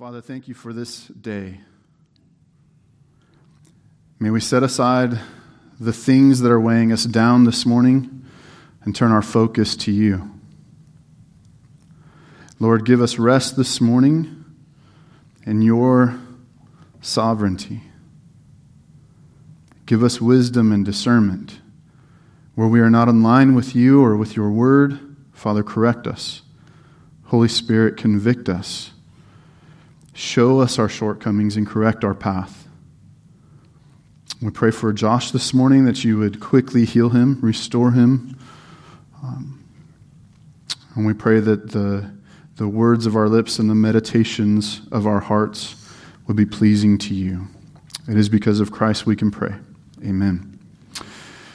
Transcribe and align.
Father, 0.00 0.22
thank 0.22 0.48
you 0.48 0.54
for 0.54 0.72
this 0.72 1.08
day. 1.08 1.60
May 4.18 4.30
we 4.30 4.40
set 4.40 4.62
aside 4.62 5.20
the 5.78 5.92
things 5.92 6.40
that 6.40 6.50
are 6.50 6.58
weighing 6.58 6.90
us 6.90 7.04
down 7.04 7.44
this 7.44 7.66
morning 7.66 8.24
and 8.82 8.96
turn 8.96 9.12
our 9.12 9.20
focus 9.20 9.76
to 9.76 9.92
you. 9.92 10.30
Lord, 12.58 12.86
give 12.86 13.02
us 13.02 13.18
rest 13.18 13.58
this 13.58 13.78
morning 13.78 14.42
in 15.44 15.60
your 15.60 16.18
sovereignty. 17.02 17.82
Give 19.84 20.02
us 20.02 20.18
wisdom 20.18 20.72
and 20.72 20.82
discernment. 20.82 21.60
Where 22.54 22.68
we 22.68 22.80
are 22.80 22.88
not 22.88 23.10
in 23.10 23.22
line 23.22 23.54
with 23.54 23.76
you 23.76 24.02
or 24.02 24.16
with 24.16 24.34
your 24.34 24.50
word, 24.50 24.98
Father, 25.34 25.62
correct 25.62 26.06
us. 26.06 26.40
Holy 27.24 27.48
Spirit, 27.48 27.98
convict 27.98 28.48
us. 28.48 28.92
Show 30.20 30.60
us 30.60 30.78
our 30.78 30.90
shortcomings 30.90 31.56
and 31.56 31.66
correct 31.66 32.04
our 32.04 32.12
path. 32.12 32.68
We 34.42 34.50
pray 34.50 34.70
for 34.70 34.92
Josh 34.92 35.30
this 35.30 35.54
morning 35.54 35.86
that 35.86 36.04
you 36.04 36.18
would 36.18 36.40
quickly 36.40 36.84
heal 36.84 37.08
him, 37.08 37.40
restore 37.40 37.92
him. 37.92 38.38
Um, 39.22 39.64
and 40.94 41.06
we 41.06 41.14
pray 41.14 41.40
that 41.40 41.70
the, 41.70 42.12
the 42.56 42.68
words 42.68 43.06
of 43.06 43.16
our 43.16 43.30
lips 43.30 43.58
and 43.58 43.70
the 43.70 43.74
meditations 43.74 44.82
of 44.92 45.06
our 45.06 45.20
hearts 45.20 45.74
would 46.26 46.36
be 46.36 46.44
pleasing 46.44 46.98
to 46.98 47.14
you. 47.14 47.48
It 48.06 48.18
is 48.18 48.28
because 48.28 48.60
of 48.60 48.70
Christ 48.70 49.06
we 49.06 49.16
can 49.16 49.30
pray. 49.30 49.54
Amen. 50.04 50.49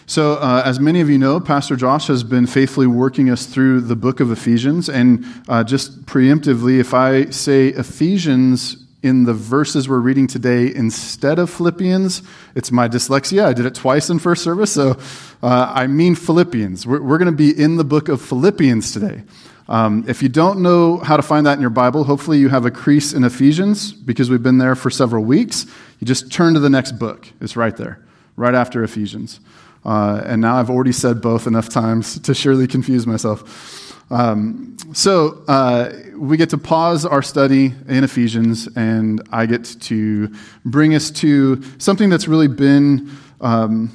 So, 0.08 0.34
uh, 0.34 0.62
as 0.64 0.80
many 0.80 1.02
of 1.02 1.09
you 1.09 1.18
know, 1.18 1.40
Pastor 1.40 1.76
Josh 1.76 2.05
has 2.08 2.23
been 2.23 2.46
faithfully 2.46 2.86
working 2.86 3.32
us 3.32 3.48
through 3.48 3.82
the 3.82 3.96
book 3.96 4.20
of 4.20 4.32
Ephesians. 4.32 4.88
And 4.88 5.26
uh, 5.50 5.63
just 5.63 6.05
preemptively, 6.05 6.80
if 6.80 6.94
I 6.94 7.32
say 7.32 7.70
Ephesians 7.70 8.77
in 9.02 9.23
the 9.23 9.34
verses 9.34 9.90
we're 9.90 9.99
reading 9.99 10.27
today 10.27 10.73
instead 10.73 11.40
of 11.40 11.49
Philippians, 11.49 12.21
it's 12.54 12.71
my 12.71 12.88
dyslexia. 12.88 13.46
I 13.46 13.54
did 13.54 13.66
it 13.66 13.74
twice 13.74 14.12
in 14.12 14.20
first 14.20 14.44
service, 14.44 14.71
so 14.71 14.99
uh, 15.41 15.71
I 15.74 15.88
mean 15.88 16.13
Philippians. 16.13 16.85
We're, 16.85 17.01
we're 17.01 17.18
going 17.18 17.32
to 17.32 17.38
be 17.38 17.51
in 17.60 17.77
the 17.77 17.84
book 17.84 18.07
of 18.07 18.22
Philippians 18.22 18.91
today. 18.91 19.24
Um, 19.68 20.05
if 20.07 20.22
you 20.22 20.29
don't 20.29 20.62
know 20.62 20.98
how 20.98 21.18
to 21.18 21.24
find 21.24 21.48
that 21.48 21.54
in 21.54 21.62
your 21.62 21.72
Bible, 21.72 22.04
hopefully 22.04 22.38
you 22.38 22.49
have 22.49 22.66
a 22.66 22.72
crease 22.72 23.12
in 23.12 23.24
Ephesians 23.24 23.91
because 23.91 24.29
we've 24.29 24.44
been 24.44 24.60
there 24.60 24.76
for 24.76 24.91
several 24.91 25.24
weeks. 25.24 25.66
You 25.99 26.05
just 26.05 26.32
turn 26.32 26.54
to 26.54 26.60
the 26.60 26.70
next 26.70 26.99
book, 26.99 27.27
it's 27.41 27.55
right 27.55 27.76
there, 27.76 27.99
right 28.35 28.54
after 28.54 28.84
Ephesians. 28.84 29.40
Uh, 29.86 30.22
and 30.26 30.41
now 30.41 30.55
I've 30.55 30.70
already 30.70 30.91
said 30.91 31.22
both 31.22 31.48
enough 31.48 31.70
times 31.70 32.20
to 32.20 32.34
surely 32.34 32.68
confuse 32.68 33.05
myself. 33.05 34.12
Um, 34.12 34.78
so 34.94 35.44
uh, 35.48 35.91
we 36.16 36.38
get 36.38 36.50
to 36.52 36.58
pause 36.58 37.05
our 37.05 37.22
study 37.22 37.74
in 37.88 38.04
Ephesians, 38.04 38.68
and 38.76 39.22
I 39.32 39.46
get 39.46 39.63
to 39.82 40.34
bring 40.63 40.96
us 40.96 41.12
to 41.12 41.62
something 41.80 42.10
that's 42.10 42.28
really 42.28 42.48
been 42.48 43.12
um, 43.41 43.91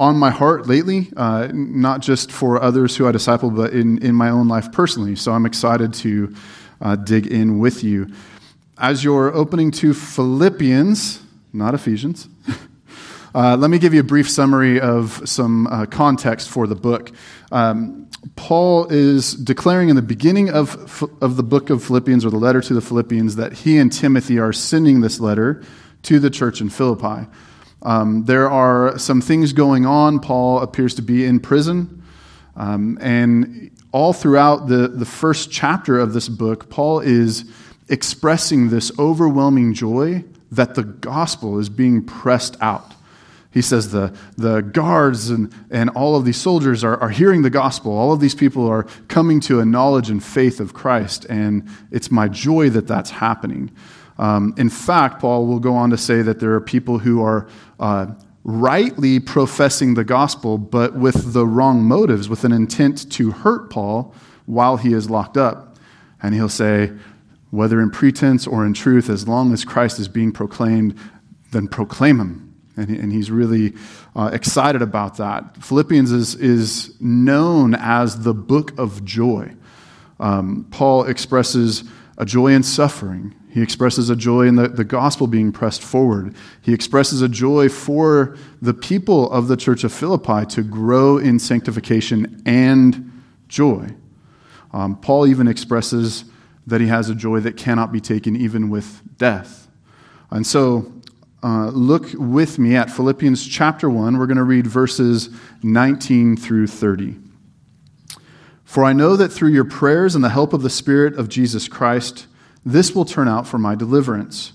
on 0.00 0.16
my 0.16 0.30
heart 0.30 0.66
lately, 0.66 1.10
uh, 1.16 1.48
not 1.52 2.00
just 2.00 2.32
for 2.32 2.60
others 2.60 2.96
who 2.96 3.06
I 3.06 3.12
disciple, 3.12 3.50
but 3.50 3.72
in, 3.72 4.02
in 4.02 4.14
my 4.14 4.30
own 4.30 4.48
life 4.48 4.72
personally. 4.72 5.16
So 5.16 5.32
I'm 5.32 5.46
excited 5.46 5.94
to 5.94 6.34
uh, 6.80 6.96
dig 6.96 7.26
in 7.26 7.58
with 7.58 7.84
you. 7.84 8.12
As 8.78 9.04
you're 9.04 9.32
opening 9.32 9.70
to 9.72 9.94
Philippians, 9.94 11.22
not 11.52 11.74
Ephesians, 11.74 12.26
Uh, 13.34 13.56
let 13.56 13.70
me 13.70 13.78
give 13.78 13.94
you 13.94 14.00
a 14.00 14.04
brief 14.04 14.28
summary 14.28 14.78
of 14.78 15.22
some 15.24 15.66
uh, 15.68 15.86
context 15.86 16.50
for 16.50 16.66
the 16.66 16.74
book. 16.74 17.10
Um, 17.50 18.10
Paul 18.36 18.88
is 18.88 19.32
declaring 19.32 19.88
in 19.88 19.96
the 19.96 20.02
beginning 20.02 20.50
of, 20.50 21.02
of 21.22 21.36
the 21.36 21.42
book 21.42 21.70
of 21.70 21.82
Philippians, 21.82 22.26
or 22.26 22.30
the 22.30 22.36
letter 22.36 22.60
to 22.60 22.74
the 22.74 22.82
Philippians, 22.82 23.36
that 23.36 23.54
he 23.54 23.78
and 23.78 23.90
Timothy 23.90 24.38
are 24.38 24.52
sending 24.52 25.00
this 25.00 25.18
letter 25.18 25.62
to 26.02 26.18
the 26.18 26.28
church 26.28 26.60
in 26.60 26.68
Philippi. 26.68 27.26
Um, 27.80 28.26
there 28.26 28.50
are 28.50 28.98
some 28.98 29.22
things 29.22 29.54
going 29.54 29.86
on. 29.86 30.20
Paul 30.20 30.60
appears 30.60 30.94
to 30.96 31.02
be 31.02 31.24
in 31.24 31.40
prison. 31.40 32.02
Um, 32.54 32.98
and 33.00 33.70
all 33.92 34.12
throughout 34.12 34.68
the, 34.68 34.88
the 34.88 35.06
first 35.06 35.50
chapter 35.50 35.98
of 35.98 36.12
this 36.12 36.28
book, 36.28 36.68
Paul 36.68 37.00
is 37.00 37.50
expressing 37.88 38.68
this 38.68 38.92
overwhelming 38.98 39.72
joy 39.72 40.22
that 40.50 40.74
the 40.74 40.82
gospel 40.82 41.58
is 41.58 41.70
being 41.70 42.04
pressed 42.04 42.58
out. 42.60 42.94
He 43.52 43.60
says 43.60 43.92
the, 43.92 44.16
the 44.36 44.62
guards 44.62 45.28
and, 45.28 45.54
and 45.70 45.90
all 45.90 46.16
of 46.16 46.24
these 46.24 46.38
soldiers 46.38 46.82
are, 46.82 46.96
are 46.98 47.10
hearing 47.10 47.42
the 47.42 47.50
gospel. 47.50 47.92
All 47.92 48.12
of 48.12 48.18
these 48.18 48.34
people 48.34 48.66
are 48.66 48.84
coming 49.08 49.40
to 49.40 49.60
a 49.60 49.64
knowledge 49.64 50.08
and 50.08 50.24
faith 50.24 50.58
of 50.58 50.72
Christ, 50.72 51.26
and 51.26 51.68
it's 51.90 52.10
my 52.10 52.28
joy 52.28 52.70
that 52.70 52.86
that's 52.86 53.10
happening. 53.10 53.70
Um, 54.18 54.54
in 54.56 54.70
fact, 54.70 55.20
Paul 55.20 55.46
will 55.46 55.60
go 55.60 55.74
on 55.74 55.90
to 55.90 55.98
say 55.98 56.22
that 56.22 56.40
there 56.40 56.54
are 56.54 56.60
people 56.60 56.98
who 56.98 57.22
are 57.22 57.46
uh, 57.78 58.06
rightly 58.42 59.20
professing 59.20 59.94
the 59.94 60.04
gospel, 60.04 60.56
but 60.56 60.94
with 60.94 61.34
the 61.34 61.46
wrong 61.46 61.82
motives, 61.82 62.30
with 62.30 62.44
an 62.44 62.52
intent 62.52 63.10
to 63.12 63.32
hurt 63.32 63.68
Paul 63.68 64.14
while 64.46 64.78
he 64.78 64.94
is 64.94 65.10
locked 65.10 65.36
up. 65.36 65.76
And 66.22 66.34
he'll 66.34 66.48
say, 66.48 66.92
whether 67.50 67.82
in 67.82 67.90
pretense 67.90 68.46
or 68.46 68.64
in 68.64 68.72
truth, 68.72 69.10
as 69.10 69.28
long 69.28 69.52
as 69.52 69.64
Christ 69.64 69.98
is 69.98 70.08
being 70.08 70.32
proclaimed, 70.32 70.96
then 71.50 71.68
proclaim 71.68 72.18
him 72.18 72.51
and, 72.76 72.88
he, 72.88 72.96
and 72.96 73.12
he's 73.12 73.30
really 73.30 73.74
uh, 74.16 74.30
excited 74.32 74.82
about 74.82 75.16
that. 75.18 75.62
Philippians 75.62 76.12
is, 76.12 76.34
is 76.36 76.94
known 77.00 77.74
as 77.74 78.22
the 78.22 78.34
book 78.34 78.78
of 78.78 79.04
joy. 79.04 79.54
Um, 80.18 80.66
Paul 80.70 81.04
expresses 81.04 81.84
a 82.18 82.24
joy 82.24 82.48
in 82.48 82.62
suffering. 82.62 83.34
He 83.50 83.60
expresses 83.60 84.08
a 84.08 84.16
joy 84.16 84.46
in 84.46 84.56
the, 84.56 84.68
the 84.68 84.84
gospel 84.84 85.26
being 85.26 85.52
pressed 85.52 85.82
forward. 85.82 86.34
He 86.62 86.72
expresses 86.72 87.20
a 87.20 87.28
joy 87.28 87.68
for 87.68 88.36
the 88.62 88.72
people 88.72 89.30
of 89.30 89.48
the 89.48 89.56
church 89.56 89.84
of 89.84 89.92
Philippi 89.92 90.46
to 90.54 90.62
grow 90.62 91.18
in 91.18 91.38
sanctification 91.38 92.42
and 92.46 93.22
joy. 93.48 93.88
Um, 94.72 94.96
Paul 94.96 95.26
even 95.26 95.48
expresses 95.48 96.24
that 96.66 96.80
he 96.80 96.86
has 96.86 97.10
a 97.10 97.14
joy 97.14 97.40
that 97.40 97.56
cannot 97.56 97.92
be 97.92 98.00
taken 98.00 98.36
even 98.36 98.70
with 98.70 99.02
death. 99.18 99.68
And 100.30 100.46
so 100.46 100.90
uh, 101.42 101.70
look 101.70 102.08
with 102.14 102.58
me 102.58 102.76
at 102.76 102.90
Philippians 102.90 103.46
chapter 103.46 103.90
1. 103.90 104.16
We're 104.16 104.26
going 104.26 104.36
to 104.36 104.44
read 104.44 104.66
verses 104.66 105.28
19 105.62 106.36
through 106.36 106.68
30. 106.68 107.16
For 108.64 108.84
I 108.84 108.92
know 108.92 109.16
that 109.16 109.30
through 109.30 109.50
your 109.50 109.64
prayers 109.64 110.14
and 110.14 110.22
the 110.22 110.30
help 110.30 110.52
of 110.52 110.62
the 110.62 110.70
Spirit 110.70 111.18
of 111.18 111.28
Jesus 111.28 111.68
Christ, 111.68 112.26
this 112.64 112.94
will 112.94 113.04
turn 113.04 113.28
out 113.28 113.46
for 113.46 113.58
my 113.58 113.74
deliverance. 113.74 114.52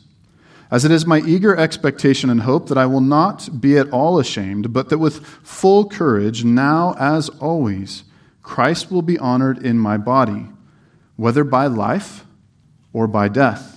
As 0.72 0.86
it 0.86 0.92
is 0.92 1.06
my 1.06 1.20
eager 1.20 1.56
expectation 1.56 2.30
and 2.30 2.42
hope 2.42 2.68
that 2.70 2.78
I 2.78 2.86
will 2.86 3.02
not 3.02 3.62
be 3.62 3.78
at 3.78 3.90
all 3.90 4.19
ashamed, 4.19 4.74
but 4.74 4.90
that 4.90 4.98
with 4.98 5.25
full 5.25 5.88
courage, 5.88 6.44
now 6.44 6.96
as 7.00 7.30
always, 7.30 8.04
Christ 8.42 8.92
will 8.92 9.02
be 9.02 9.18
honored 9.18 9.64
in 9.66 9.78
my 9.78 9.98
body, 9.98 10.48
whether 11.16 11.44
by 11.44 11.68
life 11.68 12.25
or 12.94 13.08
by 13.08 13.28
death. 13.28 13.77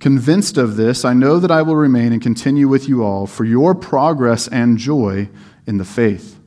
Convinced 0.00 0.56
of 0.56 0.76
this, 0.76 1.04
I 1.04 1.12
know 1.12 1.40
that 1.40 1.50
I 1.50 1.62
will 1.62 1.74
remain 1.74 2.12
and 2.12 2.22
continue 2.22 2.68
with 2.68 2.88
you 2.88 3.02
all 3.02 3.26
for 3.26 3.44
your 3.44 3.74
progress 3.74 4.46
and 4.46 4.78
joy 4.78 5.28
in 5.66 5.78
the 5.78 5.84
faith, 5.84 6.38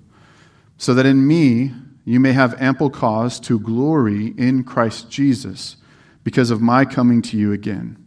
so 0.78 0.94
that 0.94 1.06
in 1.06 1.28
me 1.28 1.74
you 2.06 2.20
may 2.20 2.32
have 2.32 2.60
ample 2.62 2.90
cause 2.90 3.40
to 3.42 3.60
glory 3.60 4.28
in 4.38 4.64
Christ 4.64 5.10
Jesus 5.10 5.76
because 6.24 6.50
of 6.50 6.62
my 6.62 6.86
coming 6.86 7.22
to 7.24 7.38
you 7.38 7.52
again. 7.52 7.98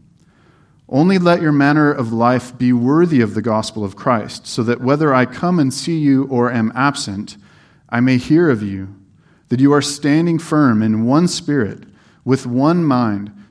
Only 0.88 1.18
let 1.18 1.42
your 1.42 1.52
manner 1.52 1.92
of 1.92 2.12
life 2.12 2.56
be 2.56 2.72
worthy 2.72 3.20
of 3.20 3.34
the 3.34 3.42
gospel 3.42 3.84
of 3.84 3.96
Christ, 3.96 4.46
so 4.46 4.62
that 4.62 4.80
whether 4.80 5.14
I 5.14 5.26
come 5.26 5.58
and 5.58 5.72
see 5.72 5.98
you 5.98 6.24
or 6.28 6.50
am 6.50 6.72
absent, 6.74 7.36
I 7.90 8.00
may 8.00 8.16
hear 8.16 8.48
of 8.48 8.62
you, 8.62 8.94
that 9.48 9.60
you 9.60 9.72
are 9.72 9.82
standing 9.82 10.38
firm 10.38 10.82
in 10.82 11.04
one 11.04 11.28
spirit, 11.28 11.84
with 12.24 12.46
one 12.46 12.82
mind 12.82 13.30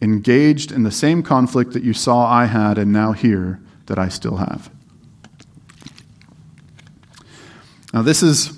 engaged 0.00 0.72
in 0.72 0.82
the 0.82 0.90
same 0.90 1.22
conflict 1.22 1.72
that 1.72 1.82
you 1.82 1.92
saw 1.92 2.26
I 2.26 2.46
had 2.46 2.78
and 2.78 2.92
now 2.92 3.12
hear 3.12 3.60
that 3.86 3.98
I 3.98 4.08
still 4.08 4.36
have. 4.36 4.70
Now, 7.92 8.02
this 8.02 8.22
is 8.22 8.52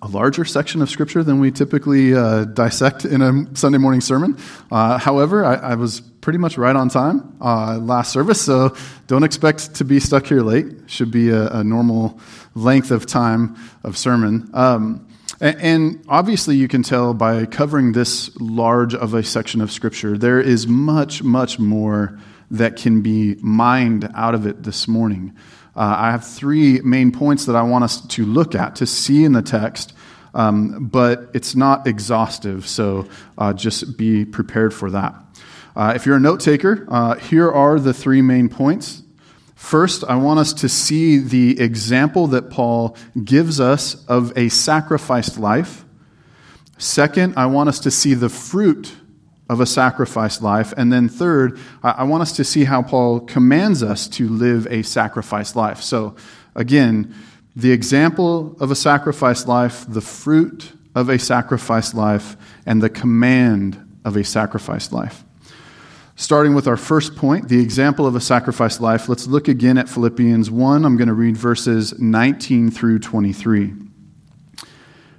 a 0.00 0.08
larger 0.08 0.44
section 0.44 0.80
of 0.80 0.88
Scripture 0.88 1.24
than 1.24 1.40
we 1.40 1.50
typically 1.50 2.14
uh, 2.14 2.44
dissect 2.44 3.04
in 3.04 3.20
a 3.20 3.56
Sunday 3.56 3.78
morning 3.78 4.00
sermon. 4.00 4.38
Uh, 4.70 4.98
however, 4.98 5.44
I, 5.44 5.54
I, 5.54 5.74
was 5.74 6.00
pretty 6.00 6.38
much 6.38 6.56
right 6.56 6.74
on 6.74 6.88
time 6.88 7.36
uh, 7.40 7.78
last 7.78 8.12
service, 8.12 8.40
so 8.40 8.76
don't 9.08 9.24
expect 9.24 9.74
to 9.76 9.84
be 9.84 9.98
stuck 9.98 10.26
here 10.26 10.42
late. 10.42 10.66
Should 10.86 11.10
be 11.10 11.30
a, 11.30 11.48
a 11.48 11.64
normal 11.64 12.20
length 12.54 12.90
of 12.90 13.06
time 13.06 13.56
of 13.82 13.98
sermon. 13.98 14.50
Um, 14.54 15.07
and, 15.40 16.04
obviously, 16.08 16.56
you 16.56 16.68
can 16.68 16.82
tell 16.82 17.14
by 17.14 17.46
covering 17.46 17.92
this 17.92 18.34
large 18.40 18.94
of 18.94 19.14
a 19.14 19.22
section 19.22 19.60
of 19.60 19.70
Scripture, 19.70 20.18
there 20.18 20.40
is 20.40 20.66
much, 20.66 21.22
much 21.22 21.58
more 21.58 22.18
that 22.50 22.76
can 22.76 23.02
be 23.02 23.36
mined 23.40 24.10
out 24.14 24.34
of 24.34 24.46
it 24.46 24.62
this 24.62 24.88
morning. 24.88 25.34
Uh, 25.76 25.94
I 25.98 26.10
have 26.10 26.26
three 26.26 26.80
main 26.80 27.12
points 27.12 27.46
that 27.46 27.54
I 27.54 27.62
want 27.62 27.84
us 27.84 28.00
to 28.00 28.24
look 28.24 28.54
at, 28.54 28.76
to 28.76 28.86
see 28.86 29.24
in 29.24 29.32
the 29.32 29.42
text, 29.42 29.92
um, 30.34 30.86
but 30.86 31.30
it's 31.34 31.54
not 31.54 31.86
exhaustive, 31.86 32.66
so 32.66 33.06
uh, 33.36 33.52
just 33.52 33.96
be 33.96 34.24
prepared 34.24 34.74
for 34.74 34.90
that. 34.90 35.14
Uh, 35.76 35.92
if 35.94 36.04
you're 36.04 36.16
a 36.16 36.20
note 36.20 36.40
taker, 36.40 36.84
uh, 36.88 37.14
here 37.14 37.50
are 37.50 37.78
the 37.78 37.94
three 37.94 38.22
main 38.22 38.48
points. 38.48 39.02
First, 39.58 40.04
I 40.04 40.14
want 40.14 40.38
us 40.38 40.52
to 40.54 40.68
see 40.68 41.18
the 41.18 41.60
example 41.60 42.28
that 42.28 42.48
Paul 42.48 42.96
gives 43.22 43.58
us 43.58 44.06
of 44.06 44.32
a 44.38 44.48
sacrificed 44.50 45.36
life. 45.36 45.84
Second, 46.78 47.34
I 47.36 47.46
want 47.46 47.68
us 47.68 47.80
to 47.80 47.90
see 47.90 48.14
the 48.14 48.28
fruit 48.28 48.94
of 49.50 49.60
a 49.60 49.66
sacrificed 49.66 50.42
life. 50.42 50.72
And 50.76 50.92
then, 50.92 51.08
third, 51.08 51.58
I 51.82 52.04
want 52.04 52.22
us 52.22 52.36
to 52.36 52.44
see 52.44 52.64
how 52.64 52.82
Paul 52.82 53.18
commands 53.18 53.82
us 53.82 54.06
to 54.10 54.28
live 54.28 54.68
a 54.70 54.82
sacrificed 54.82 55.56
life. 55.56 55.82
So, 55.82 56.14
again, 56.54 57.12
the 57.56 57.72
example 57.72 58.56
of 58.60 58.70
a 58.70 58.76
sacrificed 58.76 59.48
life, 59.48 59.84
the 59.88 60.00
fruit 60.00 60.72
of 60.94 61.08
a 61.08 61.18
sacrificed 61.18 61.94
life, 61.94 62.36
and 62.64 62.80
the 62.80 62.88
command 62.88 63.84
of 64.04 64.16
a 64.16 64.22
sacrificed 64.22 64.92
life. 64.92 65.24
Starting 66.20 66.52
with 66.52 66.66
our 66.66 66.76
first 66.76 67.14
point, 67.14 67.48
the 67.48 67.60
example 67.60 68.04
of 68.04 68.16
a 68.16 68.20
sacrificed 68.20 68.80
life, 68.80 69.08
let's 69.08 69.28
look 69.28 69.46
again 69.46 69.78
at 69.78 69.88
Philippians 69.88 70.50
1. 70.50 70.84
I'm 70.84 70.96
going 70.96 71.06
to 71.06 71.14
read 71.14 71.36
verses 71.36 71.96
19 71.96 72.72
through 72.72 72.98
23. 72.98 73.72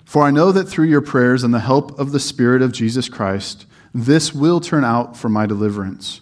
For 0.04 0.24
I 0.24 0.32
know 0.32 0.52
that 0.52 0.66
through 0.66 0.88
your 0.88 1.00
prayers 1.00 1.42
and 1.42 1.54
the 1.54 1.62
help 1.62 1.98
of 1.98 2.12
the 2.12 2.20
Spirit 2.20 2.62
of 2.62 2.74
Jesus 2.74 3.08
Christ, 3.08 3.66
this 3.94 4.36
will 4.36 4.60
turn 4.60 4.84
out 4.84 5.16
for 5.16 5.30
my 5.30 5.46
deliverance. 5.46 6.20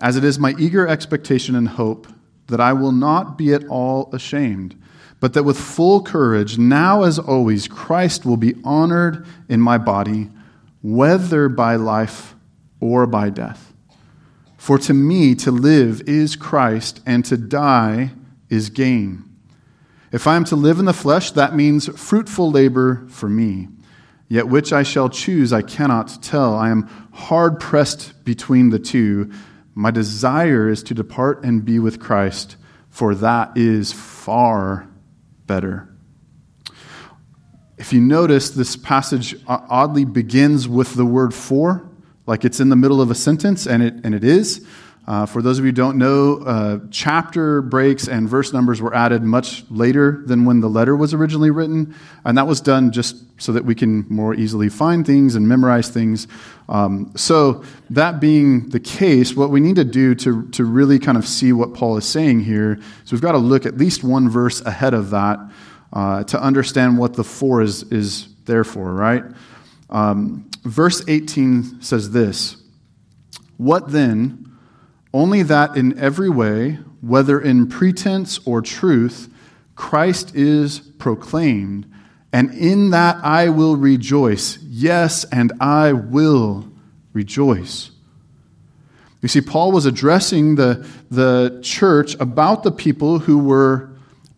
As 0.00 0.16
it 0.16 0.24
is 0.24 0.36
my 0.36 0.56
eager 0.58 0.88
expectation 0.88 1.54
and 1.54 1.68
hope 1.68 2.08
that 2.48 2.60
I 2.60 2.72
will 2.72 2.90
not 2.90 3.38
be 3.38 3.54
at 3.54 3.68
all 3.68 4.10
ashamed, 4.12 4.74
but 5.20 5.32
that 5.34 5.44
with 5.44 5.56
full 5.56 6.02
courage, 6.02 6.58
now 6.58 7.04
as 7.04 7.20
always, 7.20 7.68
Christ 7.68 8.26
will 8.26 8.36
be 8.36 8.56
honored 8.64 9.24
in 9.48 9.60
my 9.60 9.78
body, 9.78 10.28
whether 10.82 11.48
by 11.48 11.76
life 11.76 12.34
or 12.80 13.06
by 13.06 13.30
death. 13.30 13.65
For 14.66 14.78
to 14.78 14.92
me, 14.92 15.36
to 15.36 15.52
live 15.52 16.02
is 16.08 16.34
Christ, 16.34 17.00
and 17.06 17.24
to 17.26 17.36
die 17.36 18.10
is 18.48 18.68
gain. 18.68 19.22
If 20.10 20.26
I 20.26 20.34
am 20.34 20.42
to 20.46 20.56
live 20.56 20.80
in 20.80 20.86
the 20.86 20.92
flesh, 20.92 21.30
that 21.30 21.54
means 21.54 21.86
fruitful 21.96 22.50
labor 22.50 23.06
for 23.08 23.28
me. 23.28 23.68
Yet 24.26 24.48
which 24.48 24.72
I 24.72 24.82
shall 24.82 25.08
choose, 25.08 25.52
I 25.52 25.62
cannot 25.62 26.20
tell. 26.20 26.56
I 26.56 26.70
am 26.70 26.88
hard 27.12 27.60
pressed 27.60 28.24
between 28.24 28.70
the 28.70 28.80
two. 28.80 29.30
My 29.76 29.92
desire 29.92 30.68
is 30.68 30.82
to 30.82 30.94
depart 30.94 31.44
and 31.44 31.64
be 31.64 31.78
with 31.78 32.00
Christ, 32.00 32.56
for 32.90 33.14
that 33.14 33.56
is 33.56 33.92
far 33.92 34.88
better. 35.46 35.94
If 37.78 37.92
you 37.92 38.00
notice, 38.00 38.50
this 38.50 38.74
passage 38.74 39.36
oddly 39.46 40.04
begins 40.04 40.66
with 40.66 40.94
the 40.94 41.06
word 41.06 41.32
for, 41.32 41.88
like 42.26 42.44
it's 42.44 42.60
in 42.60 42.68
the 42.68 42.76
middle 42.76 43.00
of 43.00 43.10
a 43.10 43.14
sentence, 43.14 43.66
and 43.66 43.82
it, 43.82 43.94
and 44.04 44.14
it 44.14 44.24
is. 44.24 44.66
Uh, 45.06 45.24
for 45.24 45.40
those 45.40 45.56
of 45.60 45.64
you 45.64 45.68
who 45.68 45.72
don't 45.72 45.96
know, 45.96 46.38
uh, 46.38 46.80
chapter 46.90 47.62
breaks 47.62 48.08
and 48.08 48.28
verse 48.28 48.52
numbers 48.52 48.82
were 48.82 48.92
added 48.92 49.22
much 49.22 49.62
later 49.70 50.24
than 50.26 50.44
when 50.44 50.60
the 50.60 50.68
letter 50.68 50.96
was 50.96 51.14
originally 51.14 51.50
written, 51.50 51.94
and 52.24 52.36
that 52.36 52.46
was 52.48 52.60
done 52.60 52.90
just 52.90 53.16
so 53.40 53.52
that 53.52 53.64
we 53.64 53.72
can 53.72 54.04
more 54.08 54.34
easily 54.34 54.68
find 54.68 55.06
things 55.06 55.36
and 55.36 55.46
memorize 55.46 55.88
things. 55.88 56.26
Um, 56.68 57.12
so, 57.14 57.62
that 57.90 58.18
being 58.18 58.70
the 58.70 58.80
case, 58.80 59.36
what 59.36 59.50
we 59.50 59.60
need 59.60 59.76
to 59.76 59.84
do 59.84 60.16
to, 60.16 60.48
to 60.48 60.64
really 60.64 60.98
kind 60.98 61.16
of 61.16 61.24
see 61.24 61.52
what 61.52 61.72
Paul 61.72 61.96
is 61.96 62.04
saying 62.04 62.40
here 62.40 62.80
is 63.04 63.12
we've 63.12 63.20
got 63.20 63.32
to 63.32 63.38
look 63.38 63.64
at 63.64 63.78
least 63.78 64.02
one 64.02 64.28
verse 64.28 64.60
ahead 64.62 64.92
of 64.92 65.10
that 65.10 65.38
uh, 65.92 66.24
to 66.24 66.42
understand 66.42 66.98
what 66.98 67.14
the 67.14 67.22
for 67.22 67.62
is, 67.62 67.84
is 67.92 68.26
there 68.46 68.64
for, 68.64 68.92
right? 68.92 69.22
Um, 69.88 70.50
verse 70.66 71.02
18 71.08 71.80
says 71.80 72.10
this 72.10 72.56
What 73.56 73.90
then? 73.92 74.42
Only 75.14 75.42
that 75.44 75.76
in 75.76 75.98
every 75.98 76.28
way, 76.28 76.78
whether 77.00 77.40
in 77.40 77.68
pretense 77.68 78.38
or 78.44 78.60
truth, 78.60 79.32
Christ 79.74 80.34
is 80.34 80.80
proclaimed, 80.80 81.90
and 82.32 82.52
in 82.52 82.90
that 82.90 83.16
I 83.24 83.48
will 83.48 83.76
rejoice. 83.76 84.58
Yes, 84.62 85.24
and 85.24 85.52
I 85.58 85.92
will 85.94 86.70
rejoice. 87.14 87.92
You 89.22 89.28
see, 89.28 89.40
Paul 89.40 89.72
was 89.72 89.86
addressing 89.86 90.56
the, 90.56 90.86
the 91.10 91.60
church 91.62 92.14
about 92.20 92.62
the 92.62 92.70
people 92.70 93.20
who 93.20 93.38
were 93.38 93.90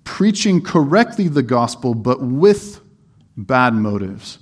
preaching 0.05 0.63
correctly 0.63 1.27
the 1.27 1.43
gospel, 1.43 1.95
but 1.95 2.23
with 2.23 2.81
bad 3.37 3.75
motives. 3.75 4.39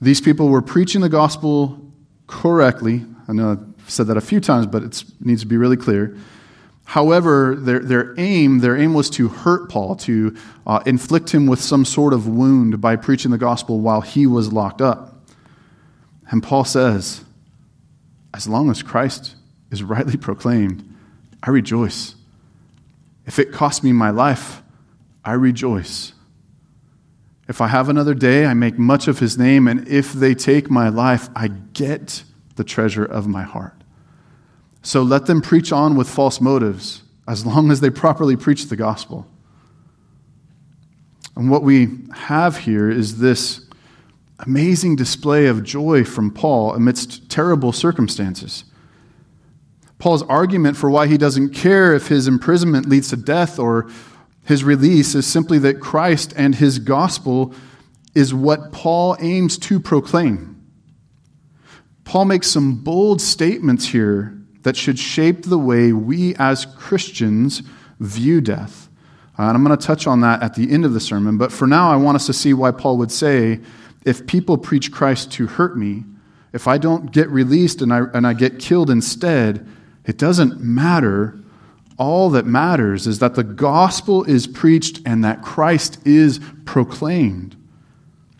These 0.00 0.20
people 0.20 0.48
were 0.48 0.62
preaching 0.62 1.00
the 1.00 1.08
gospel 1.08 1.92
correctly. 2.26 3.04
I 3.28 3.32
know 3.32 3.52
I've 3.52 3.90
said 3.90 4.06
that 4.06 4.16
a 4.16 4.20
few 4.22 4.40
times, 4.40 4.66
but 4.66 4.82
it 4.82 5.04
needs 5.20 5.42
to 5.42 5.46
be 5.46 5.56
really 5.56 5.76
clear. 5.76 6.16
However, 6.84 7.54
their, 7.54 7.78
their 7.78 8.14
aim 8.18 8.58
their 8.58 8.76
aim 8.76 8.94
was 8.94 9.10
to 9.10 9.28
hurt 9.28 9.70
Paul, 9.70 9.94
to 9.96 10.36
uh, 10.66 10.82
inflict 10.86 11.32
him 11.32 11.46
with 11.46 11.60
some 11.60 11.84
sort 11.84 12.12
of 12.12 12.26
wound 12.26 12.80
by 12.80 12.96
preaching 12.96 13.30
the 13.30 13.38
gospel 13.38 13.78
while 13.78 14.00
he 14.00 14.26
was 14.26 14.52
locked 14.52 14.80
up. 14.80 15.22
And 16.30 16.42
Paul 16.42 16.64
says, 16.64 17.24
as 18.34 18.48
long 18.48 18.70
as 18.70 18.82
Christ 18.82 19.36
is 19.70 19.82
rightly 19.82 20.16
proclaimed, 20.16 20.84
I 21.42 21.50
rejoice. 21.50 22.14
If 23.26 23.38
it 23.38 23.52
costs 23.52 23.84
me 23.84 23.92
my 23.92 24.10
life, 24.10 24.62
I 25.24 25.32
rejoice. 25.32 26.12
If 27.50 27.60
I 27.60 27.66
have 27.66 27.88
another 27.88 28.14
day, 28.14 28.46
I 28.46 28.54
make 28.54 28.78
much 28.78 29.08
of 29.08 29.18
his 29.18 29.36
name, 29.36 29.66
and 29.66 29.88
if 29.88 30.12
they 30.12 30.36
take 30.36 30.70
my 30.70 30.88
life, 30.88 31.28
I 31.34 31.48
get 31.48 32.22
the 32.54 32.62
treasure 32.62 33.04
of 33.04 33.26
my 33.26 33.42
heart. 33.42 33.74
So 34.82 35.02
let 35.02 35.26
them 35.26 35.42
preach 35.42 35.72
on 35.72 35.96
with 35.96 36.08
false 36.08 36.40
motives 36.40 37.02
as 37.26 37.44
long 37.44 37.72
as 37.72 37.80
they 37.80 37.90
properly 37.90 38.36
preach 38.36 38.66
the 38.66 38.76
gospel. 38.76 39.26
And 41.34 41.50
what 41.50 41.64
we 41.64 41.88
have 42.14 42.58
here 42.58 42.88
is 42.88 43.18
this 43.18 43.66
amazing 44.38 44.94
display 44.94 45.46
of 45.46 45.64
joy 45.64 46.04
from 46.04 46.30
Paul 46.30 46.72
amidst 46.76 47.28
terrible 47.28 47.72
circumstances. 47.72 48.62
Paul's 49.98 50.22
argument 50.22 50.76
for 50.76 50.88
why 50.88 51.08
he 51.08 51.18
doesn't 51.18 51.52
care 51.52 51.96
if 51.96 52.06
his 52.06 52.28
imprisonment 52.28 52.88
leads 52.88 53.08
to 53.08 53.16
death 53.16 53.58
or 53.58 53.90
his 54.44 54.64
release 54.64 55.14
is 55.14 55.26
simply 55.26 55.58
that 55.58 55.80
Christ 55.80 56.32
and 56.36 56.54
his 56.54 56.78
gospel 56.78 57.54
is 58.14 58.34
what 58.34 58.72
Paul 58.72 59.16
aims 59.20 59.58
to 59.58 59.78
proclaim. 59.78 60.56
Paul 62.04 62.24
makes 62.24 62.48
some 62.48 62.82
bold 62.82 63.20
statements 63.20 63.86
here 63.86 64.36
that 64.62 64.76
should 64.76 64.98
shape 64.98 65.44
the 65.44 65.58
way 65.58 65.92
we 65.92 66.34
as 66.36 66.66
Christians 66.66 67.62
view 68.00 68.40
death. 68.40 68.88
Uh, 69.38 69.44
and 69.44 69.56
I'm 69.56 69.64
going 69.64 69.78
to 69.78 69.86
touch 69.86 70.06
on 70.06 70.20
that 70.20 70.42
at 70.42 70.54
the 70.54 70.70
end 70.70 70.84
of 70.84 70.92
the 70.92 71.00
sermon, 71.00 71.38
but 71.38 71.52
for 71.52 71.66
now, 71.66 71.90
I 71.90 71.96
want 71.96 72.16
us 72.16 72.26
to 72.26 72.32
see 72.32 72.52
why 72.52 72.72
Paul 72.72 72.98
would 72.98 73.12
say 73.12 73.60
if 74.04 74.26
people 74.26 74.58
preach 74.58 74.90
Christ 74.90 75.32
to 75.32 75.46
hurt 75.46 75.78
me, 75.78 76.04
if 76.52 76.66
I 76.66 76.78
don't 76.78 77.12
get 77.12 77.28
released 77.30 77.80
and 77.80 77.92
I, 77.92 78.00
and 78.12 78.26
I 78.26 78.32
get 78.32 78.58
killed 78.58 78.90
instead, 78.90 79.66
it 80.04 80.18
doesn't 80.18 80.60
matter. 80.60 81.38
All 82.00 82.30
that 82.30 82.46
matters 82.46 83.06
is 83.06 83.18
that 83.18 83.34
the 83.34 83.44
gospel 83.44 84.24
is 84.24 84.46
preached 84.46 85.00
and 85.04 85.22
that 85.22 85.42
Christ 85.42 85.98
is 86.06 86.40
proclaimed. 86.64 87.56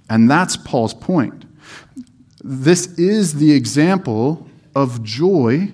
And 0.09 0.29
that's 0.31 0.57
Paul's 0.57 0.95
point. 0.95 1.45
This 2.43 2.99
is 2.99 3.35
the 3.35 3.53
example 3.53 4.49
of 4.75 5.05
joy 5.05 5.73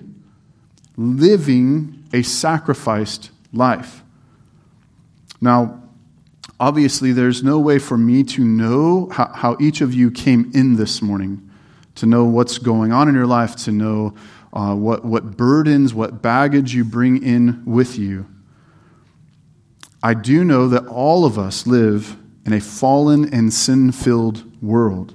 living 0.97 2.03
a 2.11 2.23
sacrificed 2.23 3.31
life. 3.53 4.03
Now, 5.39 5.81
obviously, 6.59 7.13
there's 7.13 7.41
no 7.41 7.57
way 7.57 7.79
for 7.79 7.97
me 7.97 8.23
to 8.23 8.43
know 8.43 9.07
how, 9.11 9.55
each 9.61 9.79
of 9.79 9.93
you 9.93 10.11
came 10.11 10.51
in 10.53 10.75
this 10.75 11.01
morning, 11.01 11.49
to 11.95 12.05
know 12.05 12.25
what's 12.25 12.57
going 12.57 12.91
on 12.91 13.07
in 13.07 13.15
your 13.15 13.27
life, 13.27 13.55
to 13.55 13.71
know 13.71 14.13
uh, 14.57 14.73
what, 14.73 15.05
what 15.05 15.37
burdens, 15.37 15.93
what 15.93 16.23
baggage 16.23 16.73
you 16.73 16.83
bring 16.83 17.21
in 17.21 17.63
with 17.63 17.95
you. 17.99 18.25
I 20.01 20.15
do 20.15 20.43
know 20.43 20.67
that 20.69 20.87
all 20.87 21.25
of 21.25 21.37
us 21.37 21.67
live 21.67 22.17
in 22.43 22.53
a 22.53 22.59
fallen 22.59 23.31
and 23.31 23.53
sin 23.53 23.91
filled 23.91 24.43
world. 24.63 25.13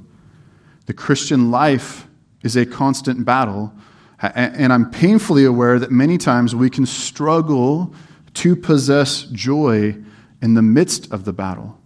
The 0.87 0.95
Christian 0.95 1.51
life 1.51 2.07
is 2.45 2.55
a 2.55 2.65
constant 2.65 3.25
battle, 3.25 3.75
and 4.21 4.73
I'm 4.73 4.89
painfully 4.89 5.45
aware 5.45 5.81
that 5.81 5.91
many 5.91 6.19
times 6.19 6.55
we 6.55 6.71
can 6.71 6.87
struggle 6.87 7.93
to 8.35 8.55
possess 8.55 9.23
joy 9.23 9.97
in 10.41 10.55
the 10.55 10.63
midst 10.63 11.13
of 11.13 11.25
the 11.25 11.33
battle. 11.33 11.81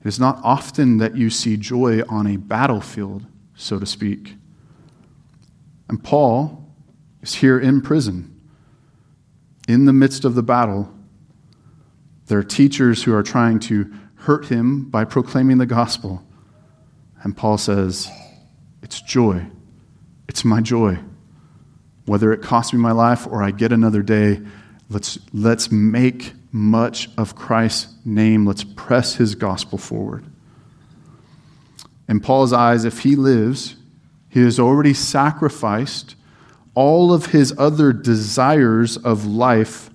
It 0.00 0.08
is 0.08 0.18
not 0.18 0.40
often 0.42 0.98
that 0.98 1.16
you 1.16 1.30
see 1.30 1.56
joy 1.56 2.02
on 2.08 2.26
a 2.26 2.36
battlefield, 2.36 3.26
so 3.54 3.78
to 3.78 3.86
speak. 3.86 4.34
And 5.88 6.02
Paul 6.02 6.59
is 7.22 7.34
here 7.34 7.58
in 7.58 7.80
prison, 7.80 8.40
in 9.68 9.84
the 9.84 9.92
midst 9.92 10.24
of 10.24 10.34
the 10.34 10.42
battle. 10.42 10.92
There 12.26 12.38
are 12.38 12.44
teachers 12.44 13.02
who 13.02 13.14
are 13.14 13.22
trying 13.22 13.60
to 13.60 13.92
hurt 14.14 14.46
him 14.46 14.88
by 14.88 15.04
proclaiming 15.04 15.58
the 15.58 15.66
gospel. 15.66 16.24
And 17.22 17.36
Paul 17.36 17.58
says, 17.58 18.08
It's 18.82 19.00
joy. 19.00 19.46
It's 20.28 20.44
my 20.44 20.60
joy. 20.60 20.98
Whether 22.06 22.32
it 22.32 22.42
costs 22.42 22.72
me 22.72 22.78
my 22.78 22.92
life 22.92 23.26
or 23.26 23.42
I 23.42 23.50
get 23.50 23.72
another 23.72 24.02
day, 24.02 24.40
let's, 24.88 25.18
let's 25.32 25.70
make 25.70 26.32
much 26.52 27.08
of 27.16 27.34
Christ's 27.36 27.94
name. 28.04 28.46
Let's 28.46 28.64
press 28.64 29.14
his 29.14 29.34
gospel 29.34 29.78
forward. 29.78 30.24
In 32.08 32.20
Paul's 32.20 32.52
eyes, 32.52 32.84
if 32.84 33.00
he 33.00 33.16
lives, 33.16 33.76
he 34.28 34.40
has 34.40 34.58
already 34.58 34.94
sacrificed 34.94 36.16
all 36.80 37.12
of 37.12 37.26
his 37.26 37.52
other 37.58 37.92
desires 37.92 38.96
of 38.96 39.26
life 39.26 39.90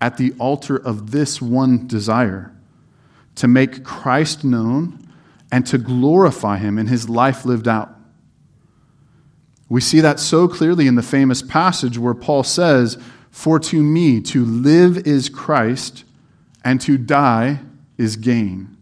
at 0.00 0.18
the 0.18 0.32
altar 0.38 0.76
of 0.76 1.10
this 1.10 1.42
one 1.42 1.84
desire 1.88 2.54
to 3.34 3.48
make 3.48 3.82
Christ 3.82 4.44
known 4.44 5.04
and 5.50 5.66
to 5.66 5.78
glorify 5.78 6.58
him 6.58 6.78
in 6.78 6.86
his 6.86 7.08
life 7.08 7.44
lived 7.44 7.66
out. 7.66 7.92
We 9.68 9.80
see 9.80 9.98
that 9.98 10.20
so 10.20 10.46
clearly 10.46 10.86
in 10.86 10.94
the 10.94 11.02
famous 11.02 11.42
passage 11.42 11.98
where 11.98 12.14
Paul 12.14 12.44
says, 12.44 12.98
For 13.32 13.58
to 13.58 13.82
me 13.82 14.20
to 14.20 14.44
live 14.44 15.08
is 15.08 15.28
Christ, 15.28 16.04
and 16.62 16.80
to 16.82 16.96
die 16.96 17.58
is 17.96 18.14
gain. 18.14 18.76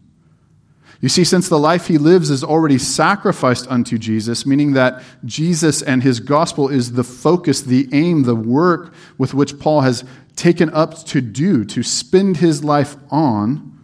You 0.99 1.09
see, 1.09 1.23
since 1.23 1.47
the 1.47 1.59
life 1.59 1.87
he 1.87 1.97
lives 1.97 2.31
is 2.31 2.43
already 2.43 2.79
sacrificed 2.79 3.67
unto 3.69 3.97
Jesus, 3.97 4.45
meaning 4.45 4.73
that 4.73 5.03
Jesus 5.25 5.81
and 5.83 6.01
his 6.01 6.19
gospel 6.19 6.69
is 6.69 6.93
the 6.93 7.03
focus, 7.03 7.61
the 7.61 7.87
aim, 7.91 8.23
the 8.23 8.35
work 8.35 8.93
with 9.17 9.33
which 9.33 9.59
Paul 9.59 9.81
has 9.81 10.03
taken 10.35 10.69
up 10.71 10.97
to 11.05 11.21
do, 11.21 11.65
to 11.65 11.83
spend 11.83 12.37
his 12.37 12.63
life 12.63 12.95
on, 13.11 13.79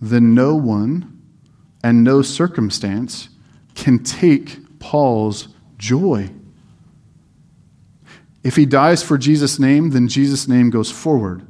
then 0.00 0.34
no 0.34 0.54
one 0.54 1.20
and 1.82 2.04
no 2.04 2.22
circumstance 2.22 3.28
can 3.74 4.02
take 4.02 4.78
Paul's 4.78 5.48
joy. 5.78 6.30
If 8.44 8.56
he 8.56 8.66
dies 8.66 9.02
for 9.02 9.18
Jesus' 9.18 9.58
name, 9.58 9.90
then 9.90 10.08
Jesus' 10.08 10.46
name 10.46 10.70
goes 10.70 10.90
forward. 10.90 11.46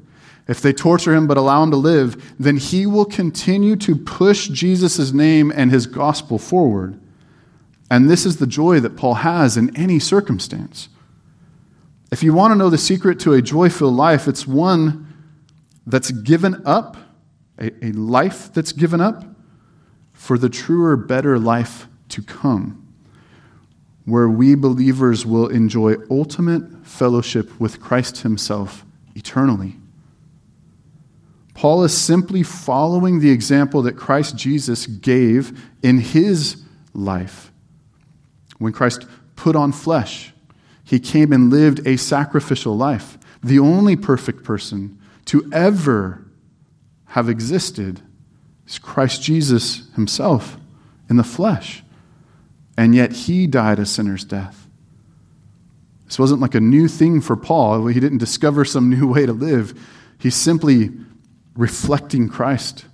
If 0.52 0.60
they 0.60 0.74
torture 0.74 1.14
him 1.14 1.26
but 1.26 1.38
allow 1.38 1.62
him 1.62 1.70
to 1.70 1.78
live, 1.78 2.34
then 2.38 2.58
he 2.58 2.84
will 2.84 3.06
continue 3.06 3.74
to 3.76 3.96
push 3.96 4.48
Jesus' 4.48 5.10
name 5.10 5.50
and 5.50 5.70
his 5.70 5.86
gospel 5.86 6.38
forward. 6.38 7.00
And 7.90 8.10
this 8.10 8.26
is 8.26 8.36
the 8.36 8.46
joy 8.46 8.78
that 8.80 8.94
Paul 8.94 9.14
has 9.14 9.56
in 9.56 9.74
any 9.74 9.98
circumstance. 9.98 10.90
If 12.10 12.22
you 12.22 12.34
want 12.34 12.50
to 12.50 12.56
know 12.56 12.68
the 12.68 12.76
secret 12.76 13.18
to 13.20 13.32
a 13.32 13.40
joy 13.40 13.70
filled 13.70 13.94
life, 13.94 14.28
it's 14.28 14.46
one 14.46 15.06
that's 15.86 16.10
given 16.10 16.60
up, 16.66 16.98
a, 17.58 17.72
a 17.82 17.92
life 17.92 18.52
that's 18.52 18.72
given 18.72 19.00
up 19.00 19.24
for 20.12 20.36
the 20.36 20.50
truer, 20.50 20.98
better 20.98 21.38
life 21.38 21.88
to 22.10 22.20
come, 22.20 22.92
where 24.04 24.28
we 24.28 24.54
believers 24.54 25.24
will 25.24 25.48
enjoy 25.48 25.94
ultimate 26.10 26.86
fellowship 26.86 27.58
with 27.58 27.80
Christ 27.80 28.18
Himself 28.18 28.84
eternally. 29.14 29.78
Paul 31.54 31.84
is 31.84 31.96
simply 31.96 32.42
following 32.42 33.20
the 33.20 33.30
example 33.30 33.82
that 33.82 33.96
Christ 33.96 34.36
Jesus 34.36 34.86
gave 34.86 35.60
in 35.82 35.98
his 35.98 36.62
life. 36.94 37.52
When 38.58 38.72
Christ 38.72 39.06
put 39.36 39.56
on 39.56 39.72
flesh, 39.72 40.32
he 40.84 40.98
came 40.98 41.32
and 41.32 41.50
lived 41.50 41.86
a 41.86 41.96
sacrificial 41.96 42.76
life, 42.76 43.18
the 43.42 43.58
only 43.58 43.96
perfect 43.96 44.44
person 44.44 44.98
to 45.26 45.48
ever 45.52 46.24
have 47.06 47.28
existed 47.28 48.00
is 48.66 48.78
Christ 48.78 49.22
Jesus 49.22 49.90
himself 49.94 50.56
in 51.10 51.16
the 51.16 51.24
flesh. 51.24 51.82
And 52.76 52.94
yet 52.94 53.12
he 53.12 53.46
died 53.46 53.78
a 53.78 53.86
sinner's 53.86 54.24
death. 54.24 54.66
This 56.06 56.18
wasn't 56.18 56.40
like 56.40 56.54
a 56.54 56.60
new 56.60 56.88
thing 56.88 57.20
for 57.20 57.36
Paul. 57.36 57.86
He 57.86 58.00
didn't 58.00 58.18
discover 58.18 58.64
some 58.64 58.88
new 58.88 59.06
way 59.12 59.26
to 59.26 59.32
live. 59.32 59.78
He 60.18 60.30
simply 60.30 60.90
reflecting 61.54 62.28
Christ. 62.28 62.86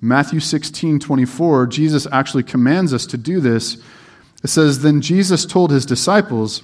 Matthew 0.00 0.40
16, 0.40 0.98
24, 1.00 1.66
Jesus 1.68 2.06
actually 2.12 2.42
commands 2.42 2.92
us 2.92 3.06
to 3.06 3.16
do 3.16 3.40
this. 3.40 3.78
It 4.42 4.48
says, 4.48 4.82
Then 4.82 5.00
Jesus 5.00 5.46
told 5.46 5.70
his 5.70 5.86
disciples, 5.86 6.62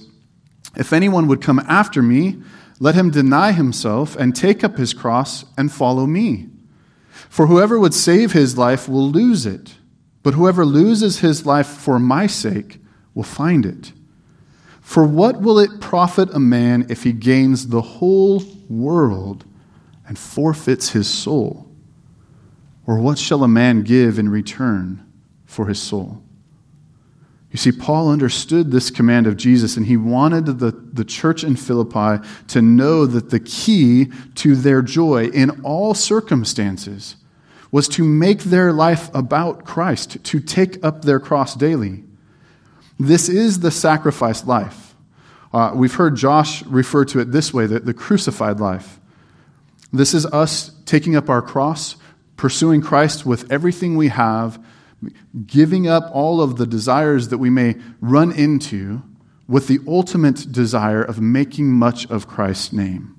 If 0.75 0.93
anyone 0.93 1.27
would 1.27 1.41
come 1.41 1.59
after 1.59 2.03
me, 2.03 2.41
let 2.79 2.95
him 2.95 3.09
deny 3.09 3.51
himself 3.51 4.15
and 4.15 4.35
take 4.35 4.63
up 4.63 4.77
his 4.77 4.93
cross 4.93 5.45
and 5.57 5.71
follow 5.71 6.05
me. 6.05 6.49
For 7.29 7.47
whoever 7.47 7.79
would 7.79 7.93
save 7.93 8.31
his 8.31 8.57
life 8.57 8.87
will 8.87 9.09
lose 9.09 9.45
it, 9.45 9.75
but 10.21 10.33
whoever 10.35 10.65
loses 10.65 11.19
his 11.19 11.45
life 11.45 11.67
for 11.67 11.97
my 11.97 12.27
sake 12.27 12.79
will 13.13 13.23
find 13.23 13.65
it. 13.65 13.93
For 14.81 15.03
what 15.03 15.41
will 15.41 15.57
it 15.57 15.79
profit 15.79 16.29
a 16.33 16.39
man 16.39 16.87
if 16.89 17.03
he 17.03 17.13
gains 17.13 17.67
the 17.67 17.81
whole 17.81 18.43
world? 18.69 19.45
And 20.11 20.19
forfeits 20.19 20.89
his 20.89 21.07
soul? 21.07 21.65
Or 22.85 22.99
what 22.99 23.17
shall 23.17 23.45
a 23.45 23.47
man 23.47 23.81
give 23.83 24.19
in 24.19 24.27
return 24.27 25.09
for 25.45 25.67
his 25.67 25.81
soul? 25.81 26.21
You 27.49 27.57
see, 27.57 27.71
Paul 27.71 28.09
understood 28.09 28.71
this 28.71 28.91
command 28.91 29.25
of 29.25 29.37
Jesus, 29.37 29.77
and 29.77 29.85
he 29.85 29.95
wanted 29.95 30.59
the, 30.59 30.71
the 30.71 31.05
church 31.05 31.45
in 31.45 31.55
Philippi 31.55 32.27
to 32.49 32.61
know 32.61 33.05
that 33.05 33.29
the 33.29 33.39
key 33.39 34.07
to 34.35 34.53
their 34.53 34.81
joy 34.81 35.27
in 35.27 35.61
all 35.63 35.93
circumstances 35.93 37.15
was 37.71 37.87
to 37.87 38.03
make 38.03 38.39
their 38.39 38.73
life 38.73 39.09
about 39.15 39.63
Christ, 39.63 40.21
to 40.25 40.41
take 40.41 40.83
up 40.83 41.05
their 41.05 41.21
cross 41.21 41.55
daily. 41.55 42.03
This 42.99 43.29
is 43.29 43.61
the 43.61 43.71
sacrificed 43.71 44.45
life. 44.45 44.93
Uh, 45.53 45.71
we've 45.73 45.95
heard 45.95 46.17
Josh 46.17 46.65
refer 46.65 47.05
to 47.05 47.19
it 47.21 47.31
this 47.31 47.53
way 47.53 47.65
the, 47.65 47.79
the 47.79 47.93
crucified 47.93 48.59
life. 48.59 48.97
This 49.91 50.13
is 50.13 50.25
us 50.27 50.71
taking 50.85 51.15
up 51.15 51.29
our 51.29 51.41
cross, 51.41 51.95
pursuing 52.37 52.81
Christ 52.81 53.25
with 53.25 53.51
everything 53.51 53.97
we 53.97 54.07
have, 54.07 54.63
giving 55.45 55.87
up 55.87 56.09
all 56.13 56.41
of 56.41 56.57
the 56.57 56.65
desires 56.65 57.29
that 57.29 57.37
we 57.37 57.49
may 57.49 57.75
run 57.99 58.31
into 58.31 59.01
with 59.47 59.67
the 59.67 59.79
ultimate 59.87 60.51
desire 60.51 61.01
of 61.01 61.19
making 61.19 61.71
much 61.71 62.09
of 62.09 62.27
Christ's 62.27 62.71
name. 62.71 63.15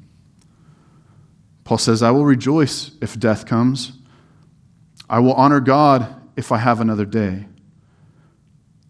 Paul 1.64 1.78
says, 1.78 2.02
I 2.02 2.10
will 2.10 2.24
rejoice 2.24 2.92
if 3.00 3.18
death 3.18 3.46
comes. 3.46 3.92
I 5.10 5.18
will 5.18 5.34
honor 5.34 5.60
God 5.60 6.14
if 6.36 6.50
I 6.50 6.58
have 6.58 6.80
another 6.80 7.04
day. 7.04 7.46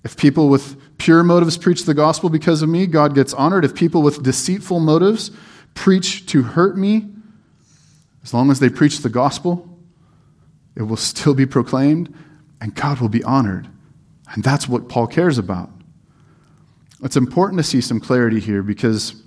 If 0.04 0.16
people 0.16 0.48
with 0.48 0.98
pure 0.98 1.22
motives 1.22 1.56
preach 1.58 1.84
the 1.84 1.94
gospel 1.94 2.28
because 2.28 2.62
of 2.62 2.68
me, 2.68 2.86
God 2.86 3.14
gets 3.14 3.34
honored. 3.34 3.64
If 3.64 3.74
people 3.74 4.02
with 4.02 4.22
deceitful 4.22 4.80
motives 4.80 5.30
preach 5.74 6.26
to 6.26 6.42
hurt 6.42 6.76
me, 6.76 7.11
as 8.22 8.32
long 8.32 8.50
as 8.50 8.60
they 8.60 8.68
preach 8.68 8.98
the 8.98 9.08
gospel, 9.08 9.68
it 10.76 10.82
will 10.82 10.96
still 10.96 11.34
be 11.34 11.46
proclaimed 11.46 12.14
and 12.60 12.74
God 12.74 13.00
will 13.00 13.08
be 13.08 13.24
honored. 13.24 13.68
And 14.32 14.42
that's 14.42 14.68
what 14.68 14.88
Paul 14.88 15.06
cares 15.06 15.38
about. 15.38 15.70
It's 17.02 17.16
important 17.16 17.58
to 17.58 17.64
see 17.64 17.80
some 17.80 18.00
clarity 18.00 18.38
here 18.38 18.62
because 18.62 19.20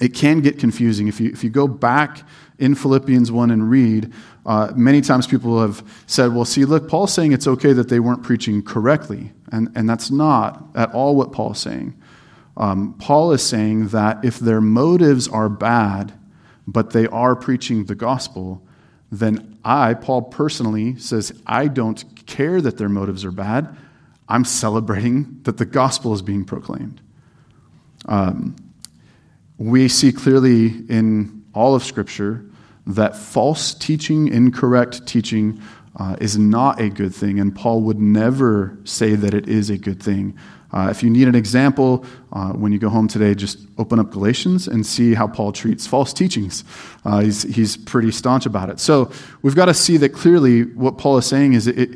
it 0.00 0.14
can 0.14 0.40
get 0.40 0.58
confusing. 0.58 1.06
If 1.06 1.20
you, 1.20 1.30
if 1.30 1.44
you 1.44 1.50
go 1.50 1.68
back 1.68 2.26
in 2.58 2.74
Philippians 2.74 3.30
1 3.30 3.50
and 3.50 3.68
read, 3.68 4.12
uh, 4.46 4.72
many 4.74 5.02
times 5.02 5.26
people 5.26 5.60
have 5.60 5.86
said, 6.06 6.34
well, 6.34 6.46
see, 6.46 6.64
look, 6.64 6.88
Paul's 6.88 7.12
saying 7.12 7.32
it's 7.32 7.46
okay 7.46 7.72
that 7.74 7.88
they 7.88 8.00
weren't 8.00 8.22
preaching 8.22 8.62
correctly. 8.62 9.32
And, 9.52 9.70
and 9.74 9.88
that's 9.88 10.10
not 10.10 10.64
at 10.74 10.92
all 10.94 11.14
what 11.14 11.32
Paul's 11.32 11.60
saying. 11.60 11.94
Um, 12.56 12.94
Paul 12.98 13.32
is 13.32 13.42
saying 13.42 13.88
that 13.88 14.24
if 14.24 14.38
their 14.38 14.60
motives 14.60 15.28
are 15.28 15.48
bad, 15.48 16.12
but 16.66 16.90
they 16.90 17.06
are 17.08 17.34
preaching 17.34 17.84
the 17.84 17.94
gospel, 17.94 18.62
then 19.10 19.58
I, 19.64 19.94
Paul 19.94 20.22
personally, 20.22 20.96
says, 20.96 21.32
I 21.46 21.68
don't 21.68 22.26
care 22.26 22.60
that 22.60 22.78
their 22.78 22.88
motives 22.88 23.24
are 23.24 23.32
bad. 23.32 23.76
I'm 24.28 24.44
celebrating 24.44 25.40
that 25.42 25.58
the 25.58 25.66
gospel 25.66 26.14
is 26.14 26.22
being 26.22 26.44
proclaimed. 26.44 27.00
Um, 28.06 28.56
we 29.58 29.88
see 29.88 30.12
clearly 30.12 30.68
in 30.88 31.44
all 31.54 31.74
of 31.74 31.84
Scripture 31.84 32.44
that 32.86 33.16
false 33.16 33.74
teaching, 33.74 34.28
incorrect 34.28 35.06
teaching, 35.06 35.60
uh, 35.96 36.16
is 36.20 36.38
not 36.38 36.80
a 36.80 36.88
good 36.88 37.14
thing, 37.14 37.38
and 37.38 37.54
Paul 37.54 37.82
would 37.82 38.00
never 38.00 38.78
say 38.84 39.14
that 39.14 39.34
it 39.34 39.48
is 39.48 39.68
a 39.68 39.76
good 39.76 40.02
thing. 40.02 40.36
Uh, 40.72 40.88
if 40.90 41.02
you 41.02 41.10
need 41.10 41.28
an 41.28 41.34
example, 41.34 42.04
uh, 42.32 42.52
when 42.52 42.72
you 42.72 42.78
go 42.78 42.88
home 42.88 43.06
today, 43.06 43.34
just 43.34 43.58
open 43.76 43.98
up 43.98 44.10
Galatians 44.10 44.66
and 44.66 44.86
see 44.86 45.12
how 45.12 45.26
Paul 45.26 45.52
treats 45.52 45.86
false 45.86 46.14
teachings. 46.14 46.64
Uh, 47.04 47.20
he's, 47.20 47.42
he's 47.42 47.76
pretty 47.76 48.10
staunch 48.10 48.46
about 48.46 48.70
it. 48.70 48.80
So 48.80 49.12
we've 49.42 49.54
got 49.54 49.66
to 49.66 49.74
see 49.74 49.98
that 49.98 50.10
clearly 50.10 50.62
what 50.62 50.96
Paul 50.96 51.18
is 51.18 51.26
saying 51.26 51.52
is 51.52 51.66
it, 51.66 51.90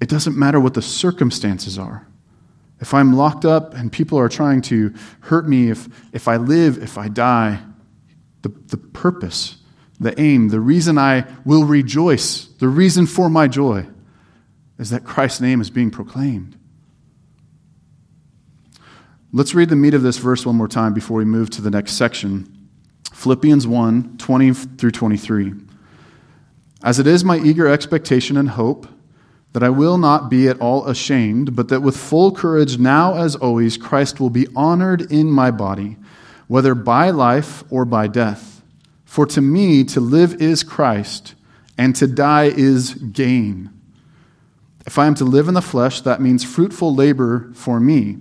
it 0.00 0.08
doesn't 0.08 0.36
matter 0.36 0.60
what 0.60 0.74
the 0.74 0.82
circumstances 0.82 1.78
are. 1.78 2.06
If 2.80 2.94
I'm 2.94 3.14
locked 3.14 3.44
up 3.44 3.74
and 3.74 3.90
people 3.90 4.18
are 4.18 4.28
trying 4.28 4.62
to 4.62 4.94
hurt 5.20 5.48
me, 5.48 5.70
if, 5.70 5.88
if 6.12 6.28
I 6.28 6.36
live, 6.36 6.82
if 6.82 6.98
I 6.98 7.08
die, 7.08 7.60
the, 8.42 8.50
the 8.66 8.76
purpose, 8.76 9.56
the 9.98 10.18
aim, 10.20 10.48
the 10.48 10.60
reason 10.60 10.98
I 10.98 11.24
will 11.44 11.64
rejoice, 11.64 12.44
the 12.44 12.68
reason 12.68 13.06
for 13.06 13.28
my 13.28 13.48
joy 13.48 13.86
is 14.78 14.90
that 14.90 15.04
Christ's 15.04 15.40
name 15.40 15.60
is 15.60 15.70
being 15.70 15.90
proclaimed. 15.90 16.58
Let's 19.36 19.52
read 19.52 19.68
the 19.68 19.74
meat 19.74 19.94
of 19.94 20.02
this 20.02 20.18
verse 20.18 20.46
one 20.46 20.54
more 20.54 20.68
time 20.68 20.94
before 20.94 21.16
we 21.16 21.24
move 21.24 21.50
to 21.50 21.60
the 21.60 21.68
next 21.68 21.94
section. 21.94 22.68
Philippians 23.12 23.66
1 23.66 24.16
20 24.16 24.54
through 24.54 24.92
23. 24.92 25.54
As 26.84 27.00
it 27.00 27.08
is 27.08 27.24
my 27.24 27.38
eager 27.38 27.66
expectation 27.66 28.36
and 28.36 28.50
hope 28.50 28.86
that 29.52 29.64
I 29.64 29.70
will 29.70 29.98
not 29.98 30.30
be 30.30 30.46
at 30.46 30.60
all 30.60 30.86
ashamed, 30.86 31.56
but 31.56 31.66
that 31.66 31.80
with 31.80 31.96
full 31.96 32.30
courage, 32.30 32.78
now 32.78 33.16
as 33.16 33.34
always, 33.34 33.76
Christ 33.76 34.20
will 34.20 34.30
be 34.30 34.46
honored 34.54 35.10
in 35.10 35.32
my 35.32 35.50
body, 35.50 35.96
whether 36.46 36.76
by 36.76 37.10
life 37.10 37.64
or 37.70 37.84
by 37.84 38.06
death. 38.06 38.62
For 39.04 39.26
to 39.26 39.40
me, 39.40 39.82
to 39.82 39.98
live 39.98 40.40
is 40.40 40.62
Christ, 40.62 41.34
and 41.76 41.96
to 41.96 42.06
die 42.06 42.52
is 42.54 42.94
gain. 42.94 43.70
If 44.86 44.96
I 44.96 45.06
am 45.06 45.16
to 45.16 45.24
live 45.24 45.48
in 45.48 45.54
the 45.54 45.60
flesh, 45.60 46.02
that 46.02 46.20
means 46.20 46.44
fruitful 46.44 46.94
labor 46.94 47.50
for 47.52 47.80
me. 47.80 48.18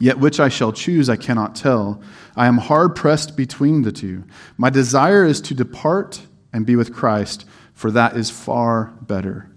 Yet 0.00 0.18
which 0.18 0.40
I 0.40 0.48
shall 0.48 0.72
choose, 0.72 1.10
I 1.10 1.16
cannot 1.16 1.54
tell. 1.54 2.00
I 2.34 2.46
am 2.46 2.56
hard 2.56 2.96
pressed 2.96 3.36
between 3.36 3.82
the 3.82 3.92
two. 3.92 4.24
My 4.56 4.70
desire 4.70 5.26
is 5.26 5.42
to 5.42 5.54
depart 5.54 6.22
and 6.54 6.64
be 6.64 6.74
with 6.74 6.92
Christ, 6.92 7.44
for 7.74 7.90
that 7.90 8.16
is 8.16 8.30
far 8.30 8.94
better. 9.02 9.50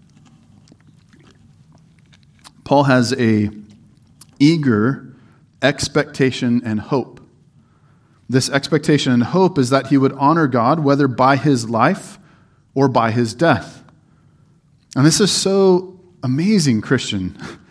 Paul 2.65 2.83
has 2.83 3.13
a 3.13 3.49
eager 4.37 5.15
expectation 5.61 6.61
and 6.65 6.81
hope. 6.81 7.21
This 8.27 8.49
expectation 8.49 9.13
and 9.13 9.23
hope 9.23 9.57
is 9.57 9.69
that 9.69 9.87
he 9.87 9.97
would 9.97 10.11
honor 10.13 10.47
God 10.47 10.81
whether 10.81 11.07
by 11.07 11.37
his 11.37 11.69
life 11.69 12.19
or 12.73 12.89
by 12.89 13.11
his 13.11 13.33
death. 13.33 13.81
And 14.93 15.05
this 15.05 15.21
is 15.21 15.31
so 15.31 16.01
amazing, 16.21 16.81
Christian. 16.81 17.37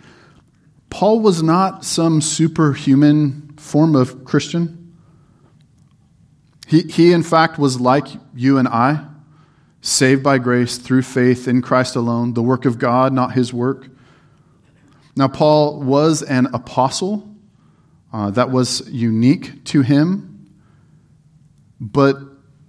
Paul 0.93 1.21
was 1.21 1.43
not 1.43 1.87
some 1.87 2.21
superhuman 2.21 3.55
form 3.57 3.97
of 3.97 4.27
Christian. 4.27 4.95
He, 6.67 6.83
he, 6.83 7.13
in 7.13 7.23
fact, 7.23 7.59
was 7.59 7.81
like 7.81 8.07
you 8.35 8.59
and 8.59 8.69
I, 8.69 9.07
saved 9.81 10.23
by 10.23 10.37
grace 10.37 10.77
through 10.77 11.03
faith 11.03 11.49
in 11.49 11.63
Christ 11.63 11.97
alone, 11.97 12.35
the 12.35 12.43
work 12.43 12.67
of 12.67 12.79
God, 12.79 13.15
not 13.15 13.33
his 13.33 13.55
work. 13.55 13.89
Now, 15.17 15.28
Paul 15.28 15.81
was 15.81 16.23
an 16.23 16.49
apostle. 16.52 17.26
Uh, 18.13 18.28
that 18.33 18.50
was 18.50 18.87
unique 18.91 19.65
to 19.65 19.81
him. 19.81 20.52
But 21.81 22.19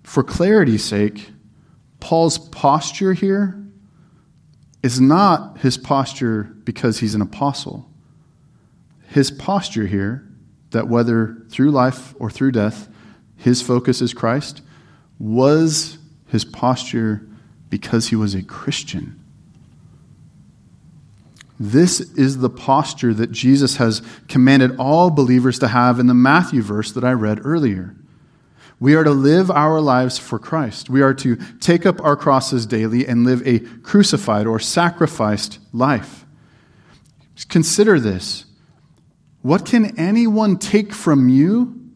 for 0.04 0.24
clarity's 0.24 0.86
sake, 0.86 1.30
Paul's 2.00 2.38
posture 2.38 3.12
here 3.12 3.62
is 4.82 5.02
not 5.02 5.58
his 5.58 5.78
posture 5.78 6.44
because 6.64 7.00
he's 7.00 7.16
an 7.16 7.22
apostle 7.22 7.90
his 9.14 9.30
posture 9.30 9.86
here, 9.86 10.28
that 10.72 10.88
whether 10.88 11.38
through 11.50 11.70
life 11.70 12.16
or 12.18 12.32
through 12.32 12.52
death, 12.52 12.90
his 13.38 13.62
focus 13.62 14.02
is 14.02 14.12
Christ, 14.12 14.64
was 15.20 16.00
his 16.30 16.44
posture 16.44 17.28
because 17.70 18.08
he 18.08 18.16
was 18.16 18.34
a 18.34 18.42
Christian. 18.42 19.20
This 21.60 22.00
is 22.00 22.40
the 22.40 22.50
posture 22.50 23.14
that 23.14 23.32
Jesus 23.32 23.76
has 23.76 24.02
commanded 24.28 24.78
all 24.78 25.12
believers 25.12 25.60
to 25.60 25.68
have 25.68 26.00
in 26.00 26.08
the 26.08 26.16
Matthew 26.16 26.64
verse 26.64 26.92
that 26.94 27.04
I 27.04 27.12
read 27.12 27.46
earlier. 27.46 27.96
We 28.80 28.96
are 28.96 29.04
to 29.04 29.12
live 29.12 29.52
our 29.52 29.80
lives 29.80 30.18
for 30.18 30.40
Christ. 30.40 30.90
We 30.90 31.04
are 31.04 31.14
to 31.14 31.36
take 31.60 31.86
up 31.86 32.02
our 32.02 32.16
crosses 32.16 32.66
daily 32.66 33.08
and 33.08 33.24
live 33.24 33.48
a 33.48 33.60
crucified 33.60 34.48
or 34.48 34.60
sacrificed 34.60 35.60
life. 35.72 36.26
Consider 37.48 38.00
this. 38.00 38.46
What 39.44 39.66
can 39.66 40.00
anyone 40.00 40.58
take 40.58 40.94
from 40.94 41.28
you 41.28 41.92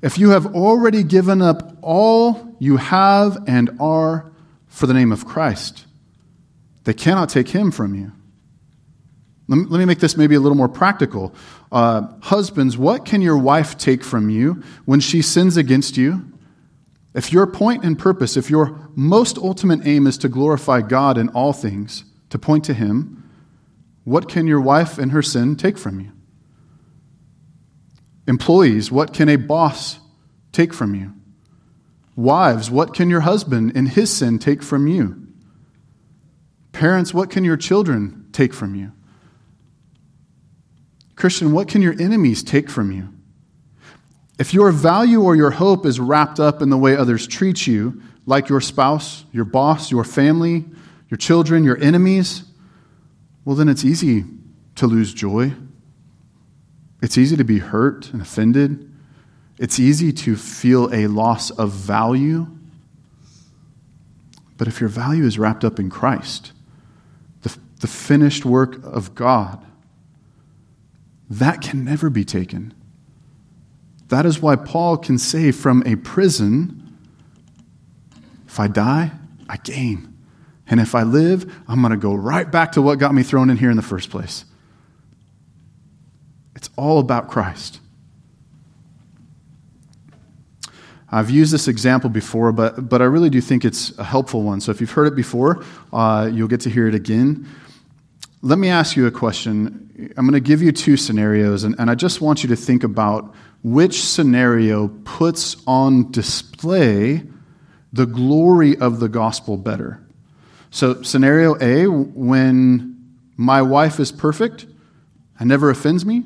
if 0.00 0.16
you 0.16 0.30
have 0.30 0.54
already 0.54 1.02
given 1.02 1.42
up 1.42 1.76
all 1.82 2.56
you 2.60 2.76
have 2.76 3.36
and 3.48 3.76
are 3.80 4.32
for 4.68 4.86
the 4.86 4.94
name 4.94 5.10
of 5.10 5.26
Christ? 5.26 5.86
They 6.84 6.94
cannot 6.94 7.28
take 7.28 7.48
him 7.48 7.72
from 7.72 7.96
you. 7.96 8.12
Let 9.48 9.78
me, 9.78 9.84
make 9.84 9.98
this 9.98 10.16
maybe 10.16 10.36
a 10.36 10.40
little 10.40 10.56
more 10.56 10.68
practical. 10.68 11.34
Uh, 11.70 12.06
husbands, 12.22 12.78
what 12.78 13.04
can 13.04 13.20
your 13.20 13.36
wife 13.36 13.76
take 13.76 14.02
from 14.02 14.30
you 14.30 14.62
when 14.84 15.00
she 15.00 15.20
sins 15.20 15.56
against 15.56 15.96
you? 15.96 16.24
If 17.12 17.32
your 17.32 17.46
point 17.46 17.84
and 17.84 17.98
purpose, 17.98 18.36
if 18.36 18.48
your 18.48 18.78
most 18.94 19.36
ultimate 19.36 19.80
aim 19.84 20.06
is 20.06 20.16
to 20.18 20.28
glorify 20.28 20.80
God 20.80 21.18
in 21.18 21.28
all 21.30 21.52
things, 21.52 22.04
to 22.30 22.38
point 22.38 22.64
to 22.66 22.74
Him, 22.74 23.28
what 24.04 24.28
can 24.28 24.46
your 24.46 24.60
wife 24.60 24.98
in 24.98 25.10
her 25.10 25.22
sin 25.22 25.56
take 25.56 25.76
from 25.76 26.00
you? 26.00 26.12
Employees, 28.26 28.90
what 28.90 29.12
can 29.12 29.28
a 29.28 29.36
boss 29.36 29.98
take 30.52 30.72
from 30.72 30.94
you? 30.94 31.12
Wives, 32.16 32.70
what 32.70 32.94
can 32.94 33.10
your 33.10 33.20
husband 33.20 33.76
in 33.76 33.86
his 33.86 34.10
sin 34.10 34.38
take 34.38 34.62
from 34.62 34.86
you? 34.86 35.26
Parents, 36.72 37.12
what 37.12 37.30
can 37.30 37.44
your 37.44 37.56
children 37.56 38.26
take 38.32 38.54
from 38.54 38.74
you? 38.74 38.92
Christian, 41.16 41.52
what 41.52 41.68
can 41.68 41.82
your 41.82 42.00
enemies 42.00 42.42
take 42.42 42.70
from 42.70 42.90
you? 42.90 43.08
If 44.38 44.52
your 44.52 44.72
value 44.72 45.22
or 45.22 45.36
your 45.36 45.52
hope 45.52 45.86
is 45.86 46.00
wrapped 46.00 46.40
up 46.40 46.60
in 46.60 46.70
the 46.70 46.78
way 46.78 46.96
others 46.96 47.26
treat 47.26 47.66
you, 47.66 48.02
like 48.26 48.48
your 48.48 48.60
spouse, 48.60 49.24
your 49.32 49.44
boss, 49.44 49.90
your 49.90 50.02
family, 50.02 50.64
your 51.08 51.18
children, 51.18 51.62
your 51.62 51.80
enemies, 51.80 52.44
well, 53.44 53.54
then 53.54 53.68
it's 53.68 53.84
easy 53.84 54.24
to 54.76 54.86
lose 54.86 55.12
joy 55.12 55.52
it's 57.04 57.18
easy 57.18 57.36
to 57.36 57.44
be 57.44 57.58
hurt 57.58 58.10
and 58.14 58.22
offended. 58.22 58.90
It's 59.58 59.78
easy 59.78 60.10
to 60.10 60.36
feel 60.36 60.88
a 60.90 61.06
loss 61.06 61.50
of 61.50 61.70
value. 61.70 62.46
But 64.56 64.68
if 64.68 64.80
your 64.80 64.88
value 64.88 65.24
is 65.24 65.38
wrapped 65.38 65.66
up 65.66 65.78
in 65.78 65.90
Christ, 65.90 66.52
the, 67.42 67.54
the 67.80 67.88
finished 67.88 68.46
work 68.46 68.82
of 68.82 69.14
God, 69.14 69.62
that 71.28 71.60
can 71.60 71.84
never 71.84 72.08
be 72.08 72.24
taken. 72.24 72.72
That 74.08 74.24
is 74.24 74.40
why 74.40 74.56
Paul 74.56 74.96
can 74.96 75.18
say 75.18 75.52
from 75.52 75.82
a 75.84 75.96
prison, 75.96 76.96
if 78.46 78.58
I 78.58 78.66
die, 78.66 79.10
I 79.46 79.58
gain. 79.58 80.16
And 80.66 80.80
if 80.80 80.94
I 80.94 81.02
live, 81.02 81.54
I'm 81.68 81.82
going 81.82 81.90
to 81.90 81.98
go 81.98 82.14
right 82.14 82.50
back 82.50 82.72
to 82.72 82.80
what 82.80 82.98
got 82.98 83.12
me 83.12 83.22
thrown 83.22 83.50
in 83.50 83.58
here 83.58 83.70
in 83.70 83.76
the 83.76 83.82
first 83.82 84.08
place. 84.08 84.46
It's 86.64 86.72
all 86.78 86.98
about 86.98 87.28
Christ. 87.28 87.78
I've 91.10 91.28
used 91.28 91.52
this 91.52 91.68
example 91.68 92.08
before, 92.08 92.52
but, 92.52 92.88
but 92.88 93.02
I 93.02 93.04
really 93.04 93.28
do 93.28 93.42
think 93.42 93.66
it's 93.66 93.96
a 93.98 94.04
helpful 94.04 94.42
one. 94.42 94.62
So 94.62 94.70
if 94.70 94.80
you've 94.80 94.90
heard 94.90 95.06
it 95.06 95.14
before, 95.14 95.62
uh, 95.92 96.30
you'll 96.32 96.48
get 96.48 96.60
to 96.62 96.70
hear 96.70 96.88
it 96.88 96.94
again. 96.94 97.46
Let 98.40 98.58
me 98.58 98.70
ask 98.70 98.96
you 98.96 99.06
a 99.06 99.10
question. 99.10 100.14
I'm 100.16 100.24
going 100.24 100.32
to 100.32 100.40
give 100.40 100.62
you 100.62 100.72
two 100.72 100.96
scenarios, 100.96 101.64
and, 101.64 101.74
and 101.78 101.90
I 101.90 101.94
just 101.94 102.22
want 102.22 102.42
you 102.42 102.48
to 102.48 102.56
think 102.56 102.82
about 102.82 103.34
which 103.62 104.02
scenario 104.02 104.88
puts 105.04 105.62
on 105.66 106.12
display 106.12 107.24
the 107.92 108.06
glory 108.06 108.78
of 108.78 109.00
the 109.00 109.10
gospel 109.10 109.58
better. 109.58 110.02
So, 110.70 111.02
scenario 111.02 111.56
A, 111.60 111.88
when 111.88 113.16
my 113.36 113.60
wife 113.60 114.00
is 114.00 114.10
perfect 114.10 114.64
and 115.38 115.46
never 115.50 115.68
offends 115.68 116.06
me, 116.06 116.22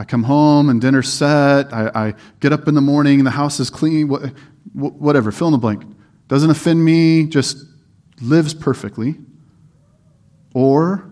I 0.00 0.04
come 0.04 0.22
home 0.22 0.70
and 0.70 0.80
dinner's 0.80 1.12
set. 1.12 1.74
I, 1.74 1.90
I 1.94 2.14
get 2.40 2.54
up 2.54 2.66
in 2.66 2.74
the 2.74 2.80
morning, 2.80 3.22
the 3.22 3.30
house 3.30 3.60
is 3.60 3.68
clean, 3.68 4.08
whatever, 4.72 5.30
fill 5.30 5.48
in 5.48 5.52
the 5.52 5.58
blank. 5.58 5.84
Doesn't 6.26 6.48
offend 6.48 6.82
me, 6.82 7.26
just 7.26 7.66
lives 8.22 8.54
perfectly, 8.54 9.16
or 10.54 11.06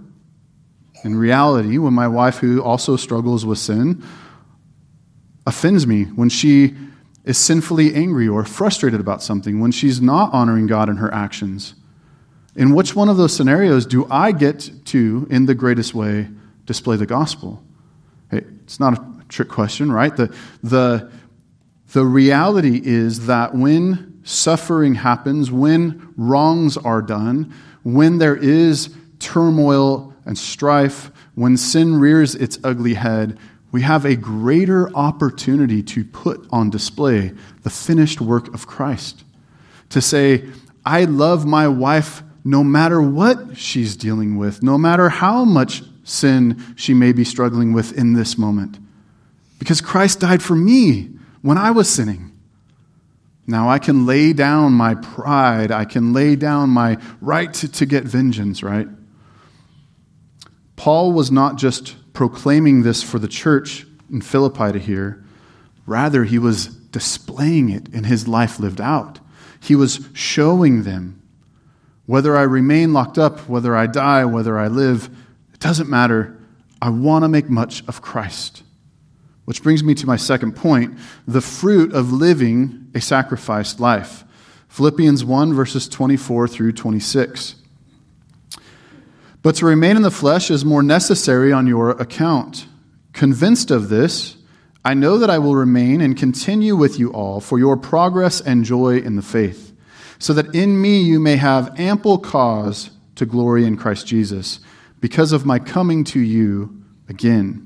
in 1.05 1.17
reality, 1.17 1.77
when 1.77 1.93
my 1.93 2.09
wife, 2.09 2.39
who 2.39 2.63
also 2.63 2.97
struggles 2.97 3.45
with 3.45 3.59
sin, 3.59 4.03
offends 5.47 5.87
me, 5.87 6.05
when 6.05 6.31
she 6.31 6.75
is 7.25 7.37
sinfully 7.37 7.95
angry 7.95 8.27
or 8.27 8.43
frustrated 8.47 9.01
about 9.01 9.23
something, 9.23 9.61
when 9.61 9.71
she's 9.71 10.01
not 10.01 10.33
honoring 10.33 10.67
God 10.67 10.89
in 10.89 10.97
her 10.97 11.13
actions, 11.13 11.75
in 12.57 12.75
which 12.75 12.97
one 12.97 13.11
of 13.11 13.19
those 13.19 13.37
scenarios 13.37 13.85
do 13.85 14.07
I 14.11 14.33
get 14.33 14.71
to, 14.87 15.27
in 15.29 15.45
the 15.45 15.55
greatest 15.55 15.95
way, 15.95 16.31
display 16.65 16.97
the 16.97 17.05
gospel? 17.05 17.63
It's 18.69 18.79
not 18.79 18.99
a 18.99 19.25
trick 19.31 19.49
question, 19.49 19.91
right? 19.91 20.15
The, 20.15 20.37
the, 20.63 21.11
the 21.93 22.05
reality 22.05 22.83
is 22.85 23.25
that 23.25 23.55
when 23.55 24.21
suffering 24.25 24.97
happens, 24.97 25.51
when 25.51 26.13
wrongs 26.19 26.77
are 26.77 27.01
done, 27.01 27.55
when 27.83 28.19
there 28.19 28.37
is 28.37 28.95
turmoil 29.21 30.13
and 30.27 30.37
strife, 30.37 31.11
when 31.35 31.57
sin 31.57 31.99
rears 31.99 32.35
its 32.35 32.59
ugly 32.63 32.93
head, 32.93 33.39
we 33.73 33.81
have 33.81 34.05
a 34.05 34.17
greater 34.17 34.95
opportunity 34.95 35.83
to 35.85 36.05
put 36.05 36.47
on 36.51 36.69
display 36.69 37.33
the 37.63 37.71
finished 37.71 38.21
work 38.21 38.53
of 38.53 38.67
Christ. 38.67 39.25
To 39.89 40.03
say, 40.03 40.45
I 40.85 41.05
love 41.05 41.47
my 41.47 41.69
wife 41.69 42.23
no 42.45 42.63
matter 42.63 43.01
what 43.01 43.57
she's 43.57 43.97
dealing 43.97 44.37
with, 44.37 44.63
no 44.63 44.77
matter 44.77 45.09
how 45.09 45.47
much 45.47 45.85
sin 46.09 46.75
she 46.77 46.95
may 46.95 47.13
be 47.13 47.25
struggling 47.25 47.73
with 47.73 47.97
in 47.97 48.15
this 48.15 48.39
moment. 48.39 48.79
Because 49.59 49.81
Christ 49.81 50.21
died 50.21 50.43
for 50.43 50.55
me 50.55 51.11
when 51.43 51.59
I 51.59 51.71
was 51.71 51.89
sinning. 51.89 52.33
Now 53.47 53.71
I 53.71 53.79
can 53.79 54.07
lay 54.07 54.33
down 54.33 54.73
my 54.73 54.95
pride, 54.95 55.71
I 55.71 55.85
can 55.85 56.13
lay 56.13 56.37
down 56.37 56.69
my 56.71 56.99
right 57.21 57.53
to, 57.55 57.69
to 57.73 57.87
get 57.87 58.05
vengeance, 58.05 58.63
right? 58.63 58.89
Paul 60.77 61.13
was 61.13 61.31
not 61.31 61.57
just 61.57 61.97
proclaiming 62.13 62.83
this 62.83 63.03
for 63.03 63.19
the 63.19 63.29
church 63.29 63.87
in 64.11 64.21
Philippi 64.21 64.73
to 64.73 64.79
hear, 64.79 65.25
rather, 65.87 66.25
he 66.25 66.39
was 66.39 66.67
displaying 66.67 67.71
it 67.71 67.89
in 67.89 68.05
his 68.05 68.29
life 68.29 68.61
lived 68.61 68.81
out. 68.81 69.19
He 69.61 69.75
was 69.75 70.07
showing 70.13 70.83
them 70.83 71.23
whether 72.07 72.37
I 72.37 72.43
remain 72.43 72.93
locked 72.93 73.19
up, 73.19 73.49
whether 73.49 73.75
I 73.75 73.87
die, 73.87 74.25
whether 74.25 74.59
I 74.59 74.69
live, 74.69 75.11
it 75.59 75.63
doesn't 75.65 75.91
matter. 75.91 76.39
I 76.81 76.91
want 76.91 77.25
to 77.25 77.29
make 77.29 77.51
much 77.51 77.83
of 77.89 78.01
Christ. 78.01 78.63
Which 79.45 79.61
brings 79.61 79.83
me 79.83 79.95
to 79.97 80.07
my 80.07 80.15
second 80.15 80.55
point 80.55 80.97
the 81.27 81.41
fruit 81.41 81.93
of 81.93 82.13
living 82.13 82.93
a 82.95 83.01
sacrificed 83.01 83.81
life. 83.81 84.23
Philippians 84.69 85.25
1, 85.25 85.55
verses 85.55 85.89
24 85.89 86.47
through 86.47 86.73
26. 86.73 87.57
But 89.43 89.57
to 89.57 89.67
remain 89.67 89.97
in 89.97 90.03
the 90.03 90.11
flesh 90.13 90.49
is 90.49 90.65
more 90.65 90.85
necessary 90.85 91.53
on 91.53 91.67
your 91.67 91.91
account. 91.91 92.67
Convinced 93.13 93.73
of 93.73 93.89
this, 93.89 94.37
I 94.85 94.95
know 94.95 95.19
that 95.19 95.31
I 95.31 95.39
will 95.39 95.57
remain 95.57 96.01
and 96.01 96.17
continue 96.17 96.77
with 96.77 97.01
you 97.01 97.11
all 97.13 97.41
for 97.41 97.59
your 97.59 97.77
progress 97.77 98.41
and 98.41 98.65
joy 98.65 98.99
in 98.99 99.17
the 99.17 99.23
faith 99.23 99.69
so 100.21 100.33
that 100.35 100.55
in 100.55 100.81
me 100.81 101.01
you 101.01 101.19
may 101.19 101.37
have 101.37 101.79
ample 101.81 102.19
cause 102.19 102.91
to 103.17 103.27
glory 103.27 103.65
in 103.65 103.77
Christ 103.77 104.07
Jesus, 104.07 104.61
because 105.01 105.33
of 105.33 105.47
my 105.47 105.59
coming 105.59 106.05
to 106.05 106.21
you 106.21 106.83
again. 107.09 107.65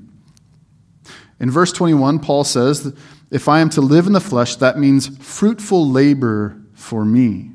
In 1.39 1.51
verse 1.51 1.71
21, 1.71 2.19
Paul 2.19 2.43
says, 2.43 2.93
If 3.31 3.47
I 3.47 3.59
am 3.59 3.69
to 3.71 3.81
live 3.81 4.07
in 4.07 4.13
the 4.13 4.21
flesh, 4.21 4.55
that 4.57 4.77
means 4.77 5.17
fruitful 5.17 5.89
labor 5.89 6.61
for 6.73 7.03
me. 7.03 7.51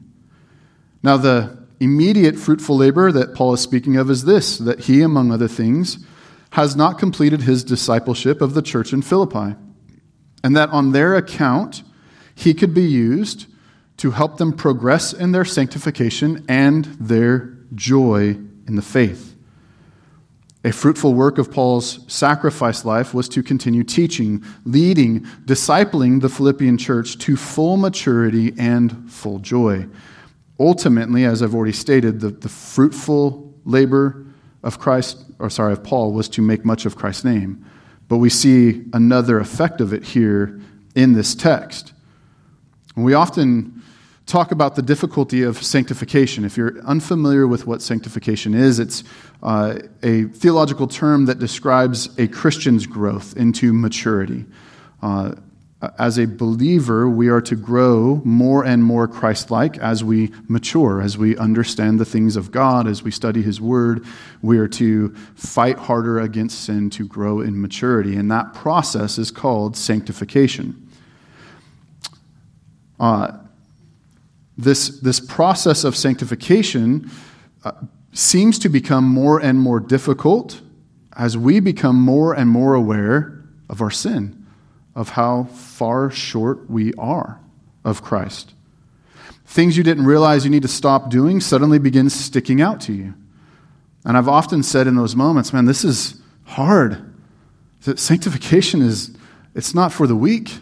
Now, 1.02 1.16
the 1.16 1.66
immediate 1.80 2.36
fruitful 2.36 2.76
labor 2.76 3.12
that 3.12 3.34
Paul 3.34 3.54
is 3.54 3.60
speaking 3.60 3.96
of 3.96 4.10
is 4.10 4.24
this 4.24 4.58
that 4.58 4.80
he, 4.80 5.00
among 5.02 5.30
other 5.30 5.48
things, 5.48 6.04
has 6.50 6.74
not 6.74 6.98
completed 6.98 7.42
his 7.42 7.62
discipleship 7.62 8.40
of 8.40 8.54
the 8.54 8.62
church 8.62 8.92
in 8.92 9.02
Philippi, 9.02 9.54
and 10.42 10.56
that 10.56 10.70
on 10.70 10.92
their 10.92 11.14
account 11.14 11.82
he 12.34 12.54
could 12.54 12.74
be 12.74 12.84
used 12.84 13.46
to 13.98 14.12
help 14.12 14.38
them 14.38 14.52
progress 14.52 15.12
in 15.12 15.32
their 15.32 15.44
sanctification 15.44 16.44
and 16.48 16.84
their 17.00 17.54
joy 17.74 18.36
in 18.66 18.76
the 18.76 18.82
faith. 18.82 19.34
A 20.64 20.72
fruitful 20.72 21.14
work 21.14 21.38
of 21.38 21.52
Paul's 21.52 22.00
sacrifice 22.12 22.84
life 22.84 23.14
was 23.14 23.28
to 23.30 23.42
continue 23.42 23.84
teaching, 23.84 24.44
leading, 24.64 25.20
discipling 25.44 26.20
the 26.20 26.28
Philippian 26.28 26.76
church 26.76 27.16
to 27.18 27.36
full 27.36 27.76
maturity 27.76 28.52
and 28.58 29.10
full 29.10 29.38
joy. 29.38 29.86
Ultimately, 30.58 31.24
as 31.24 31.42
I've 31.42 31.54
already 31.54 31.72
stated, 31.72 32.18
the, 32.18 32.30
the 32.30 32.48
fruitful 32.48 33.54
labor 33.64 34.26
of 34.64 34.80
Christ, 34.80 35.24
or 35.38 35.48
sorry, 35.48 35.72
of 35.72 35.84
Paul 35.84 36.12
was 36.12 36.28
to 36.30 36.42
make 36.42 36.64
much 36.64 36.86
of 36.86 36.96
Christ's 36.96 37.24
name. 37.24 37.64
But 38.08 38.16
we 38.16 38.28
see 38.28 38.82
another 38.92 39.38
effect 39.38 39.80
of 39.80 39.92
it 39.92 40.02
here 40.02 40.60
in 40.96 41.12
this 41.12 41.36
text. 41.36 41.92
we 42.96 43.14
often 43.14 43.77
talk 44.28 44.52
about 44.52 44.76
the 44.76 44.82
difficulty 44.82 45.42
of 45.42 45.60
sanctification. 45.62 46.44
If 46.44 46.56
you're 46.56 46.78
unfamiliar 46.82 47.46
with 47.46 47.66
what 47.66 47.80
sanctification 47.80 48.54
is, 48.54 48.78
it's 48.78 49.02
uh, 49.42 49.78
a 50.02 50.24
theological 50.24 50.86
term 50.86 51.24
that 51.26 51.38
describes 51.38 52.16
a 52.18 52.28
Christian's 52.28 52.86
growth 52.86 53.36
into 53.36 53.72
maturity. 53.72 54.44
Uh, 55.02 55.34
as 55.98 56.18
a 56.18 56.26
believer, 56.26 57.08
we 57.08 57.28
are 57.28 57.40
to 57.40 57.56
grow 57.56 58.20
more 58.24 58.66
and 58.66 58.84
more 58.84 59.08
Christ 59.08 59.50
like 59.50 59.78
as 59.78 60.04
we 60.04 60.32
mature, 60.46 61.00
as 61.00 61.16
we 61.16 61.36
understand 61.38 61.98
the 61.98 62.04
things 62.04 62.36
of 62.36 62.50
God, 62.50 62.86
as 62.86 63.02
we 63.02 63.10
study 63.10 63.42
His 63.42 63.60
Word. 63.60 64.04
We 64.42 64.58
are 64.58 64.68
to 64.68 65.14
fight 65.36 65.78
harder 65.78 66.18
against 66.18 66.64
sin 66.64 66.90
to 66.90 67.06
grow 67.06 67.40
in 67.40 67.62
maturity. 67.62 68.16
And 68.16 68.30
that 68.30 68.52
process 68.52 69.18
is 69.18 69.30
called 69.30 69.76
sanctification. 69.76 70.90
Uh, 72.98 73.38
this, 74.58 74.88
this 75.00 75.20
process 75.20 75.84
of 75.84 75.96
sanctification 75.96 77.10
uh, 77.64 77.72
seems 78.12 78.58
to 78.58 78.68
become 78.68 79.04
more 79.04 79.40
and 79.40 79.58
more 79.58 79.78
difficult 79.78 80.60
as 81.16 81.38
we 81.38 81.60
become 81.60 81.96
more 81.96 82.34
and 82.34 82.50
more 82.50 82.74
aware 82.74 83.44
of 83.68 83.80
our 83.80 83.90
sin, 83.90 84.46
of 84.94 85.10
how 85.10 85.44
far 85.44 86.10
short 86.10 86.68
we 86.68 86.92
are 86.94 87.40
of 87.84 88.02
Christ. 88.02 88.52
Things 89.46 89.76
you 89.76 89.84
didn't 89.84 90.04
realize 90.04 90.44
you 90.44 90.50
need 90.50 90.62
to 90.62 90.68
stop 90.68 91.08
doing 91.08 91.40
suddenly 91.40 91.78
begin 91.78 92.10
sticking 92.10 92.60
out 92.60 92.80
to 92.82 92.92
you. 92.92 93.14
And 94.04 94.16
I've 94.16 94.28
often 94.28 94.62
said 94.62 94.86
in 94.86 94.96
those 94.96 95.14
moments, 95.14 95.52
man, 95.52 95.64
this 95.64 95.84
is 95.84 96.20
hard. 96.44 97.04
Sanctification 97.80 98.82
is, 98.82 99.16
it's 99.54 99.74
not 99.74 99.92
for 99.92 100.06
the 100.06 100.16
weak. 100.16 100.52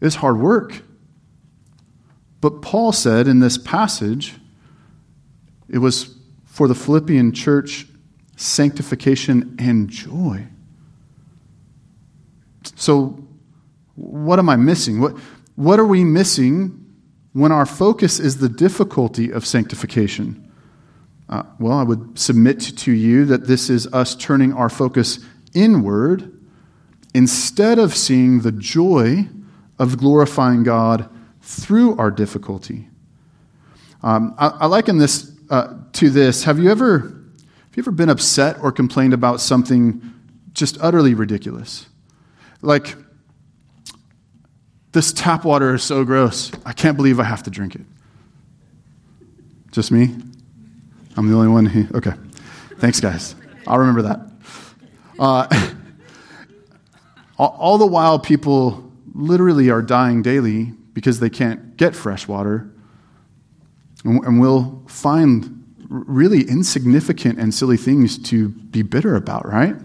It's 0.00 0.16
hard 0.16 0.38
work. 0.38 0.82
But 2.40 2.62
Paul 2.62 2.92
said 2.92 3.28
in 3.28 3.40
this 3.40 3.58
passage, 3.58 4.34
it 5.68 5.78
was 5.78 6.14
for 6.44 6.68
the 6.68 6.74
Philippian 6.74 7.32
church 7.32 7.86
sanctification 8.36 9.56
and 9.58 9.88
joy. 9.88 10.46
So, 12.74 13.22
what 13.94 14.38
am 14.38 14.48
I 14.48 14.56
missing? 14.56 15.00
What, 15.00 15.16
what 15.54 15.80
are 15.80 15.86
we 15.86 16.04
missing 16.04 16.84
when 17.32 17.50
our 17.50 17.66
focus 17.66 18.18
is 18.20 18.38
the 18.38 18.48
difficulty 18.48 19.30
of 19.30 19.46
sanctification? 19.46 20.52
Uh, 21.28 21.42
well, 21.58 21.78
I 21.78 21.82
would 21.82 22.18
submit 22.18 22.60
to 22.60 22.92
you 22.92 23.24
that 23.24 23.46
this 23.46 23.70
is 23.70 23.86
us 23.92 24.14
turning 24.14 24.52
our 24.52 24.68
focus 24.68 25.18
inward 25.54 26.32
instead 27.14 27.78
of 27.78 27.96
seeing 27.96 28.40
the 28.40 28.52
joy 28.52 29.26
of 29.78 29.98
glorifying 29.98 30.62
God 30.62 31.08
through 31.46 31.96
our 31.96 32.10
difficulty. 32.10 32.88
Um, 34.02 34.34
I, 34.36 34.48
I, 34.48 34.66
liken 34.66 34.98
this 34.98 35.32
uh, 35.48 35.74
to 35.92 36.10
this. 36.10 36.42
Have 36.42 36.58
you 36.58 36.70
ever 36.70 36.98
have 36.98 37.76
you 37.76 37.82
ever 37.82 37.92
been 37.92 38.08
upset 38.08 38.58
or 38.60 38.72
complained 38.72 39.14
about 39.14 39.40
something 39.40 40.02
just 40.52 40.76
utterly 40.80 41.14
ridiculous? 41.14 41.86
Like 42.62 42.96
this 44.90 45.12
tap 45.12 45.44
water 45.44 45.76
is 45.76 45.84
so 45.84 46.04
gross. 46.04 46.50
I 46.64 46.72
can't 46.72 46.96
believe 46.96 47.20
I 47.20 47.24
have 47.24 47.44
to 47.44 47.50
drink 47.50 47.76
it. 47.76 47.82
Just 49.70 49.92
me? 49.92 50.16
I'm 51.16 51.30
the 51.30 51.36
only 51.36 51.48
one. 51.48 51.88
Okay. 51.94 52.12
Thanks, 52.78 52.98
guys. 52.98 53.36
I'll 53.68 53.78
remember 53.78 54.02
that. 54.02 54.20
Uh, 55.18 55.72
all 57.38 57.78
the 57.78 57.86
while, 57.86 58.18
people 58.18 58.92
literally 59.14 59.70
are 59.70 59.80
dying 59.80 60.22
daily 60.22 60.72
because 60.96 61.20
they 61.20 61.28
can't 61.28 61.76
get 61.76 61.94
fresh 61.94 62.26
water. 62.26 62.72
And 64.02 64.40
we'll 64.40 64.82
find 64.88 65.62
really 65.90 66.40
insignificant 66.40 67.38
and 67.38 67.52
silly 67.52 67.76
things 67.76 68.16
to 68.30 68.48
be 68.48 68.80
bitter 68.80 69.14
about, 69.14 69.46
right? 69.46 69.76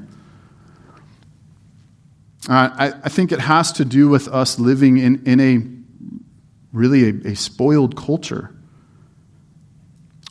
Uh, 2.48 2.70
I, 2.74 2.94
I, 3.04 3.10
think 3.10 3.34
it 3.34 3.40
has 3.40 3.74
to 3.74 3.84
do 3.86 4.08
with 4.08 4.30
us 4.30 4.58
living 4.58 4.98
in, 4.98 5.22
in 5.26 5.40
a 5.40 6.76
really 6.76 7.10
a, 7.10 7.32
a 7.32 7.36
spoiled 7.36 7.98
culture 7.98 8.56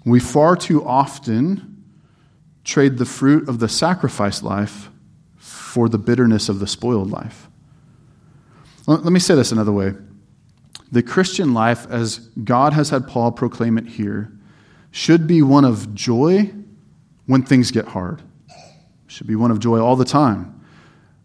we 0.05 0.21
far 0.21 0.57
too 0.57 0.85
often 0.87 1.85
trade 2.65 2.99
the 2.99 3.05
fruit 3.05 3.49
of 3.49 3.59
the 3.59 3.69
sacrifice 3.69 4.43
life 4.43 4.89
for 5.37 5.89
the 5.89 5.99
bitterness 5.99 6.49
of 6.49 6.59
the 6.59 6.67
spoiled 6.67 7.11
life. 7.11 7.49
Let 8.87 9.05
me 9.05 9.21
say 9.21 9.35
this 9.35 9.53
another 9.53 9.73
way. 9.73 9.93
The 10.93 11.03
Christian 11.03 11.55
life, 11.55 11.87
as 11.89 12.19
God 12.19 12.73
has 12.73 12.91
had 12.91 13.07
Paul 13.07 13.33
proclaim 13.33 13.79
it 13.79 13.87
here, 13.87 14.33
should 14.91 15.27
be 15.27 15.41
one 15.43 15.65
of 15.65 15.95
joy 15.95 16.51
when 17.27 17.43
things 17.43 17.71
get 17.71 17.87
hard. 17.87 18.23
Should 19.07 19.27
be 19.27 19.37
one 19.37 19.51
of 19.51 19.61
joy 19.61 19.79
all 19.79 19.97
the 19.97 20.05
time. 20.05 20.61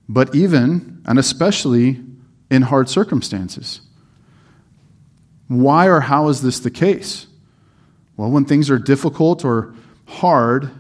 But 0.08 0.36
even 0.36 1.02
and 1.06 1.18
especially 1.18 2.04
in 2.50 2.64
hard 2.64 2.90
circumstances. 2.90 3.82
Why 5.48 5.88
or 5.88 6.00
how 6.02 6.28
is 6.30 6.42
this 6.42 6.60
the 6.60 6.72
case? 6.72 7.28
Well, 8.18 8.32
when 8.32 8.46
things 8.46 8.70
are 8.70 8.80
difficult 8.80 9.44
or 9.44 9.74
hard, 10.06 10.72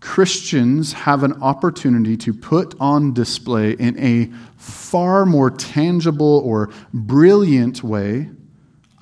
Christians 0.00 0.94
have 0.94 1.22
an 1.22 1.42
opportunity 1.42 2.16
to 2.18 2.32
put 2.32 2.74
on 2.80 3.12
display 3.12 3.72
in 3.72 3.98
a 3.98 4.30
far 4.56 5.26
more 5.26 5.50
tangible 5.50 6.42
or 6.44 6.70
brilliant 6.92 7.84
way 7.84 8.30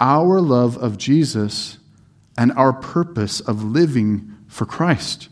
our 0.01 0.41
love 0.41 0.77
of 0.77 0.97
Jesus 0.97 1.79
and 2.37 2.53
our 2.53 2.73
purpose 2.73 3.41
of 3.41 3.65
living 3.65 4.37
for 4.47 4.65
Christ. 4.65 5.29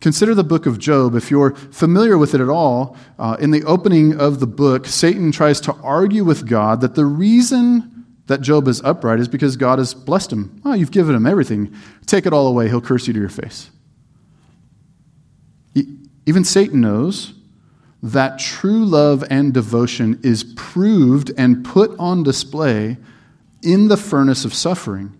Consider 0.00 0.34
the 0.34 0.44
book 0.44 0.64
of 0.66 0.78
Job. 0.78 1.14
If 1.14 1.30
you're 1.30 1.54
familiar 1.54 2.16
with 2.16 2.34
it 2.34 2.40
at 2.40 2.48
all, 2.48 2.96
uh, 3.18 3.36
in 3.38 3.50
the 3.50 3.64
opening 3.64 4.18
of 4.18 4.40
the 4.40 4.46
book, 4.46 4.86
Satan 4.86 5.30
tries 5.30 5.60
to 5.62 5.74
argue 5.82 6.24
with 6.24 6.48
God 6.48 6.80
that 6.80 6.94
the 6.94 7.04
reason 7.04 8.06
that 8.26 8.40
Job 8.40 8.66
is 8.68 8.80
upright 8.82 9.20
is 9.20 9.28
because 9.28 9.56
God 9.56 9.78
has 9.78 9.92
blessed 9.92 10.32
him. 10.32 10.60
Oh, 10.64 10.72
you've 10.72 10.90
given 10.90 11.14
him 11.14 11.26
everything. 11.26 11.74
Take 12.06 12.26
it 12.26 12.32
all 12.32 12.46
away. 12.46 12.68
He'll 12.68 12.80
curse 12.80 13.06
you 13.06 13.12
to 13.12 13.20
your 13.20 13.28
face. 13.28 13.70
Even 16.26 16.44
Satan 16.44 16.80
knows 16.80 17.34
that 18.02 18.38
true 18.38 18.84
love 18.84 19.24
and 19.30 19.52
devotion 19.52 20.18
is 20.22 20.44
proved 20.56 21.32
and 21.36 21.64
put 21.64 21.98
on 21.98 22.22
display 22.22 22.96
in 23.62 23.88
the 23.88 23.96
furnace 23.96 24.44
of 24.44 24.54
suffering. 24.54 25.16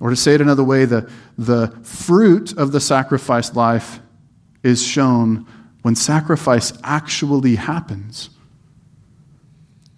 Or 0.00 0.10
to 0.10 0.16
say 0.16 0.34
it 0.34 0.40
another 0.40 0.64
way, 0.64 0.84
the, 0.84 1.10
the 1.36 1.68
fruit 1.82 2.56
of 2.56 2.72
the 2.72 2.80
sacrificed 2.80 3.56
life 3.56 4.00
is 4.62 4.86
shown 4.86 5.46
when 5.82 5.94
sacrifice 5.94 6.72
actually 6.82 7.56
happens. 7.56 8.30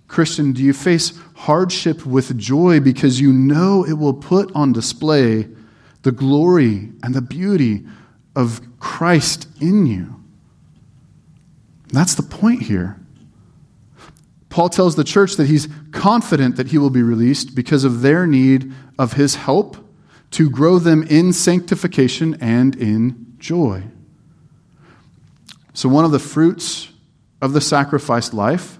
Christian, 0.06 0.52
do 0.52 0.62
you 0.62 0.72
face 0.72 1.18
hardship 1.34 2.04
with 2.04 2.36
joy 2.36 2.80
because 2.80 3.20
you 3.20 3.32
know 3.32 3.84
it 3.84 3.94
will 3.94 4.14
put 4.14 4.54
on 4.54 4.72
display 4.72 5.48
the 6.02 6.12
glory 6.12 6.92
and 7.02 7.14
the 7.14 7.22
beauty 7.22 7.84
of 8.34 8.60
Christ 8.78 9.48
in 9.60 9.86
you? 9.86 10.22
That's 11.88 12.14
the 12.14 12.22
point 12.22 12.62
here. 12.62 12.98
Paul 14.48 14.68
tells 14.68 14.96
the 14.96 15.04
church 15.04 15.36
that 15.36 15.46
he's 15.46 15.68
confident 15.92 16.56
that 16.56 16.68
he 16.68 16.78
will 16.78 16.90
be 16.90 17.02
released 17.02 17.54
because 17.54 17.84
of 17.84 18.02
their 18.02 18.26
need 18.26 18.72
of 18.98 19.14
his 19.14 19.36
help 19.36 19.76
to 20.32 20.50
grow 20.50 20.78
them 20.78 21.02
in 21.04 21.32
sanctification 21.32 22.36
and 22.40 22.76
in 22.76 23.34
joy. 23.38 23.82
So, 25.74 25.88
one 25.88 26.04
of 26.04 26.10
the 26.10 26.18
fruits 26.18 26.90
of 27.40 27.54
the 27.54 27.60
sacrificed 27.60 28.34
life, 28.34 28.78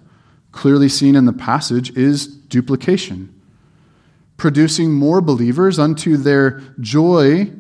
clearly 0.51 0.89
seen 0.89 1.17
in 1.17 1.25
the 1.25 1.33
passage, 1.33 1.97
is 1.97 2.27
duplication, 2.27 3.41
producing 4.37 4.93
more 4.93 5.21
believers 5.23 5.79
unto 5.79 6.19
their 6.19 6.61
joy, 6.81 7.51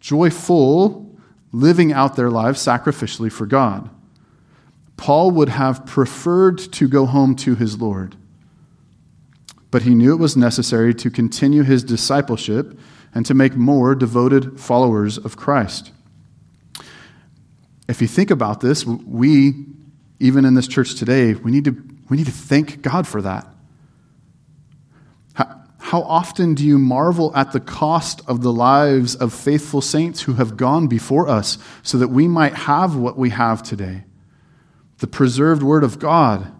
joyful, 0.00 1.07
living 1.52 1.92
out 1.92 2.16
their 2.16 2.30
lives 2.30 2.64
sacrificially 2.64 3.30
for 3.30 3.46
God. 3.46 3.90
Paul 4.96 5.30
would 5.32 5.48
have 5.48 5.86
preferred 5.86 6.58
to 6.58 6.88
go 6.88 7.06
home 7.06 7.36
to 7.36 7.54
his 7.54 7.80
Lord, 7.80 8.16
but 9.70 9.82
he 9.82 9.94
knew 9.94 10.12
it 10.12 10.18
was 10.18 10.36
necessary 10.36 10.92
to 10.94 11.10
continue 11.10 11.62
his 11.62 11.84
discipleship 11.84 12.78
and 13.14 13.24
to 13.26 13.34
make 13.34 13.54
more 13.54 13.94
devoted 13.94 14.60
followers 14.60 15.16
of 15.16 15.36
Christ. 15.36 15.92
If 17.88 18.02
you 18.02 18.08
think 18.08 18.30
about 18.30 18.60
this, 18.60 18.84
we, 18.84 19.64
even 20.20 20.44
in 20.44 20.54
this 20.54 20.68
church 20.68 20.96
today, 20.96 21.34
we 21.34 21.50
need 21.50 21.64
to, 21.64 21.76
we 22.10 22.16
need 22.16 22.26
to 22.26 22.32
thank 22.32 22.82
God 22.82 23.06
for 23.06 23.22
that. 23.22 23.46
How, 25.88 26.02
often 26.02 26.54
do 26.54 26.64
you 26.64 26.78
marvel 26.78 27.34
at 27.34 27.52
the 27.52 27.60
cost 27.60 28.20
of 28.26 28.42
the 28.42 28.52
lives 28.52 29.14
of 29.14 29.32
faithful 29.32 29.80
saints 29.80 30.22
who 30.22 30.34
have 30.34 30.56
gone 30.56 30.86
before 30.86 31.28
us 31.28 31.58
so 31.82 31.98
that 31.98 32.08
we 32.08 32.28
might 32.28 32.54
have 32.54 32.96
what 32.96 33.16
we 33.16 33.30
have 33.30 33.62
today? 33.62 34.04
the 34.98 35.06
preserved 35.06 35.62
Word 35.62 35.84
of 35.84 35.98
God 35.98 36.52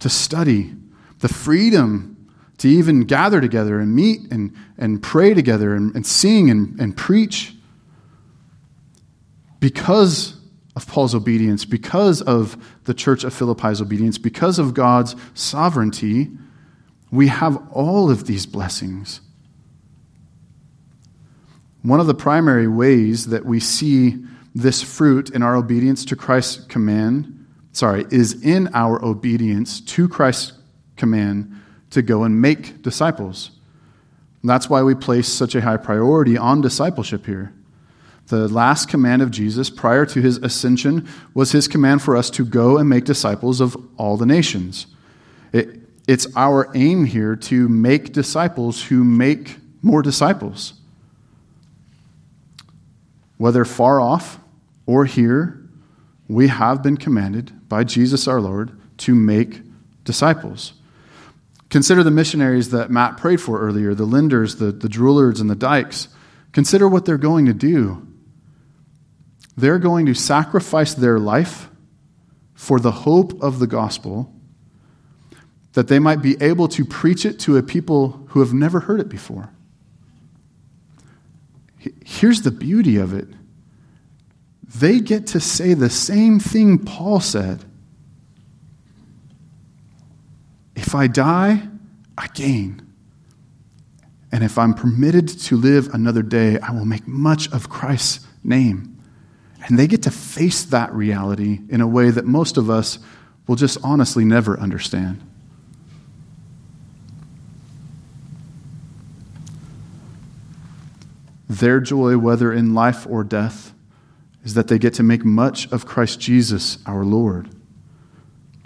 to 0.00 0.08
study, 0.08 0.74
the 1.20 1.28
freedom 1.28 2.16
to 2.58 2.68
even 2.68 3.02
gather 3.02 3.40
together 3.40 3.78
and 3.78 3.94
meet 3.94 4.20
and, 4.32 4.54
and 4.76 5.02
pray 5.02 5.32
together 5.32 5.74
and, 5.74 5.94
and 5.94 6.04
sing 6.04 6.50
and, 6.50 6.78
and 6.80 6.96
preach. 6.96 7.54
Because 9.60 10.36
of 10.74 10.86
Paul's 10.86 11.14
obedience, 11.14 11.64
because 11.64 12.20
of 12.22 12.56
the 12.84 12.94
church 12.94 13.24
of 13.24 13.32
Philippi's 13.32 13.80
obedience, 13.80 14.18
because 14.18 14.58
of 14.58 14.74
God's 14.74 15.14
sovereignty, 15.34 16.30
we 17.10 17.28
have 17.28 17.60
all 17.72 18.10
of 18.10 18.26
these 18.26 18.46
blessings. 18.46 19.20
One 21.82 22.00
of 22.00 22.06
the 22.06 22.14
primary 22.14 22.68
ways 22.68 23.26
that 23.26 23.44
we 23.44 23.60
see 23.60 24.16
this 24.54 24.82
fruit 24.82 25.30
in 25.30 25.42
our 25.42 25.56
obedience 25.56 26.04
to 26.06 26.16
Christ's 26.16 26.64
command 26.66 27.38
sorry, 27.78 28.04
is 28.10 28.42
in 28.42 28.68
our 28.74 29.02
obedience 29.04 29.80
to 29.80 30.08
Christ's 30.08 30.52
command 30.96 31.54
to 31.90 32.02
go 32.02 32.24
and 32.24 32.40
make 32.40 32.82
disciples. 32.82 33.52
That's 34.42 34.68
why 34.68 34.82
we 34.82 34.94
place 34.94 35.28
such 35.28 35.54
a 35.54 35.60
high 35.60 35.76
priority 35.76 36.36
on 36.36 36.60
discipleship 36.60 37.26
here. 37.26 37.52
The 38.26 38.48
last 38.48 38.88
command 38.88 39.22
of 39.22 39.30
Jesus 39.30 39.70
prior 39.70 40.04
to 40.06 40.20
his 40.20 40.36
ascension 40.38 41.08
was 41.34 41.52
his 41.52 41.66
command 41.66 42.02
for 42.02 42.16
us 42.16 42.30
to 42.30 42.44
go 42.44 42.76
and 42.76 42.88
make 42.88 43.04
disciples 43.04 43.60
of 43.60 43.76
all 43.96 44.16
the 44.16 44.26
nations. 44.26 44.86
It, 45.52 45.77
it's 46.08 46.26
our 46.34 46.70
aim 46.74 47.04
here 47.04 47.36
to 47.36 47.68
make 47.68 48.14
disciples 48.14 48.82
who 48.82 49.04
make 49.04 49.58
more 49.82 50.00
disciples. 50.00 50.72
Whether 53.36 53.66
far 53.66 54.00
off 54.00 54.40
or 54.86 55.04
here, 55.04 55.62
we 56.26 56.48
have 56.48 56.82
been 56.82 56.96
commanded 56.96 57.68
by 57.68 57.84
Jesus 57.84 58.26
our 58.26 58.40
Lord 58.40 58.72
to 58.98 59.14
make 59.14 59.60
disciples. 60.04 60.72
Consider 61.68 62.02
the 62.02 62.10
missionaries 62.10 62.70
that 62.70 62.90
Matt 62.90 63.18
prayed 63.18 63.42
for 63.42 63.60
earlier 63.60 63.92
the 63.92 64.06
Linders, 64.06 64.56
the, 64.56 64.72
the 64.72 64.88
and 65.40 65.50
the 65.50 65.54
Dykes. 65.54 66.08
Consider 66.52 66.88
what 66.88 67.04
they're 67.04 67.18
going 67.18 67.44
to 67.44 67.52
do. 67.52 68.06
They're 69.58 69.78
going 69.78 70.06
to 70.06 70.14
sacrifice 70.14 70.94
their 70.94 71.18
life 71.18 71.68
for 72.54 72.80
the 72.80 72.92
hope 72.92 73.42
of 73.42 73.58
the 73.58 73.66
gospel 73.66 74.34
that 75.78 75.86
they 75.86 76.00
might 76.00 76.20
be 76.20 76.36
able 76.40 76.66
to 76.66 76.84
preach 76.84 77.24
it 77.24 77.38
to 77.38 77.56
a 77.56 77.62
people 77.62 78.26
who 78.30 78.40
have 78.40 78.52
never 78.52 78.80
heard 78.80 78.98
it 78.98 79.08
before. 79.08 79.48
Here's 82.04 82.42
the 82.42 82.50
beauty 82.50 82.96
of 82.96 83.14
it 83.14 83.28
they 84.74 84.98
get 84.98 85.28
to 85.28 85.38
say 85.38 85.74
the 85.74 85.88
same 85.88 86.40
thing 86.40 86.80
Paul 86.80 87.20
said. 87.20 87.64
If 90.74 90.96
I 90.96 91.06
die, 91.06 91.68
I 92.18 92.26
gain. 92.34 92.84
And 94.32 94.42
if 94.42 94.58
I'm 94.58 94.74
permitted 94.74 95.28
to 95.28 95.56
live 95.56 95.94
another 95.94 96.22
day, 96.22 96.58
I 96.58 96.72
will 96.72 96.86
make 96.86 97.06
much 97.06 97.52
of 97.52 97.68
Christ's 97.68 98.26
name. 98.42 99.00
And 99.68 99.78
they 99.78 99.86
get 99.86 100.02
to 100.02 100.10
face 100.10 100.64
that 100.64 100.92
reality 100.92 101.60
in 101.68 101.80
a 101.80 101.86
way 101.86 102.10
that 102.10 102.24
most 102.24 102.56
of 102.56 102.68
us 102.68 102.98
will 103.46 103.54
just 103.54 103.78
honestly 103.84 104.24
never 104.24 104.58
understand. 104.58 105.22
Their 111.48 111.80
joy, 111.80 112.18
whether 112.18 112.52
in 112.52 112.74
life 112.74 113.06
or 113.08 113.24
death, 113.24 113.72
is 114.44 114.54
that 114.54 114.68
they 114.68 114.78
get 114.78 114.94
to 114.94 115.02
make 115.02 115.24
much 115.24 115.70
of 115.72 115.86
Christ 115.86 116.20
Jesus, 116.20 116.78
our 116.86 117.04
Lord. 117.04 117.50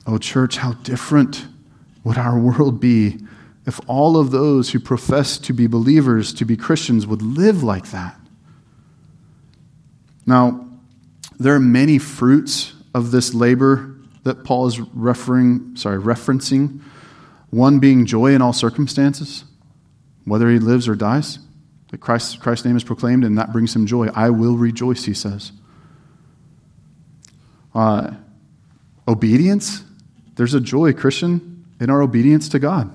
Oh, 0.07 0.19
church, 0.19 0.57
how 0.59 0.73
different 0.75 1.47
would 2.05 2.19
our 2.19 2.39
world 2.39 2.81
be 2.81 3.21
if 3.67 3.81
all 3.87 4.17
of 4.17 4.33
those 4.33 4.71
who 4.71 4.81
profess 4.81 5.39
to 5.39 5.53
be 5.53 5.69
believers, 5.69 6.35
to 6.35 6.45
be 6.45 6.57
Christians, 6.57 7.07
would 7.07 7.23
live 7.23 7.63
like 7.63 7.91
that? 7.93 8.19
Now, 10.27 10.69
there 11.39 11.55
are 11.55 11.61
many 11.61 11.99
fruits 11.99 12.75
of 12.95 13.11
this 13.11 13.35
labor 13.35 13.97
that 14.25 14.45
Paul 14.45 14.67
is 14.67 14.81
referring, 14.81 15.77
sorry, 15.77 15.99
referencing. 15.99 16.81
One 17.51 17.79
being 17.79 18.07
joy 18.07 18.35
in 18.35 18.43
all 18.43 18.53
circumstances, 18.53 19.45
whether 20.25 20.51
he 20.51 20.59
lives 20.59 20.89
or 20.89 20.95
dies. 20.95 21.39
That 21.93 22.01
Christ, 22.01 22.41
Christ's 22.41 22.65
name 22.65 22.77
is 22.77 22.83
proclaimed 22.83 23.23
and 23.23 23.39
that 23.39 23.53
brings 23.53 23.77
him 23.77 23.87
joy. 23.87 24.09
I 24.15 24.31
will 24.31 24.57
rejoice, 24.57 25.05
he 25.05 25.15
says. 25.15 25.53
Uh, 27.75 28.13
obedience, 29.07 29.85
there's 30.35 30.55
a 30.55 30.61
joy, 30.61 30.95
Christian, 30.95 31.65
in 31.79 31.91
our 31.91 32.03
obedience 32.03 32.49
to 32.49 32.59
God. 32.59 32.91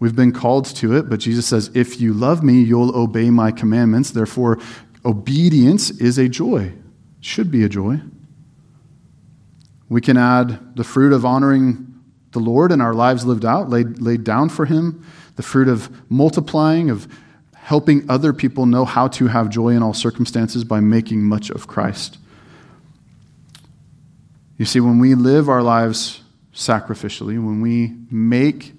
We've 0.00 0.14
been 0.14 0.32
called 0.32 0.66
to 0.76 0.96
it, 0.96 1.08
but 1.08 1.20
Jesus 1.20 1.46
says, 1.46 1.70
If 1.74 2.00
you 2.00 2.12
love 2.12 2.42
me, 2.42 2.60
you'll 2.60 2.94
obey 2.96 3.30
my 3.30 3.52
commandments. 3.52 4.10
Therefore, 4.10 4.58
obedience 5.04 5.90
is 5.90 6.18
a 6.18 6.28
joy, 6.28 6.72
should 7.20 7.50
be 7.50 7.62
a 7.64 7.68
joy. 7.68 8.00
We 9.88 10.00
can 10.00 10.16
add 10.16 10.76
the 10.76 10.84
fruit 10.84 11.12
of 11.12 11.24
honoring 11.24 11.86
the 12.32 12.40
Lord 12.40 12.72
and 12.72 12.82
our 12.82 12.94
lives 12.94 13.24
lived 13.24 13.44
out, 13.44 13.70
laid, 13.70 14.00
laid 14.00 14.24
down 14.24 14.48
for 14.48 14.66
Him, 14.66 15.04
the 15.36 15.42
fruit 15.42 15.68
of 15.68 16.10
multiplying, 16.10 16.90
of 16.90 17.08
helping 17.68 18.08
other 18.08 18.32
people 18.32 18.64
know 18.64 18.86
how 18.86 19.06
to 19.06 19.26
have 19.26 19.50
joy 19.50 19.68
in 19.68 19.82
all 19.82 19.92
circumstances 19.92 20.64
by 20.64 20.80
making 20.80 21.22
much 21.22 21.50
of 21.50 21.66
Christ. 21.66 22.16
You 24.56 24.64
see, 24.64 24.80
when 24.80 24.98
we 24.98 25.14
live 25.14 25.50
our 25.50 25.62
lives 25.62 26.22
sacrificially, 26.54 27.34
when 27.34 27.60
we 27.60 27.92
make 28.10 28.72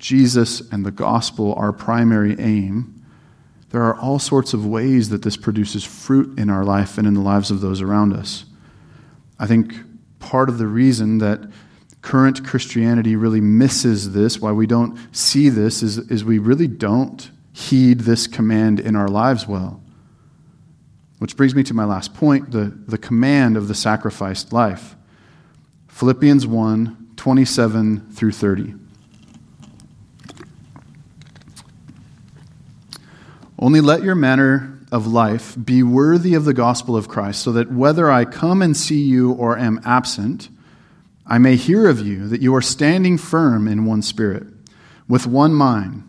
Jesus 0.00 0.60
and 0.72 0.84
the 0.84 0.90
gospel 0.90 1.54
our 1.54 1.72
primary 1.72 2.34
aim, 2.40 3.00
there 3.70 3.84
are 3.84 3.96
all 3.96 4.18
sorts 4.18 4.52
of 4.52 4.66
ways 4.66 5.10
that 5.10 5.22
this 5.22 5.36
produces 5.36 5.84
fruit 5.84 6.36
in 6.36 6.50
our 6.50 6.64
life 6.64 6.98
and 6.98 7.06
in 7.06 7.14
the 7.14 7.20
lives 7.20 7.52
of 7.52 7.60
those 7.60 7.80
around 7.80 8.12
us. 8.12 8.44
I 9.38 9.46
think 9.46 9.72
part 10.18 10.48
of 10.48 10.58
the 10.58 10.66
reason 10.66 11.18
that 11.18 11.48
current 12.02 12.44
Christianity 12.44 13.14
really 13.14 13.40
misses 13.40 14.14
this, 14.14 14.40
why 14.40 14.50
we 14.50 14.66
don't 14.66 14.98
see 15.14 15.48
this, 15.48 15.80
is, 15.80 15.98
is 16.10 16.24
we 16.24 16.40
really 16.40 16.66
don't 16.66 17.30
heed 17.56 18.00
this 18.00 18.26
command 18.26 18.78
in 18.78 18.94
our 18.94 19.08
lives 19.08 19.48
well. 19.48 19.80
Which 21.18 21.38
brings 21.38 21.54
me 21.54 21.62
to 21.64 21.74
my 21.74 21.86
last 21.86 22.12
point 22.12 22.50
the, 22.50 22.64
the 22.86 22.98
command 22.98 23.56
of 23.56 23.66
the 23.66 23.74
sacrificed 23.74 24.52
life. 24.52 24.94
Philippians 25.88 26.46
1 26.46 27.14
27 27.16 28.12
through 28.12 28.32
30. 28.32 28.74
Only 33.58 33.80
let 33.80 34.02
your 34.02 34.14
manner 34.14 34.78
of 34.92 35.06
life 35.06 35.56
be 35.62 35.82
worthy 35.82 36.34
of 36.34 36.44
the 36.44 36.52
gospel 36.52 36.94
of 36.94 37.08
Christ, 37.08 37.40
so 37.40 37.52
that 37.52 37.72
whether 37.72 38.10
I 38.10 38.26
come 38.26 38.60
and 38.60 38.76
see 38.76 39.00
you 39.00 39.32
or 39.32 39.58
am 39.58 39.80
absent, 39.82 40.50
I 41.26 41.38
may 41.38 41.56
hear 41.56 41.88
of 41.88 42.06
you 42.06 42.28
that 42.28 42.42
you 42.42 42.54
are 42.54 42.60
standing 42.60 43.16
firm 43.16 43.66
in 43.66 43.86
one 43.86 44.02
spirit, 44.02 44.46
with 45.08 45.26
one 45.26 45.54
mind, 45.54 46.04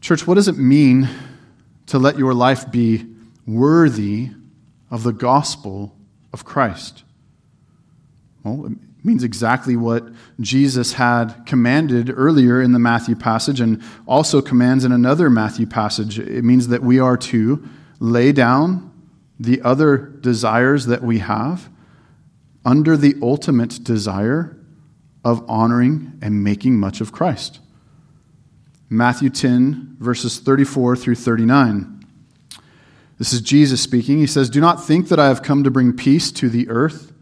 Church, 0.00 0.26
what 0.26 0.34
does 0.34 0.48
it 0.48 0.58
mean 0.58 1.08
to 1.86 1.98
let 1.98 2.18
your 2.18 2.34
life 2.34 2.70
be 2.70 3.06
worthy 3.46 4.30
of 4.90 5.02
the 5.02 5.12
gospel 5.12 5.96
of 6.32 6.44
Christ? 6.44 7.02
Well, 8.44 8.66
it 8.66 8.78
means 9.04 9.24
exactly 9.24 9.76
what 9.76 10.08
Jesus 10.40 10.94
had 10.94 11.44
commanded 11.46 12.12
earlier 12.14 12.60
in 12.60 12.72
the 12.72 12.78
Matthew 12.78 13.16
passage 13.16 13.60
and 13.60 13.82
also 14.06 14.42
commands 14.42 14.84
in 14.84 14.92
another 14.92 15.30
Matthew 15.30 15.66
passage. 15.66 16.18
It 16.18 16.44
means 16.44 16.68
that 16.68 16.82
we 16.82 16.98
are 16.98 17.16
to 17.16 17.66
lay 17.98 18.32
down 18.32 18.92
the 19.38 19.62
other 19.62 19.96
desires 19.96 20.86
that 20.86 21.02
we 21.02 21.18
have 21.18 21.68
under 22.64 22.96
the 22.96 23.14
ultimate 23.22 23.82
desire 23.84 24.56
of 25.24 25.44
honoring 25.48 26.18
and 26.20 26.42
making 26.42 26.78
much 26.78 27.00
of 27.00 27.12
Christ. 27.12 27.60
Matthew 28.88 29.30
10, 29.30 29.96
verses 29.98 30.38
34 30.38 30.94
through 30.94 31.16
39. 31.16 32.06
This 33.18 33.32
is 33.32 33.40
Jesus 33.40 33.80
speaking. 33.80 34.18
He 34.18 34.28
says, 34.28 34.48
Do 34.48 34.60
not 34.60 34.84
think 34.84 35.08
that 35.08 35.18
I 35.18 35.26
have 35.26 35.42
come 35.42 35.64
to 35.64 35.70
bring 35.72 35.92
peace 35.92 36.30
to 36.32 36.48
the 36.48 36.68
earth. 36.68 37.12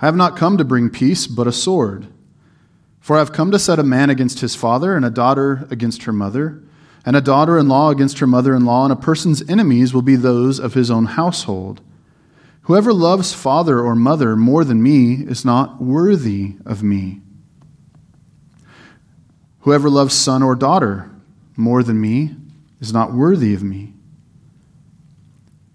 I 0.00 0.06
have 0.06 0.16
not 0.16 0.36
come 0.36 0.58
to 0.58 0.64
bring 0.64 0.90
peace, 0.90 1.28
but 1.28 1.46
a 1.46 1.52
sword. 1.52 2.08
For 2.98 3.14
I 3.14 3.20
have 3.20 3.32
come 3.32 3.52
to 3.52 3.60
set 3.60 3.78
a 3.78 3.84
man 3.84 4.10
against 4.10 4.40
his 4.40 4.56
father, 4.56 4.96
and 4.96 5.04
a 5.04 5.10
daughter 5.10 5.68
against 5.70 6.02
her 6.02 6.12
mother, 6.12 6.62
and 7.06 7.14
a 7.14 7.20
daughter 7.20 7.58
in 7.58 7.68
law 7.68 7.90
against 7.90 8.18
her 8.18 8.26
mother 8.26 8.52
in 8.52 8.64
law, 8.64 8.82
and 8.82 8.92
a 8.92 8.96
person's 8.96 9.48
enemies 9.48 9.94
will 9.94 10.02
be 10.02 10.16
those 10.16 10.58
of 10.58 10.74
his 10.74 10.90
own 10.90 11.04
household. 11.04 11.80
Whoever 12.62 12.92
loves 12.92 13.32
father 13.32 13.78
or 13.78 13.94
mother 13.94 14.34
more 14.34 14.64
than 14.64 14.82
me 14.82 15.16
is 15.16 15.44
not 15.44 15.80
worthy 15.80 16.56
of 16.64 16.82
me. 16.82 17.20
Whoever 19.64 19.88
loves 19.88 20.14
son 20.14 20.42
or 20.42 20.54
daughter 20.54 21.10
more 21.56 21.82
than 21.82 21.98
me 21.98 22.36
is 22.80 22.92
not 22.92 23.14
worthy 23.14 23.54
of 23.54 23.62
me. 23.62 23.94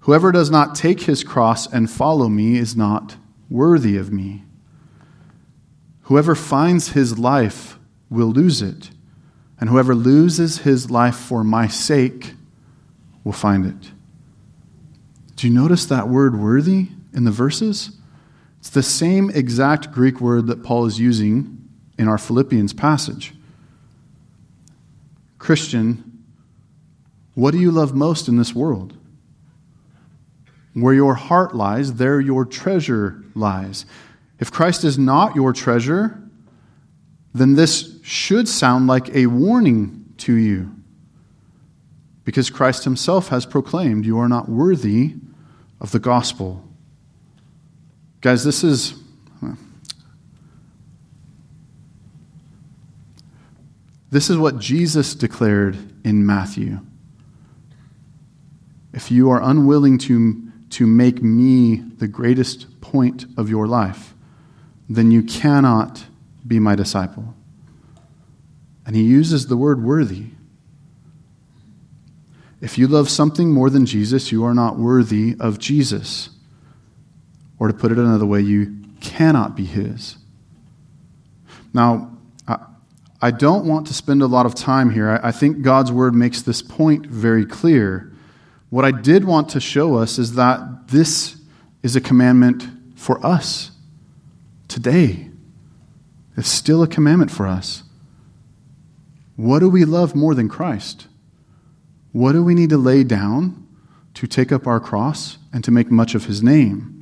Whoever 0.01 0.31
does 0.31 0.51
not 0.51 0.75
take 0.75 1.01
his 1.01 1.23
cross 1.23 1.65
and 1.65 1.89
follow 1.89 2.29
me 2.29 2.57
is 2.57 2.75
not 2.75 3.15
worthy 3.49 3.97
of 3.97 4.13
me. 4.13 4.43
Whoever 6.01 6.35
finds 6.35 6.89
his 6.89 7.17
life 7.17 7.79
will 8.11 8.27
lose 8.27 8.61
it, 8.61 8.91
and 9.59 9.71
whoever 9.71 9.95
loses 9.95 10.59
his 10.59 10.91
life 10.91 11.15
for 11.15 11.43
my 11.43 11.67
sake 11.67 12.35
will 13.23 13.33
find 13.33 13.65
it. 13.65 13.91
Do 15.35 15.47
you 15.47 15.53
notice 15.53 15.87
that 15.87 16.09
word 16.09 16.39
worthy 16.39 16.89
in 17.11 17.23
the 17.23 17.31
verses? 17.31 17.97
It's 18.59 18.69
the 18.69 18.83
same 18.83 19.31
exact 19.31 19.91
Greek 19.91 20.21
word 20.21 20.45
that 20.45 20.61
Paul 20.61 20.85
is 20.85 20.99
using 20.99 21.67
in 21.97 22.07
our 22.07 22.19
Philippians 22.19 22.73
passage. 22.73 23.33
Christian, 25.39 26.25
what 27.33 27.51
do 27.51 27.59
you 27.59 27.71
love 27.71 27.95
most 27.95 28.27
in 28.27 28.37
this 28.37 28.53
world? 28.53 28.95
Where 30.73 30.93
your 30.93 31.15
heart 31.15 31.55
lies, 31.55 31.93
there 31.93 32.19
your 32.19 32.45
treasure 32.45 33.23
lies. 33.33 33.85
If 34.39 34.51
Christ 34.51 34.83
is 34.83 34.99
not 34.99 35.35
your 35.35 35.53
treasure, 35.53 36.21
then 37.33 37.55
this 37.55 37.99
should 38.03 38.47
sound 38.47 38.87
like 38.87 39.09
a 39.15 39.27
warning 39.27 40.13
to 40.17 40.33
you. 40.33 40.75
Because 42.23 42.49
Christ 42.49 42.83
himself 42.83 43.29
has 43.29 43.45
proclaimed, 43.45 44.05
You 44.05 44.19
are 44.19 44.29
not 44.29 44.49
worthy 44.49 45.15
of 45.79 45.91
the 45.91 45.99
gospel. 45.99 46.63
Guys, 48.21 48.43
this 48.43 48.63
is. 48.63 48.98
This 54.11 54.29
is 54.29 54.37
what 54.37 54.59
Jesus 54.59 55.13
declared 55.15 55.77
in 56.03 56.25
Matthew. 56.25 56.79
If 58.91 59.11
you 59.11 59.29
are 59.29 59.41
unwilling 59.41 59.97
to 59.99 60.49
to 60.71 60.85
make 60.85 61.21
me 61.21 61.77
the 61.97 62.07
greatest 62.07 62.79
point 62.81 63.25
of 63.37 63.49
your 63.49 63.67
life, 63.67 64.13
then 64.87 65.11
you 65.11 65.23
cannot 65.23 66.05
be 66.45 66.59
my 66.59 66.75
disciple. 66.75 67.33
And 68.85 68.95
he 68.95 69.03
uses 69.03 69.47
the 69.47 69.57
word 69.57 69.83
worthy. 69.83 70.27
If 72.61 72.77
you 72.77 72.87
love 72.87 73.09
something 73.09 73.51
more 73.51 73.69
than 73.69 73.85
Jesus, 73.85 74.31
you 74.31 74.43
are 74.43 74.53
not 74.53 74.77
worthy 74.77 75.35
of 75.39 75.59
Jesus. 75.59 76.29
Or 77.57 77.67
to 77.67 77.73
put 77.73 77.91
it 77.91 77.97
another 77.97 78.25
way, 78.25 78.41
you 78.41 78.77
cannot 78.99 79.55
be 79.55 79.65
his. 79.65 80.17
Now, 81.73 82.17
I 83.21 83.31
don't 83.31 83.65
want 83.65 83.87
to 83.87 83.93
spend 83.93 84.21
a 84.21 84.27
lot 84.27 84.45
of 84.45 84.55
time 84.55 84.91
here. 84.91 85.19
I 85.21 85.31
think 85.31 85.61
God's 85.61 85.91
word 85.91 86.15
makes 86.15 86.41
this 86.41 86.61
point 86.61 87.05
very 87.05 87.45
clear. 87.45 88.11
What 88.69 88.85
I 88.85 88.91
did 88.91 89.25
want 89.25 89.49
to 89.49 89.59
show 89.59 89.95
us 89.95 90.17
is 90.17 90.35
that 90.35 90.87
this 90.87 91.35
is 91.83 91.95
a 91.95 92.01
commandment 92.01 92.67
for 92.95 93.25
us 93.25 93.71
today. 94.67 95.29
It's 96.37 96.47
still 96.47 96.81
a 96.81 96.87
commandment 96.87 97.31
for 97.31 97.45
us. 97.45 97.83
What 99.35 99.59
do 99.59 99.69
we 99.69 99.85
love 99.85 100.15
more 100.15 100.35
than 100.35 100.47
Christ? 100.47 101.07
What 102.11 102.31
do 102.31 102.43
we 102.43 102.55
need 102.55 102.69
to 102.69 102.77
lay 102.77 103.03
down 103.03 103.67
to 104.13 104.27
take 104.27 104.51
up 104.51 104.67
our 104.67 104.79
cross 104.79 105.37
and 105.53 105.63
to 105.63 105.71
make 105.71 105.91
much 105.91 106.15
of 106.15 106.25
his 106.25 106.41
name? 106.41 106.98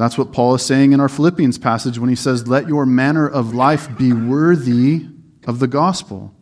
That's 0.00 0.16
what 0.16 0.32
Paul 0.32 0.54
is 0.54 0.64
saying 0.64 0.92
in 0.94 1.00
our 1.00 1.10
Philippians 1.10 1.58
passage 1.58 1.98
when 1.98 2.08
he 2.08 2.16
says, 2.16 2.48
Let 2.48 2.66
your 2.66 2.86
manner 2.86 3.28
of 3.28 3.52
life 3.52 3.98
be 3.98 4.14
worthy 4.14 5.06
of 5.46 5.58
the 5.58 5.66
gospel. 5.66 6.34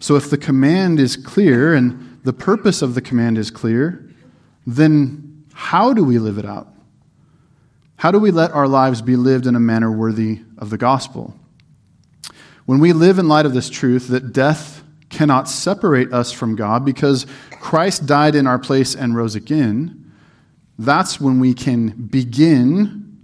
So 0.00 0.16
if 0.16 0.28
the 0.28 0.36
command 0.36 1.00
is 1.00 1.16
clear 1.16 1.72
and 1.72 2.20
the 2.22 2.34
purpose 2.34 2.82
of 2.82 2.94
the 2.94 3.00
command 3.00 3.38
is 3.38 3.50
clear, 3.50 4.06
then 4.66 5.46
how 5.54 5.94
do 5.94 6.04
we 6.04 6.18
live 6.18 6.36
it 6.36 6.44
out? 6.44 6.68
How 7.96 8.10
do 8.10 8.18
we 8.18 8.30
let 8.30 8.50
our 8.50 8.68
lives 8.68 9.00
be 9.00 9.16
lived 9.16 9.46
in 9.46 9.56
a 9.56 9.60
manner 9.60 9.90
worthy 9.90 10.42
of 10.58 10.68
the 10.68 10.76
gospel? 10.76 11.34
When 12.66 12.80
we 12.80 12.92
live 12.92 13.18
in 13.18 13.28
light 13.28 13.46
of 13.46 13.54
this 13.54 13.70
truth 13.70 14.08
that 14.08 14.34
death 14.34 14.84
cannot 15.08 15.48
separate 15.48 16.12
us 16.12 16.32
from 16.32 16.54
God 16.54 16.84
because 16.84 17.24
Christ 17.62 18.04
died 18.04 18.34
in 18.34 18.46
our 18.46 18.58
place 18.58 18.94
and 18.94 19.16
rose 19.16 19.34
again, 19.34 20.00
that's 20.80 21.20
when 21.20 21.40
we 21.40 21.52
can 21.52 21.88
begin, 21.90 23.18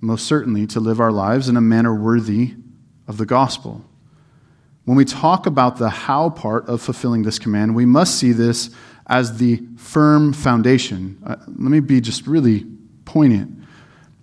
most 0.00 0.26
certainly, 0.26 0.66
to 0.68 0.80
live 0.80 1.00
our 1.00 1.12
lives 1.12 1.48
in 1.48 1.56
a 1.56 1.60
manner 1.60 1.94
worthy 1.94 2.54
of 3.08 3.16
the 3.16 3.26
gospel. 3.26 3.84
When 4.84 4.96
we 4.96 5.04
talk 5.04 5.46
about 5.46 5.78
the 5.78 5.88
how 5.88 6.30
part 6.30 6.68
of 6.68 6.82
fulfilling 6.82 7.22
this 7.22 7.38
command, 7.38 7.74
we 7.74 7.86
must 7.86 8.18
see 8.18 8.32
this 8.32 8.70
as 9.06 9.38
the 9.38 9.62
firm 9.76 10.32
foundation. 10.32 11.20
Uh, 11.24 11.36
let 11.46 11.70
me 11.70 11.80
be 11.80 12.00
just 12.00 12.26
really 12.26 12.66
poignant. 13.04 13.64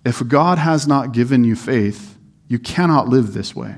If 0.04 0.26
God 0.28 0.58
has 0.58 0.86
not 0.86 1.12
given 1.12 1.44
you 1.44 1.56
faith, 1.56 2.16
you 2.46 2.58
cannot 2.58 3.08
live 3.08 3.32
this 3.32 3.56
way. 3.56 3.74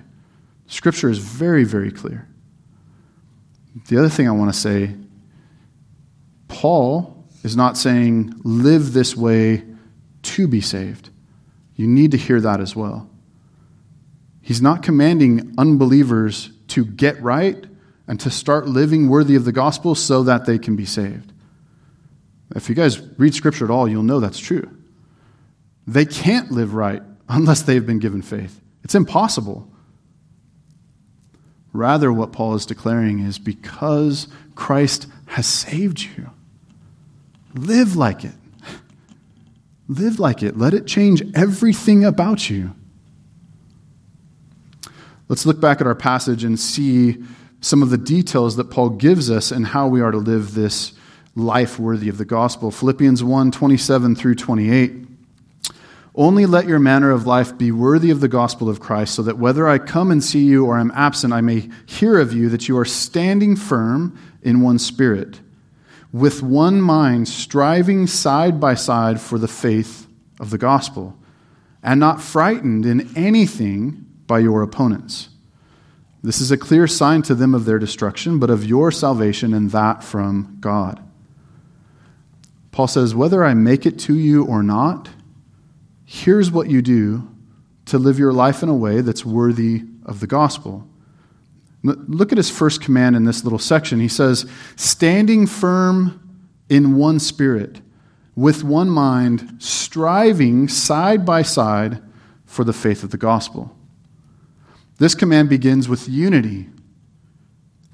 Scripture 0.66 1.09
is 1.09 1.18
very, 1.18 1.64
very 1.64 1.91
clear. 1.91 2.29
The 3.89 3.97
other 3.99 4.09
thing 4.09 4.29
I 4.29 4.33
want 4.33 4.53
to 4.53 4.59
say 4.59 4.95
Paul 6.49 7.16
is 7.47 7.57
not 7.57 7.76
saying 7.76 8.34
live 8.42 8.92
this 8.92 9.16
way 9.16 9.62
to 10.20 10.49
be 10.49 10.61
saved. 10.61 11.11
You 11.76 11.86
need 11.86 12.11
to 12.11 12.16
hear 12.16 12.40
that 12.40 12.61
as 12.61 12.74
well. 12.74 13.09
He's 14.42 14.61
not 14.61 14.82
commanding 14.82 15.55
unbelievers 15.57 16.51
to 16.68 16.84
get 16.84 17.22
right 17.22 17.64
and 18.09 18.18
to 18.18 18.30
start 18.32 18.66
living 18.66 19.09
worthy 19.09 19.36
of 19.36 19.44
the 19.44 19.53
gospel 19.53 19.94
so 19.94 20.24
that 20.24 20.44
they 20.44 20.59
can 20.59 20.74
be 20.74 20.84
saved. 20.84 21.32
If 22.57 22.68
you 22.68 22.74
guys 22.74 23.01
read 23.16 23.32
scripture 23.32 23.64
at 23.64 23.70
all, 23.70 23.86
you'll 23.86 24.03
know 24.03 24.18
that's 24.18 24.40
true. 24.40 24.68
They 25.86 26.05
can't 26.05 26.51
live 26.51 26.74
right 26.74 27.03
unless 27.28 27.62
they've 27.62 27.86
been 27.86 28.01
given 28.01 28.22
faith. 28.22 28.61
It's 28.82 28.97
impossible. 28.97 29.70
Rather, 31.72 32.12
what 32.12 32.32
Paul 32.32 32.57
is 32.57 32.66
declaring 32.66 33.20
is 33.20 33.38
because 33.38 34.26
Christ 34.57 35.07
has 35.26 35.47
saved 35.47 36.03
you, 36.03 36.30
live 37.57 37.97
like 37.97 38.25
it. 38.25 38.35
Live 39.89 40.19
like 40.19 40.43
it. 40.43 40.59
Let 40.59 40.75
it 40.75 40.87
change 40.87 41.23
everything 41.35 42.05
about 42.05 42.51
you. 42.51 42.75
Let's 45.29 45.47
look 45.47 45.61
back 45.61 45.81
at 45.81 45.87
our 45.87 45.95
passage 45.95 46.45
and 46.45 46.59
see 46.59 47.23
some 47.61 47.83
of 47.83 47.91
the 47.91 47.99
details 47.99 48.57
that 48.57 48.71
Paul 48.71 48.91
gives 48.91 49.31
us 49.31 49.51
and 49.51 49.67
how 49.67 49.89
we 49.89 50.01
are 50.01 50.11
to 50.11 50.19
live 50.19 50.55
this 50.55 50.93
life 51.35 51.79
worthy 51.79 52.09
of 52.09 52.19
the 52.19 52.25
gospel. 52.25 52.71
Philippians 52.71 53.23
1 53.23 53.51
27 53.51 54.15
through 54.15 54.35
28. 54.35 55.07
Only 56.15 56.47
let 56.47 56.67
your 56.67 56.79
manner 56.79 57.11
of 57.11 57.27
life 57.27 57.59
be 57.59 57.71
worthy 57.71 58.11
of 58.11 58.21
the 58.21 58.29
gospel 58.29 58.71
of 58.71 58.81
Christ, 58.81 59.15
so 59.15 59.23
that 59.23 59.37
whether 59.37 59.69
I 59.69 59.77
come 59.79 60.11
and 60.11 60.25
see 60.25 60.45
you 60.45 60.65
or 60.65 60.79
am 60.79 60.91
absent, 60.95 61.35
I 61.35 61.43
may 61.43 61.69
hear 61.85 62.19
of 62.19 62.33
you 62.33 62.49
that 62.49 62.69
you 62.69 62.79
are 62.79 62.87
standing 62.87 63.55
firm 63.55 64.19
in 64.41 64.63
one 64.63 64.79
spirit, 64.79 65.41
with 66.13 66.43
one 66.43 66.81
mind, 66.81 67.29
striving 67.29 68.07
side 68.07 68.61
by 68.61 68.75
side 68.75 69.21
for 69.21 69.39
the 69.39 69.49
faith 69.49 70.07
of 70.41 70.51
the 70.51 70.59
gospel, 70.59 71.17
and 71.83 72.01
not 72.01 72.21
frightened 72.21 72.87
in 72.87 73.17
anything 73.17 74.05
by 74.27 74.39
your 74.39 74.63
opponents. 74.63 75.29
This 76.23 76.41
is 76.41 76.51
a 76.51 76.57
clear 76.57 76.87
sign 76.87 77.23
to 77.23 77.35
them 77.35 77.55
of 77.55 77.65
their 77.65 77.79
destruction, 77.79 78.39
but 78.39 78.51
of 78.51 78.65
your 78.65 78.91
salvation, 78.91 79.55
and 79.55 79.71
that 79.71 80.03
from 80.03 80.57
God. 80.61 81.01
Paul 82.73 82.89
says, 82.89 83.15
Whether 83.15 83.45
I 83.45 83.55
make 83.55 83.87
it 83.87 83.99
to 84.01 84.15
you 84.15 84.45
or 84.45 84.63
not, 84.63 85.09
here's 86.05 86.51
what 86.51 86.69
you 86.69 86.83
do 86.83 87.29
to 87.87 87.99
live 87.99 88.19
your 88.19 88.33
life 88.33 88.63
in 88.63 88.69
a 88.69 88.75
way 88.75 89.01
that's 89.01 89.25
worthy 89.25 89.85
of 90.05 90.21
the 90.21 90.27
gospel. 90.27 90.89
Look 91.83 92.33
at 92.33 92.39
his 92.39 92.51
first 92.51 92.81
command 92.81 93.16
in 93.16 93.24
this 93.24 93.45
little 93.45 93.59
section. 93.59 94.01
He 94.01 94.09
says, 94.09 94.49
standing 94.74 95.47
firm 95.47 96.39
in 96.68 96.97
one 96.97 97.18
spirit, 97.20 97.81
with 98.35 98.64
one 98.64 98.91
mind, 98.91 99.57
striving 99.59 100.68
side 100.68 101.24
by 101.24 101.43
side 101.43 102.03
for 102.45 102.64
the 102.64 102.72
faith 102.72 103.03
of 103.03 103.11
the 103.11 103.16
gospel. 103.16 103.74
This 104.99 105.14
command 105.14 105.49
begins 105.49 105.89
with 105.89 106.09
unity. 106.09 106.68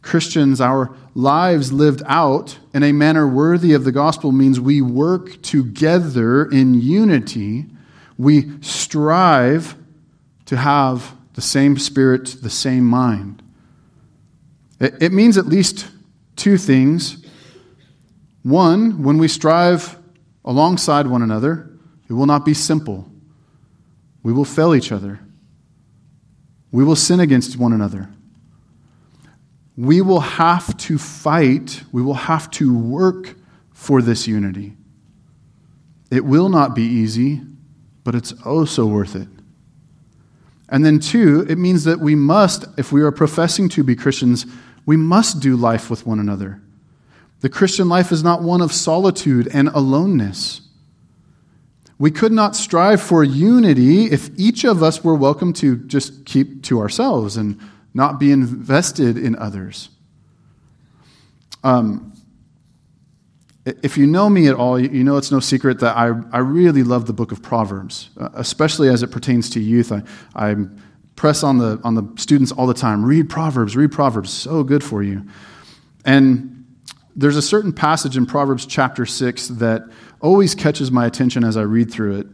Christians, 0.00 0.60
our 0.60 0.96
lives 1.14 1.72
lived 1.72 2.02
out 2.06 2.58
in 2.72 2.82
a 2.82 2.92
manner 2.92 3.28
worthy 3.28 3.72
of 3.72 3.84
the 3.84 3.92
gospel 3.92 4.32
means 4.32 4.58
we 4.58 4.80
work 4.80 5.42
together 5.42 6.44
in 6.46 6.74
unity 6.74 7.66
we 8.18 8.50
strive 8.60 9.76
to 10.46 10.56
have 10.56 11.16
the 11.34 11.40
same 11.40 11.78
spirit, 11.78 12.36
the 12.42 12.50
same 12.50 12.84
mind. 12.84 13.41
It, 14.82 15.12
means 15.12 15.38
at 15.38 15.46
least 15.46 15.88
two 16.36 16.58
things. 16.58 17.24
One, 18.42 19.02
when 19.02 19.18
we 19.18 19.28
strive 19.28 19.96
alongside 20.44 21.06
one 21.06 21.22
another, 21.22 21.70
it 22.08 22.12
will 22.12 22.26
not 22.26 22.44
be 22.44 22.52
simple. 22.52 23.08
We 24.22 24.32
will 24.32 24.44
fail 24.44 24.74
each 24.74 24.90
other. 24.90 25.20
We 26.72 26.84
will 26.84 26.96
sin 26.96 27.20
against 27.20 27.56
one 27.56 27.72
another. 27.72 28.10
We 29.76 30.00
will 30.00 30.20
have 30.20 30.76
to 30.78 30.98
fight. 30.98 31.82
We 31.92 32.02
will 32.02 32.14
have 32.14 32.50
to 32.52 32.76
work 32.76 33.36
for 33.72 34.02
this 34.02 34.26
unity. 34.26 34.76
It 36.10 36.24
will 36.24 36.48
not 36.48 36.74
be 36.74 36.82
easy 36.82 37.40
but 38.04 38.14
it's 38.14 38.34
oh 38.44 38.64
so 38.64 38.86
worth 38.86 39.14
it. 39.14 39.28
And 40.68 40.84
then, 40.84 41.00
two, 41.00 41.44
it 41.48 41.58
means 41.58 41.84
that 41.84 42.00
we 42.00 42.14
must, 42.14 42.64
if 42.78 42.92
we 42.92 43.02
are 43.02 43.12
professing 43.12 43.68
to 43.70 43.84
be 43.84 43.94
Christians, 43.94 44.46
we 44.86 44.96
must 44.96 45.40
do 45.40 45.56
life 45.56 45.90
with 45.90 46.06
one 46.06 46.18
another. 46.18 46.60
The 47.40 47.48
Christian 47.48 47.88
life 47.88 48.12
is 48.12 48.22
not 48.22 48.42
one 48.42 48.60
of 48.60 48.72
solitude 48.72 49.48
and 49.52 49.68
aloneness. 49.68 50.60
We 51.98 52.10
could 52.10 52.32
not 52.32 52.56
strive 52.56 53.00
for 53.00 53.22
unity 53.22 54.06
if 54.06 54.30
each 54.38 54.64
of 54.64 54.82
us 54.82 55.04
were 55.04 55.14
welcome 55.14 55.52
to 55.54 55.76
just 55.76 56.24
keep 56.24 56.62
to 56.64 56.80
ourselves 56.80 57.36
and 57.36 57.58
not 57.94 58.18
be 58.18 58.32
invested 58.32 59.18
in 59.18 59.36
others. 59.36 59.88
Um, 61.62 62.12
if 63.64 63.96
you 63.96 64.06
know 64.06 64.28
me 64.28 64.48
at 64.48 64.54
all, 64.54 64.78
you 64.78 65.04
know 65.04 65.16
it's 65.16 65.30
no 65.30 65.38
secret 65.38 65.78
that 65.80 65.96
I, 65.96 66.12
I 66.32 66.38
really 66.38 66.82
love 66.82 67.06
the 67.06 67.12
book 67.12 67.30
of 67.30 67.42
Proverbs, 67.42 68.10
uh, 68.18 68.30
especially 68.34 68.88
as 68.88 69.04
it 69.04 69.12
pertains 69.12 69.50
to 69.50 69.60
youth. 69.60 69.92
I, 69.92 70.02
I 70.34 70.56
press 71.16 71.42
on 71.42 71.58
the, 71.58 71.80
on 71.84 71.94
the 71.94 72.08
students 72.16 72.52
all 72.52 72.66
the 72.66 72.74
time 72.74 73.04
read 73.04 73.28
Proverbs, 73.28 73.76
read 73.76 73.92
Proverbs, 73.92 74.32
so 74.32 74.62
good 74.64 74.82
for 74.82 75.02
you. 75.02 75.26
And 76.04 76.64
there's 77.14 77.36
a 77.36 77.42
certain 77.42 77.72
passage 77.72 78.16
in 78.16 78.26
Proverbs 78.26 78.66
chapter 78.66 79.04
6 79.04 79.48
that 79.48 79.82
always 80.20 80.54
catches 80.54 80.90
my 80.90 81.06
attention 81.06 81.44
as 81.44 81.56
I 81.56 81.62
read 81.62 81.90
through 81.90 82.20
it. 82.20 82.26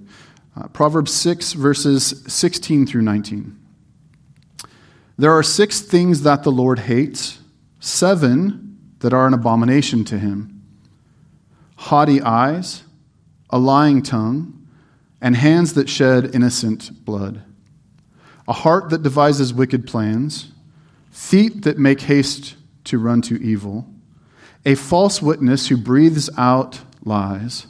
Uh, 0.57 0.69
Proverbs 0.69 1.13
6, 1.13 1.53
verses 1.55 2.23
16 2.27 2.87
through 2.87 3.03
19. 3.03 3.59
There 5.17 5.33
are 5.33 5.43
six 5.43 5.81
things 5.81 6.23
that 6.23 6.45
the 6.45 6.53
Lord 6.53 6.79
hates, 6.79 7.41
seven 7.81 8.79
that 9.01 9.13
are 9.13 9.27
an 9.27 9.35
abomination 9.35 10.05
to 10.05 10.19
him 10.19 10.55
haughty 11.77 12.21
eyes, 12.21 12.83
a 13.51 13.59
lying 13.59 14.03
tongue, 14.03 14.67
and 15.21 15.37
hands 15.37 15.75
that 15.75 15.89
shed 15.89 16.35
innocent 16.35 17.05
blood, 17.05 17.43
a 18.49 18.53
heart 18.53 18.91
that 18.91 19.03
devises 19.03 19.55
wicked 19.55 19.87
plans, 19.87 20.51
feet 21.11 21.63
that 21.63 21.79
make 21.79 22.01
haste 22.01 22.57
to 22.85 22.99
run 22.99 23.21
to 23.23 23.41
evil, 23.43 23.87
a 24.65 24.75
false 24.75 25.23
witness 25.23 25.69
who 25.69 25.77
breathes 25.77 26.31
out 26.39 26.81
lies, 27.05 27.67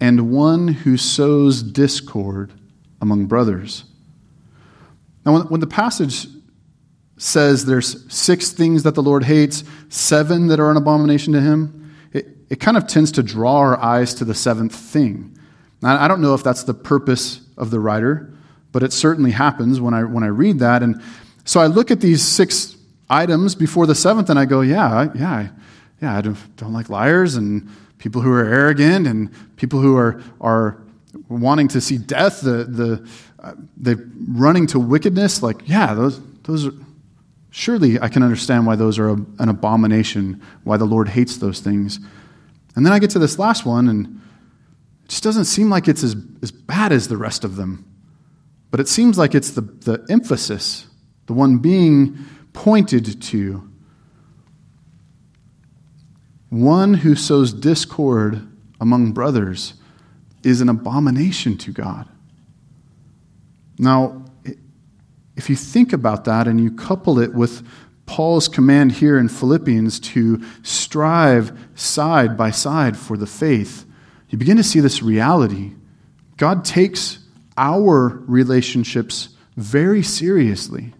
and 0.00 0.32
one 0.32 0.68
who 0.68 0.96
sows 0.96 1.62
discord 1.62 2.52
among 3.00 3.26
brothers. 3.26 3.84
Now, 5.24 5.40
when 5.44 5.60
the 5.60 5.66
passage 5.66 6.26
says 7.16 7.64
there's 7.64 8.12
six 8.12 8.50
things 8.50 8.82
that 8.82 8.96
the 8.96 9.02
Lord 9.02 9.24
hates, 9.24 9.62
seven 9.88 10.48
that 10.48 10.58
are 10.58 10.70
an 10.70 10.76
abomination 10.76 11.32
to 11.32 11.40
him, 11.40 11.94
it 12.12 12.60
kind 12.60 12.76
of 12.76 12.86
tends 12.86 13.12
to 13.12 13.22
draw 13.22 13.56
our 13.58 13.80
eyes 13.80 14.12
to 14.14 14.24
the 14.24 14.34
seventh 14.34 14.74
thing. 14.74 15.38
Now, 15.80 16.02
I 16.02 16.08
don't 16.08 16.20
know 16.20 16.34
if 16.34 16.42
that's 16.42 16.64
the 16.64 16.74
purpose 16.74 17.40
of 17.56 17.70
the 17.70 17.80
writer, 17.80 18.33
but 18.74 18.82
it 18.82 18.92
certainly 18.92 19.30
happens 19.30 19.80
when 19.80 19.94
I, 19.94 20.02
when 20.02 20.24
I 20.24 20.26
read 20.26 20.58
that. 20.58 20.82
And 20.82 21.00
so 21.44 21.60
I 21.60 21.66
look 21.66 21.92
at 21.92 22.00
these 22.00 22.22
six 22.22 22.76
items 23.08 23.54
before 23.54 23.86
the 23.86 23.94
seventh 23.94 24.30
and 24.30 24.38
I 24.38 24.46
go, 24.46 24.62
yeah, 24.62 25.12
yeah, 25.14 25.48
yeah, 26.02 26.18
I 26.18 26.20
don't, 26.20 26.56
don't 26.56 26.72
like 26.72 26.90
liars 26.90 27.36
and 27.36 27.70
people 27.98 28.20
who 28.20 28.32
are 28.32 28.44
arrogant 28.44 29.06
and 29.06 29.30
people 29.54 29.78
who 29.80 29.96
are, 29.96 30.20
are 30.40 30.82
wanting 31.28 31.68
to 31.68 31.80
see 31.80 31.98
death, 31.98 32.40
the, 32.40 32.64
the, 32.64 33.08
uh, 33.38 33.52
the 33.76 34.04
running 34.28 34.66
to 34.66 34.80
wickedness. 34.80 35.40
Like, 35.40 35.68
yeah, 35.68 35.94
those, 35.94 36.20
those 36.42 36.66
are, 36.66 36.72
Surely 37.56 38.00
I 38.00 38.08
can 38.08 38.24
understand 38.24 38.66
why 38.66 38.74
those 38.74 38.98
are 38.98 39.10
a, 39.10 39.16
an 39.38 39.48
abomination, 39.48 40.42
why 40.64 40.76
the 40.76 40.86
Lord 40.86 41.08
hates 41.08 41.36
those 41.36 41.60
things. 41.60 42.00
And 42.74 42.84
then 42.84 42.92
I 42.92 42.98
get 42.98 43.10
to 43.10 43.20
this 43.20 43.38
last 43.38 43.64
one, 43.64 43.88
and 43.88 44.20
it 45.04 45.10
just 45.10 45.22
doesn't 45.22 45.44
seem 45.44 45.70
like 45.70 45.86
it's 45.86 46.02
as, 46.02 46.16
as 46.42 46.50
bad 46.50 46.90
as 46.90 47.06
the 47.06 47.16
rest 47.16 47.44
of 47.44 47.54
them. 47.54 47.93
But 48.74 48.80
it 48.80 48.88
seems 48.88 49.16
like 49.16 49.36
it's 49.36 49.52
the, 49.52 49.60
the 49.60 50.04
emphasis, 50.10 50.88
the 51.26 51.32
one 51.32 51.58
being 51.58 52.18
pointed 52.52 53.22
to. 53.22 53.70
One 56.48 56.94
who 56.94 57.14
sows 57.14 57.52
discord 57.52 58.44
among 58.80 59.12
brothers 59.12 59.74
is 60.42 60.60
an 60.60 60.68
abomination 60.68 61.56
to 61.58 61.70
God. 61.70 62.08
Now, 63.78 64.24
if 65.36 65.48
you 65.48 65.54
think 65.54 65.92
about 65.92 66.24
that 66.24 66.48
and 66.48 66.60
you 66.60 66.72
couple 66.72 67.20
it 67.20 67.32
with 67.32 67.64
Paul's 68.06 68.48
command 68.48 68.90
here 68.90 69.16
in 69.18 69.28
Philippians 69.28 70.00
to 70.00 70.42
strive 70.64 71.56
side 71.76 72.36
by 72.36 72.50
side 72.50 72.96
for 72.96 73.16
the 73.16 73.28
faith, 73.28 73.86
you 74.30 74.36
begin 74.36 74.56
to 74.56 74.64
see 74.64 74.80
this 74.80 75.00
reality. 75.00 75.74
God 76.36 76.64
takes 76.64 77.20
our 77.56 78.22
relationships 78.26 79.30
very 79.56 80.02
seriously. 80.02 80.92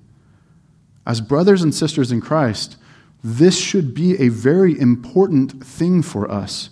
As 1.07 1.20
brothers 1.20 1.62
and 1.62 1.74
sisters 1.74 2.12
in 2.12 2.20
Christ, 2.20 2.76
this 3.22 3.59
should 3.59 3.94
be 3.94 4.18
a 4.20 4.28
very 4.28 4.78
important 4.78 5.64
thing 5.64 6.02
for 6.02 6.30
us. 6.30 6.70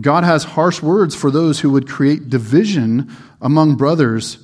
God 0.00 0.24
has 0.24 0.44
harsh 0.44 0.82
words 0.82 1.14
for 1.14 1.30
those 1.30 1.60
who 1.60 1.70
would 1.70 1.88
create 1.88 2.30
division 2.30 3.14
among 3.40 3.76
brothers 3.76 4.38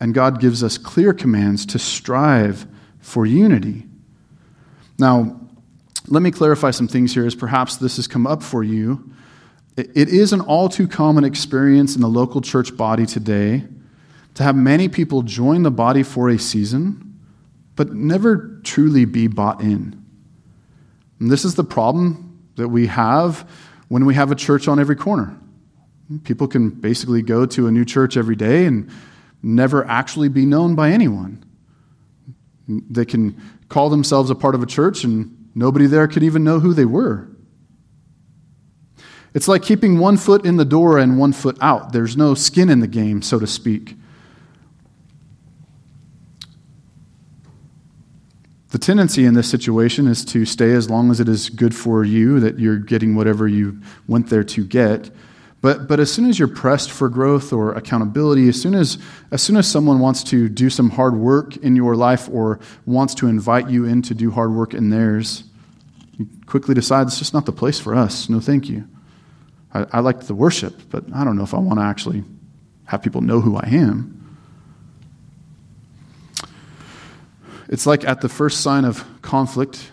and 0.00 0.14
God 0.14 0.40
gives 0.40 0.62
us 0.62 0.78
clear 0.78 1.12
commands 1.12 1.66
to 1.66 1.78
strive 1.78 2.66
for 3.00 3.26
unity. 3.26 3.84
Now, 4.98 5.40
let 6.06 6.22
me 6.22 6.30
clarify 6.30 6.70
some 6.70 6.88
things 6.88 7.14
here 7.14 7.26
as 7.26 7.34
perhaps 7.34 7.76
this 7.76 7.96
has 7.96 8.06
come 8.06 8.26
up 8.26 8.42
for 8.42 8.62
you. 8.62 9.12
It 9.78 10.08
is 10.08 10.32
an 10.32 10.40
all 10.40 10.68
too 10.68 10.88
common 10.88 11.22
experience 11.22 11.94
in 11.94 12.02
the 12.02 12.08
local 12.08 12.40
church 12.40 12.76
body 12.76 13.06
today 13.06 13.62
to 14.34 14.42
have 14.42 14.56
many 14.56 14.88
people 14.88 15.22
join 15.22 15.62
the 15.62 15.70
body 15.70 16.02
for 16.02 16.28
a 16.28 16.36
season, 16.36 17.20
but 17.76 17.94
never 17.94 18.60
truly 18.64 19.04
be 19.04 19.28
bought 19.28 19.60
in. 19.60 20.04
And 21.20 21.30
this 21.30 21.44
is 21.44 21.54
the 21.54 21.62
problem 21.62 22.48
that 22.56 22.68
we 22.68 22.88
have 22.88 23.48
when 23.86 24.04
we 24.04 24.16
have 24.16 24.32
a 24.32 24.34
church 24.34 24.66
on 24.66 24.80
every 24.80 24.96
corner. 24.96 25.38
People 26.24 26.48
can 26.48 26.70
basically 26.70 27.22
go 27.22 27.46
to 27.46 27.68
a 27.68 27.70
new 27.70 27.84
church 27.84 28.16
every 28.16 28.34
day 28.34 28.66
and 28.66 28.90
never 29.44 29.86
actually 29.86 30.28
be 30.28 30.44
known 30.44 30.74
by 30.74 30.90
anyone. 30.90 31.44
They 32.66 33.04
can 33.04 33.40
call 33.68 33.90
themselves 33.90 34.28
a 34.28 34.34
part 34.34 34.56
of 34.56 34.62
a 34.62 34.66
church 34.66 35.04
and 35.04 35.50
nobody 35.54 35.86
there 35.86 36.08
could 36.08 36.24
even 36.24 36.42
know 36.42 36.58
who 36.58 36.74
they 36.74 36.84
were. 36.84 37.28
It's 39.34 39.48
like 39.48 39.62
keeping 39.62 39.98
one 39.98 40.16
foot 40.16 40.44
in 40.44 40.56
the 40.56 40.64
door 40.64 40.98
and 40.98 41.18
one 41.18 41.32
foot 41.32 41.58
out. 41.60 41.92
There's 41.92 42.16
no 42.16 42.34
skin 42.34 42.70
in 42.70 42.80
the 42.80 42.86
game, 42.86 43.22
so 43.22 43.38
to 43.38 43.46
speak. 43.46 43.96
The 48.70 48.78
tendency 48.78 49.24
in 49.24 49.34
this 49.34 49.48
situation 49.48 50.06
is 50.06 50.24
to 50.26 50.44
stay 50.44 50.72
as 50.72 50.90
long 50.90 51.10
as 51.10 51.20
it 51.20 51.28
is 51.28 51.48
good 51.48 51.74
for 51.74 52.04
you, 52.04 52.38
that 52.40 52.58
you're 52.58 52.78
getting 52.78 53.14
whatever 53.14 53.48
you 53.48 53.80
went 54.06 54.28
there 54.28 54.44
to 54.44 54.64
get. 54.64 55.10
But, 55.60 55.88
but 55.88 55.98
as 55.98 56.12
soon 56.12 56.28
as 56.28 56.38
you're 56.38 56.48
pressed 56.48 56.90
for 56.90 57.08
growth 57.08 57.52
or 57.52 57.72
accountability, 57.72 58.48
as 58.48 58.60
soon 58.60 58.74
as, 58.74 58.98
as 59.30 59.42
soon 59.42 59.56
as 59.56 59.68
someone 59.68 59.98
wants 59.98 60.22
to 60.24 60.48
do 60.48 60.70
some 60.70 60.90
hard 60.90 61.16
work 61.16 61.56
in 61.56 61.74
your 61.74 61.96
life 61.96 62.28
or 62.30 62.60
wants 62.86 63.14
to 63.16 63.26
invite 63.26 63.68
you 63.68 63.84
in 63.84 64.02
to 64.02 64.14
do 64.14 64.30
hard 64.30 64.52
work 64.52 64.74
in 64.74 64.90
theirs, 64.90 65.44
you 66.16 66.28
quickly 66.46 66.74
decide 66.74 67.06
it's 67.06 67.18
just 67.18 67.34
not 67.34 67.46
the 67.46 67.52
place 67.52 67.80
for 67.80 67.94
us. 67.94 68.28
No, 68.28 68.38
thank 68.38 68.68
you. 68.68 68.86
I, 69.72 69.86
I 69.92 70.00
like 70.00 70.20
the 70.22 70.34
worship, 70.34 70.90
but 70.90 71.04
I 71.14 71.24
don't 71.24 71.36
know 71.36 71.42
if 71.42 71.54
I 71.54 71.58
want 71.58 71.78
to 71.78 71.84
actually 71.84 72.24
have 72.84 73.02
people 73.02 73.20
know 73.20 73.40
who 73.40 73.56
I 73.56 73.68
am. 73.68 74.14
It's 77.68 77.86
like 77.86 78.04
at 78.04 78.22
the 78.22 78.28
first 78.28 78.62
sign 78.62 78.84
of 78.84 79.04
conflict, 79.20 79.90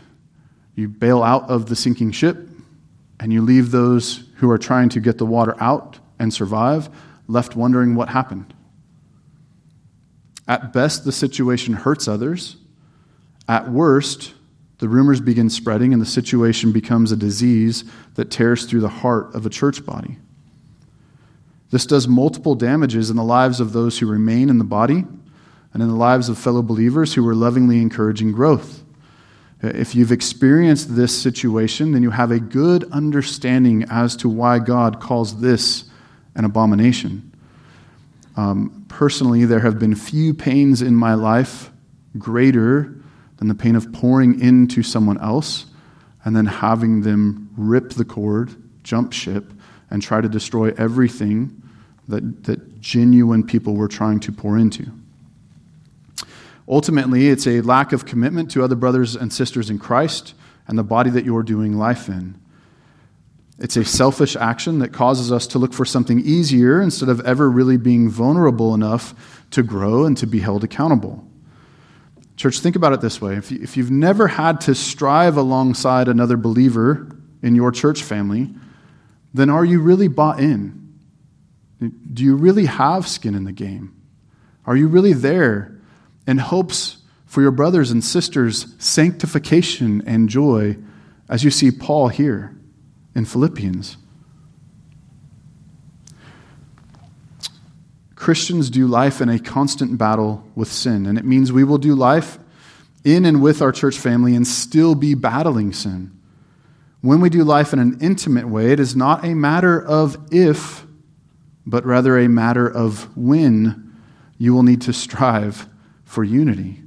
you 0.75 0.87
bail 0.87 1.23
out 1.23 1.49
of 1.49 1.65
the 1.65 1.75
sinking 1.75 2.11
ship 2.11 2.37
and 3.19 3.33
you 3.33 3.41
leave 3.41 3.71
those 3.71 4.23
who 4.35 4.49
are 4.49 4.57
trying 4.57 4.89
to 4.89 4.99
get 4.99 5.17
the 5.17 5.25
water 5.25 5.55
out 5.59 5.99
and 6.19 6.33
survive 6.33 6.89
left 7.27 7.55
wondering 7.55 7.95
what 7.95 8.09
happened. 8.09 8.53
At 10.47 10.73
best, 10.73 11.05
the 11.05 11.11
situation 11.11 11.73
hurts 11.73 12.07
others. 12.07 12.57
At 13.47 13.69
worst, 13.69 14.34
the 14.79 14.89
rumors 14.89 15.21
begin 15.21 15.49
spreading 15.49 15.93
and 15.93 16.01
the 16.01 16.05
situation 16.05 16.71
becomes 16.71 17.11
a 17.11 17.15
disease 17.15 17.85
that 18.15 18.29
tears 18.29 18.65
through 18.65 18.81
the 18.81 18.89
heart 18.89 19.33
of 19.33 19.45
a 19.45 19.49
church 19.49 19.85
body. 19.85 20.17
This 21.71 21.85
does 21.85 22.07
multiple 22.07 22.55
damages 22.55 23.09
in 23.09 23.15
the 23.15 23.23
lives 23.23 23.59
of 23.59 23.73
those 23.73 23.99
who 23.99 24.05
remain 24.05 24.49
in 24.49 24.57
the 24.57 24.63
body 24.63 25.05
and 25.73 25.83
in 25.83 25.89
the 25.89 25.95
lives 25.95 26.29
of 26.29 26.37
fellow 26.37 26.61
believers 26.61 27.13
who 27.13 27.27
are 27.27 27.35
lovingly 27.35 27.81
encouraging 27.81 28.31
growth. 28.31 28.83
If 29.61 29.95
you've 29.95 30.11
experienced 30.11 30.95
this 30.95 31.17
situation, 31.17 31.91
then 31.91 32.03
you 32.03 32.11
have 32.11 32.31
a 32.31 32.39
good 32.39 32.89
understanding 32.91 33.85
as 33.89 34.15
to 34.17 34.29
why 34.29 34.59
God 34.59 34.99
calls 34.99 35.41
this 35.41 35.85
an 36.35 36.45
abomination. 36.45 37.31
Um, 38.37 38.85
personally, 38.89 39.45
there 39.45 39.61
have 39.61 39.79
been 39.79 39.95
few 39.95 40.33
pains 40.33 40.81
in 40.81 40.95
my 40.95 41.13
life 41.13 41.71
greater 42.17 42.93
than 43.37 43.47
the 43.47 43.55
pain 43.55 43.75
of 43.75 43.91
pouring 43.91 44.39
into 44.39 44.83
someone 44.83 45.19
else 45.19 45.65
and 46.23 46.35
then 46.35 46.45
having 46.45 47.01
them 47.01 47.49
rip 47.55 47.91
the 47.91 48.05
cord, 48.05 48.55
jump 48.83 49.13
ship, 49.13 49.51
and 49.89 50.01
try 50.01 50.21
to 50.21 50.29
destroy 50.29 50.73
everything 50.77 51.61
that, 52.07 52.43
that 52.43 52.81
genuine 52.81 53.43
people 53.43 53.75
were 53.75 53.87
trying 53.87 54.19
to 54.19 54.31
pour 54.31 54.57
into. 54.57 54.91
Ultimately, 56.67 57.27
it's 57.27 57.45
a 57.45 57.61
lack 57.61 57.93
of 57.93 58.05
commitment 58.05 58.49
to 58.51 58.63
other 58.63 58.75
brothers 58.75 59.15
and 59.15 59.31
sisters 59.31 59.69
in 59.69 59.77
Christ 59.77 60.33
and 60.67 60.77
the 60.77 60.83
body 60.83 61.11
that 61.11 61.25
you're 61.25 61.43
doing 61.43 61.77
life 61.77 62.09
in. 62.09 62.39
It's 63.59 63.77
a 63.77 63.85
selfish 63.85 64.35
action 64.35 64.79
that 64.79 64.91
causes 64.91 65.31
us 65.31 65.47
to 65.47 65.59
look 65.59 65.73
for 65.73 65.85
something 65.85 66.19
easier 66.19 66.81
instead 66.81 67.07
of 67.07 67.21
ever 67.21 67.49
really 67.49 67.77
being 67.77 68.09
vulnerable 68.09 68.73
enough 68.73 69.45
to 69.51 69.63
grow 69.63 70.05
and 70.05 70.17
to 70.17 70.27
be 70.27 70.39
held 70.39 70.63
accountable. 70.63 71.25
Church, 72.35 72.59
think 72.59 72.75
about 72.75 72.93
it 72.93 73.01
this 73.01 73.21
way. 73.21 73.35
If, 73.35 73.51
you, 73.51 73.83
have 73.83 73.91
never 73.91 74.27
had 74.27 74.61
to 74.61 74.75
strive 74.75 75.37
alongside 75.37 76.07
another 76.07 76.37
believer 76.37 77.15
in 77.41 77.55
your 77.55 77.71
church 77.71 78.03
family, 78.03 78.53
then 79.33 79.49
are 79.49 79.63
you 79.63 79.81
really 79.81 80.07
bought 80.07 80.39
in? 80.39 80.93
Do 82.13 82.23
you 82.23 82.35
really 82.35 82.65
have 82.65 83.07
skin 83.07 83.35
in 83.35 83.43
the 83.43 83.51
game? 83.51 83.95
Are 84.65 84.75
you 84.75 84.87
really 84.87 85.13
there 85.13 85.79
in 86.27 86.37
hopes 86.39 86.97
for 87.25 87.41
your 87.41 87.51
brothers 87.51 87.91
and 87.91 88.03
sisters' 88.03 88.73
sanctification 88.79 90.01
and 90.07 90.29
joy, 90.29 90.77
as 91.27 91.43
you 91.43 91.51
see 91.51 91.69
Paul 91.69 92.07
here 92.07 92.55
in 93.13 93.25
Philippians. 93.25 93.97
Christians 98.25 98.71
do 98.71 98.87
life 98.87 99.21
in 99.21 99.29
a 99.29 99.37
constant 99.37 99.99
battle 99.99 100.43
with 100.55 100.71
sin, 100.71 101.05
and 101.05 101.15
it 101.15 101.25
means 101.25 101.51
we 101.51 101.63
will 101.63 101.77
do 101.77 101.93
life 101.93 102.39
in 103.03 103.23
and 103.23 103.39
with 103.39 103.61
our 103.61 103.71
church 103.71 103.99
family 103.99 104.35
and 104.35 104.47
still 104.47 104.95
be 104.95 105.13
battling 105.13 105.71
sin. 105.71 106.09
When 107.01 107.21
we 107.21 107.29
do 107.29 107.43
life 107.43 107.71
in 107.71 107.77
an 107.77 107.99
intimate 108.01 108.47
way, 108.47 108.71
it 108.71 108.79
is 108.79 108.95
not 108.95 109.23
a 109.23 109.35
matter 109.35 109.79
of 109.79 110.17
if, 110.31 110.87
but 111.67 111.85
rather 111.85 112.17
a 112.17 112.27
matter 112.27 112.67
of 112.67 113.15
when 113.15 113.95
you 114.39 114.55
will 114.55 114.63
need 114.63 114.81
to 114.81 114.91
strive 114.91 115.69
for 116.03 116.23
unity. 116.23 116.81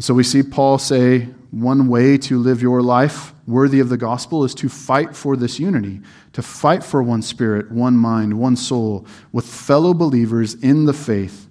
So 0.00 0.14
we 0.14 0.24
see 0.24 0.42
Paul 0.42 0.78
say 0.78 1.28
one 1.52 1.86
way 1.86 2.18
to 2.18 2.40
live 2.40 2.60
your 2.60 2.82
life 2.82 3.32
worthy 3.50 3.80
of 3.80 3.88
the 3.88 3.96
gospel 3.96 4.44
is 4.44 4.54
to 4.56 4.68
fight 4.68 5.14
for 5.16 5.36
this 5.36 5.58
unity, 5.58 6.00
to 6.32 6.42
fight 6.42 6.84
for 6.84 7.02
one 7.02 7.22
spirit, 7.22 7.70
one 7.70 7.96
mind, 7.96 8.38
one 8.38 8.56
soul 8.56 9.06
with 9.32 9.46
fellow 9.46 9.92
believers 9.92 10.54
in 10.54 10.86
the 10.86 10.92
faith. 10.92 11.48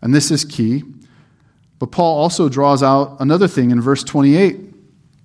And 0.00 0.14
this 0.14 0.30
is 0.30 0.44
key. 0.44 0.84
But 1.78 1.92
Paul 1.92 2.18
also 2.18 2.48
draws 2.48 2.82
out 2.82 3.16
another 3.20 3.48
thing 3.48 3.70
in 3.70 3.80
verse 3.80 4.04
28. 4.04 4.60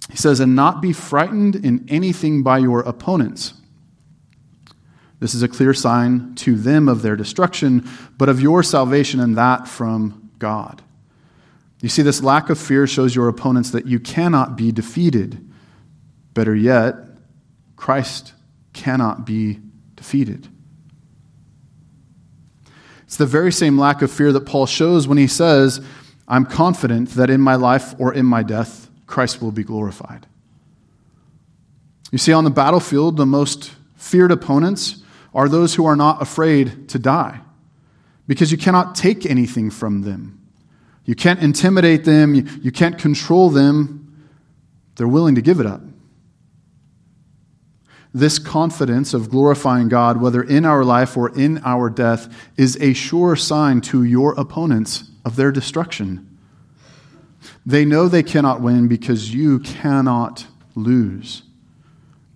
He 0.10 0.18
says, 0.18 0.40
And 0.40 0.56
not 0.56 0.82
be 0.82 0.94
frightened 0.94 1.56
in 1.56 1.86
anything 1.90 2.44
by 2.44 2.60
your 2.60 2.82
opponents. 2.82 3.54
This 5.20 5.34
is 5.34 5.44
a 5.44 5.48
clear 5.48 5.74
sign 5.74 6.36
to 6.36 6.56
them 6.56 6.88
of 6.88 7.02
their 7.02 7.16
destruction, 7.16 7.88
but 8.18 8.30
of 8.30 8.42
your 8.42 8.64
salvation 8.64 9.20
and 9.20 9.38
that 9.38 9.68
from 9.68 10.30
God. 10.40 10.82
You 11.82 11.90
see, 11.90 12.02
this 12.02 12.24
lack 12.24 12.50
of 12.50 12.60
fear 12.60 12.88
shows 12.88 13.16
your 13.16 13.28
opponents 13.28 13.72
that 13.72 13.86
you 13.86 14.00
cannot 14.00 14.56
be 14.56 14.72
defeated. 14.72 15.46
Better 16.36 16.54
yet, 16.54 16.96
Christ 17.76 18.34
cannot 18.74 19.26
be 19.26 19.60
defeated. 19.96 20.48
It's 23.06 23.18
the 23.18 23.26
very 23.26 23.52
same 23.52 23.80
lack 23.80 24.04
of 24.04 24.12
fear 24.12 24.32
that 24.34 24.46
Paul 24.46 24.68
shows 24.68 25.08
when 25.08 25.18
he 25.18 25.28
says, 25.28 25.80
I'm 26.28 26.46
confident 26.46 27.12
that 27.12 27.30
in 27.30 27.42
my 27.42 27.56
life 27.56 27.96
or 27.98 28.14
in 28.14 28.26
my 28.26 28.44
death, 28.44 28.90
Christ 29.08 29.42
will 29.42 29.52
be 29.52 29.64
glorified. 29.64 30.28
You 32.12 32.18
see, 32.18 32.34
on 32.34 32.44
the 32.44 32.50
battlefield, 32.50 33.18
the 33.18 33.26
most 33.26 33.72
feared 33.96 34.32
opponents 34.32 35.04
are 35.34 35.48
those 35.48 35.76
who 35.76 35.86
are 35.86 35.96
not 35.96 36.22
afraid 36.22 36.90
to 36.90 37.00
die 37.00 37.40
because 38.28 38.52
you 38.52 38.58
cannot 38.58 38.96
take 38.96 39.26
anything 39.26 39.70
from 39.70 40.02
them. 40.02 40.42
You 41.06 41.16
can't 41.16 41.40
intimidate 41.40 42.04
them, 42.04 42.34
you, 42.34 42.72
can't 42.72 42.98
control 42.98 43.50
them. 43.50 44.02
They're 44.96 45.08
willing 45.08 45.36
to 45.36 45.42
give 45.42 45.60
it 45.60 45.66
up. 45.66 45.82
This 48.16 48.40
confidence 48.40 49.14
of 49.14 49.30
glorifying 49.30 49.90
God, 49.90 50.22
whether 50.22 50.42
in 50.42 50.64
our 50.64 50.86
life 50.86 51.18
or 51.18 51.38
in 51.38 51.62
our 51.66 51.90
death, 51.90 52.34
is 52.56 52.78
a 52.80 52.94
sure 52.94 53.36
sign 53.36 53.82
to 53.82 54.06
your 54.06 54.34
opponents 54.36 55.12
of 55.26 55.36
their 55.36 55.52
destruction. 55.52 56.26
They 57.66 57.84
know 57.84 58.08
they 58.08 58.24
cannot 58.24 58.62
win 58.62 58.88
because 58.88 59.34
you 59.34 59.60
cannot 59.60 60.48
lose. 60.76 61.44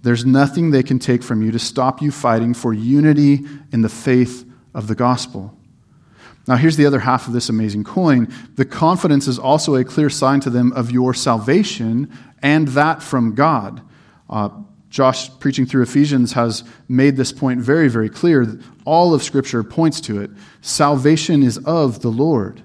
There's 0.01 0.25
nothing 0.25 0.71
they 0.71 0.83
can 0.83 0.99
take 0.99 1.23
from 1.23 1.41
you 1.41 1.49
to 1.53 1.59
stop 1.59 2.01
you 2.01 2.11
fighting 2.11 2.53
for 2.53 2.73
unity 2.73 3.45
in 3.71 3.81
the 3.81 3.87
faith 3.87 4.43
of 4.73 4.89
the 4.89 4.95
gospel. 4.95 5.57
Now, 6.45 6.57
here's 6.57 6.75
the 6.75 6.87
other 6.87 6.99
half 6.99 7.25
of 7.25 7.31
this 7.31 7.47
amazing 7.47 7.85
coin. 7.85 8.27
The 8.55 8.65
confidence 8.65 9.29
is 9.29 9.39
also 9.39 9.75
a 9.75 9.85
clear 9.85 10.09
sign 10.09 10.41
to 10.41 10.49
them 10.49 10.73
of 10.73 10.91
your 10.91 11.13
salvation 11.13 12.11
and 12.41 12.67
that 12.69 13.01
from 13.01 13.33
God. 13.33 13.81
Uh, 14.29 14.49
Josh, 14.89 15.29
preaching 15.39 15.65
through 15.65 15.83
Ephesians, 15.83 16.33
has 16.33 16.63
made 16.87 17.15
this 17.15 17.31
point 17.31 17.61
very, 17.61 17.89
very 17.89 18.09
clear. 18.09 18.59
All 18.85 19.13
of 19.13 19.21
Scripture 19.21 19.63
points 19.63 20.01
to 20.01 20.19
it. 20.21 20.31
Salvation 20.61 21.43
is 21.43 21.57
of 21.59 22.01
the 22.01 22.09
Lord. 22.09 22.63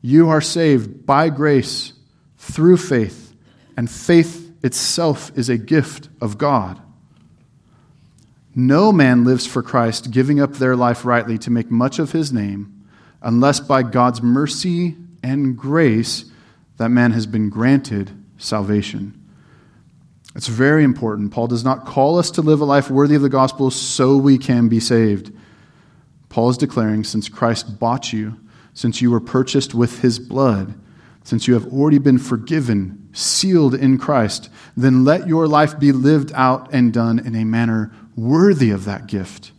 You 0.00 0.28
are 0.28 0.40
saved 0.40 1.04
by 1.06 1.30
grace 1.30 1.92
through 2.38 2.76
faith, 2.76 3.34
and 3.76 3.90
faith 3.90 4.52
itself 4.62 5.32
is 5.34 5.48
a 5.48 5.58
gift 5.58 6.08
of 6.20 6.38
God. 6.38 6.80
No 8.54 8.92
man 8.92 9.24
lives 9.24 9.46
for 9.46 9.62
Christ, 9.62 10.12
giving 10.12 10.40
up 10.40 10.52
their 10.54 10.76
life 10.76 11.04
rightly 11.04 11.38
to 11.38 11.50
make 11.50 11.70
much 11.70 11.98
of 11.98 12.12
his 12.12 12.32
name, 12.32 12.86
unless 13.20 13.58
by 13.58 13.82
God's 13.82 14.22
mercy 14.22 14.94
and 15.22 15.56
grace 15.56 16.26
that 16.76 16.90
man 16.90 17.10
has 17.10 17.26
been 17.26 17.48
granted 17.48 18.12
salvation. 18.38 19.20
It's 20.34 20.48
very 20.48 20.82
important. 20.82 21.30
Paul 21.30 21.46
does 21.46 21.64
not 21.64 21.86
call 21.86 22.18
us 22.18 22.30
to 22.32 22.42
live 22.42 22.60
a 22.60 22.64
life 22.64 22.90
worthy 22.90 23.14
of 23.14 23.22
the 23.22 23.28
gospel 23.28 23.70
so 23.70 24.16
we 24.16 24.36
can 24.36 24.68
be 24.68 24.80
saved. 24.80 25.32
Paul 26.28 26.50
is 26.50 26.58
declaring 26.58 27.04
since 27.04 27.28
Christ 27.28 27.78
bought 27.78 28.12
you, 28.12 28.36
since 28.72 29.00
you 29.00 29.10
were 29.10 29.20
purchased 29.20 29.74
with 29.74 30.00
his 30.00 30.18
blood, 30.18 30.74
since 31.22 31.46
you 31.46 31.54
have 31.54 31.72
already 31.72 31.98
been 31.98 32.18
forgiven, 32.18 33.08
sealed 33.12 33.74
in 33.74 33.98
Christ, 33.98 34.50
then 34.76 35.04
let 35.04 35.28
your 35.28 35.46
life 35.46 35.78
be 35.78 35.92
lived 35.92 36.32
out 36.34 36.72
and 36.72 36.92
done 36.92 37.20
in 37.20 37.36
a 37.36 37.44
manner 37.44 37.92
worthy 38.16 38.70
of 38.70 38.84
that 38.86 39.06
gift. 39.06 39.52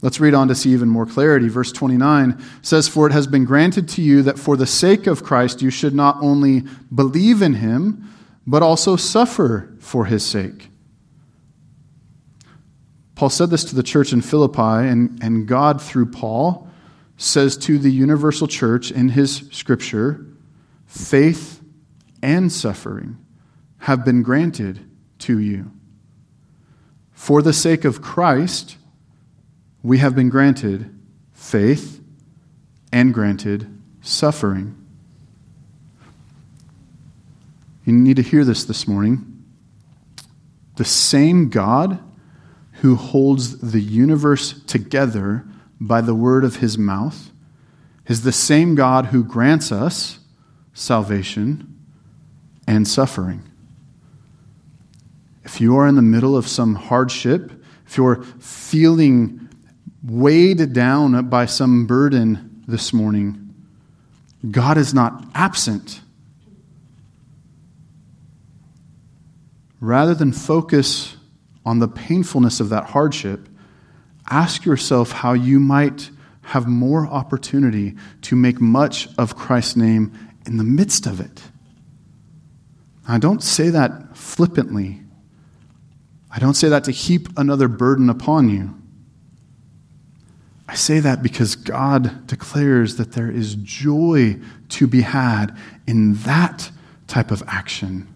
Let's 0.00 0.20
read 0.20 0.34
on 0.34 0.46
to 0.46 0.54
see 0.54 0.70
even 0.70 0.88
more 0.88 1.06
clarity. 1.06 1.48
Verse 1.48 1.72
29 1.72 2.40
says, 2.62 2.86
For 2.86 3.08
it 3.08 3.12
has 3.12 3.26
been 3.26 3.44
granted 3.44 3.88
to 3.90 4.02
you 4.02 4.22
that 4.22 4.38
for 4.38 4.56
the 4.56 4.66
sake 4.66 5.08
of 5.08 5.24
Christ 5.24 5.60
you 5.60 5.70
should 5.70 5.94
not 5.94 6.18
only 6.20 6.62
believe 6.94 7.42
in 7.42 7.54
him, 7.54 8.08
but 8.48 8.62
also 8.62 8.96
suffer 8.96 9.76
for 9.78 10.06
his 10.06 10.24
sake. 10.24 10.70
Paul 13.14 13.28
said 13.28 13.50
this 13.50 13.64
to 13.64 13.74
the 13.74 13.82
church 13.82 14.10
in 14.10 14.22
Philippi, 14.22 14.88
and, 14.88 15.22
and 15.22 15.46
God, 15.46 15.82
through 15.82 16.06
Paul, 16.06 16.66
says 17.18 17.58
to 17.58 17.78
the 17.78 17.90
universal 17.90 18.46
church 18.46 18.90
in 18.90 19.10
his 19.10 19.48
scripture 19.50 20.24
faith 20.86 21.60
and 22.22 22.50
suffering 22.50 23.18
have 23.80 24.02
been 24.02 24.22
granted 24.22 24.80
to 25.18 25.38
you. 25.38 25.70
For 27.12 27.42
the 27.42 27.52
sake 27.52 27.84
of 27.84 28.00
Christ, 28.00 28.78
we 29.82 29.98
have 29.98 30.14
been 30.14 30.30
granted 30.30 30.98
faith 31.34 32.00
and 32.90 33.12
granted 33.12 33.78
suffering. 34.00 34.77
You 37.88 37.94
need 37.94 38.16
to 38.16 38.22
hear 38.22 38.44
this 38.44 38.64
this 38.64 38.86
morning. 38.86 39.42
The 40.76 40.84
same 40.84 41.48
God 41.48 41.98
who 42.82 42.96
holds 42.96 43.60
the 43.60 43.80
universe 43.80 44.60
together 44.64 45.46
by 45.80 46.02
the 46.02 46.14
word 46.14 46.44
of 46.44 46.56
his 46.56 46.76
mouth 46.76 47.30
is 48.06 48.24
the 48.24 48.30
same 48.30 48.74
God 48.74 49.06
who 49.06 49.24
grants 49.24 49.72
us 49.72 50.18
salvation 50.74 51.78
and 52.66 52.86
suffering. 52.86 53.42
If 55.42 55.58
you 55.58 55.74
are 55.78 55.88
in 55.88 55.96
the 55.96 56.02
middle 56.02 56.36
of 56.36 56.46
some 56.46 56.74
hardship, 56.74 57.50
if 57.86 57.96
you're 57.96 58.22
feeling 58.22 59.48
weighed 60.04 60.74
down 60.74 61.30
by 61.30 61.46
some 61.46 61.86
burden 61.86 62.64
this 62.68 62.92
morning, 62.92 63.54
God 64.50 64.76
is 64.76 64.92
not 64.92 65.24
absent. 65.34 66.02
Rather 69.80 70.14
than 70.14 70.32
focus 70.32 71.16
on 71.64 71.78
the 71.78 71.88
painfulness 71.88 72.60
of 72.60 72.70
that 72.70 72.84
hardship, 72.84 73.48
ask 74.30 74.64
yourself 74.64 75.12
how 75.12 75.32
you 75.32 75.60
might 75.60 76.10
have 76.42 76.66
more 76.66 77.06
opportunity 77.06 77.94
to 78.22 78.34
make 78.34 78.60
much 78.60 79.08
of 79.18 79.36
Christ's 79.36 79.76
name 79.76 80.12
in 80.46 80.56
the 80.56 80.64
midst 80.64 81.06
of 81.06 81.20
it. 81.20 81.42
I 83.06 83.18
don't 83.18 83.42
say 83.42 83.68
that 83.70 84.16
flippantly. 84.16 85.00
I 86.30 86.38
don't 86.38 86.54
say 86.54 86.68
that 86.68 86.84
to 86.84 86.90
heap 86.90 87.28
another 87.36 87.68
burden 87.68 88.10
upon 88.10 88.48
you. 88.48 88.74
I 90.68 90.74
say 90.74 91.00
that 91.00 91.22
because 91.22 91.54
God 91.54 92.26
declares 92.26 92.96
that 92.96 93.12
there 93.12 93.30
is 93.30 93.54
joy 93.56 94.38
to 94.70 94.86
be 94.86 95.00
had 95.00 95.56
in 95.86 96.14
that 96.14 96.70
type 97.06 97.30
of 97.30 97.42
action. 97.46 98.06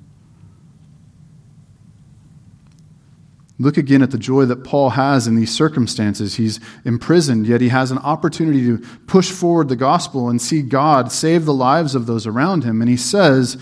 Look 3.62 3.76
again 3.76 4.02
at 4.02 4.10
the 4.10 4.18
joy 4.18 4.44
that 4.46 4.64
Paul 4.64 4.90
has 4.90 5.28
in 5.28 5.36
these 5.36 5.54
circumstances. 5.54 6.34
He's 6.34 6.58
imprisoned, 6.84 7.46
yet 7.46 7.60
he 7.60 7.68
has 7.68 7.92
an 7.92 7.98
opportunity 7.98 8.66
to 8.66 8.78
push 9.06 9.30
forward 9.30 9.68
the 9.68 9.76
gospel 9.76 10.28
and 10.28 10.42
see 10.42 10.62
God 10.62 11.12
save 11.12 11.44
the 11.44 11.54
lives 11.54 11.94
of 11.94 12.06
those 12.06 12.26
around 12.26 12.64
him. 12.64 12.80
And 12.80 12.90
he 12.90 12.96
says 12.96 13.56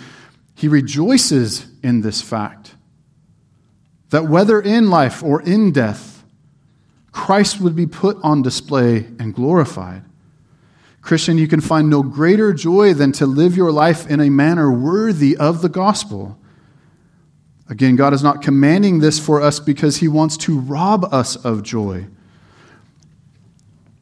he 0.55 0.69
rejoices 0.69 1.67
in 1.83 2.01
this 2.01 2.23
fact 2.23 2.75
that 4.09 4.25
whether 4.25 4.59
in 4.59 4.89
life 4.89 5.23
or 5.23 5.43
in 5.43 5.71
death, 5.71 6.25
Christ 7.13 7.61
would 7.61 7.77
be 7.77 7.87
put 7.87 8.17
on 8.23 8.41
display 8.41 9.05
and 9.19 9.35
glorified. 9.35 10.03
Christian, 11.03 11.37
you 11.37 11.47
can 11.47 11.61
find 11.61 11.91
no 11.91 12.03
greater 12.03 12.55
joy 12.55 12.95
than 12.95 13.13
to 13.13 13.27
live 13.27 13.55
your 13.55 13.71
life 13.71 14.09
in 14.09 14.19
a 14.19 14.31
manner 14.31 14.73
worthy 14.73 15.37
of 15.37 15.61
the 15.61 15.69
gospel. 15.69 16.39
Again, 17.71 17.95
God 17.95 18.13
is 18.13 18.23
not 18.23 18.43
commanding 18.43 18.99
this 18.99 19.21
for 19.21 19.41
us 19.41 19.61
because 19.61 19.99
he 19.99 20.09
wants 20.09 20.37
to 20.39 20.59
rob 20.59 21.05
us 21.15 21.37
of 21.37 21.63
joy. 21.63 22.09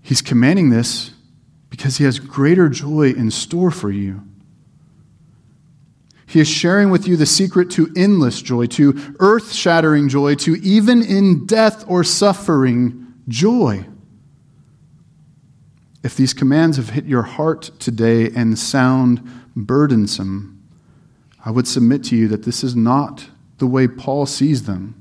He's 0.01 0.23
commanding 0.23 0.71
this 0.71 1.11
because 1.69 1.99
he 1.99 2.05
has 2.05 2.19
greater 2.19 2.71
joy 2.71 3.11
in 3.11 3.31
store 3.31 3.71
for 3.71 3.91
you. 3.91 4.23
He 6.25 6.41
is 6.41 6.49
sharing 6.49 6.89
with 6.89 7.07
you 7.07 7.17
the 7.17 7.27
secret 7.27 7.71
to 7.73 7.93
endless 7.95 8.41
joy, 8.41 8.67
to 8.69 9.15
earth 9.19 9.53
shattering 9.53 10.09
joy, 10.09 10.35
to 10.37 10.57
even 10.57 11.03
in 11.03 11.45
death 11.45 11.85
or 11.89 12.05
suffering 12.05 13.13
joy. 13.29 13.85
If 16.03 16.17
these 16.17 16.33
commands 16.33 16.79
have 16.79 16.91
hit 16.91 17.05
your 17.05 17.23
heart 17.23 17.71
today 17.79 18.31
and 18.31 18.59
sound 18.59 19.21
burdensome, 19.55 20.63
I 21.45 21.51
would 21.51 21.69
submit 21.69 22.05
to 22.05 22.17
you 22.17 22.29
that 22.29 22.45
this 22.45 22.65
is 22.65 22.75
not 22.75 23.27
the 23.59 23.67
way 23.67 23.87
Paul 23.89 24.27
sees 24.27 24.65
them. 24.65 24.95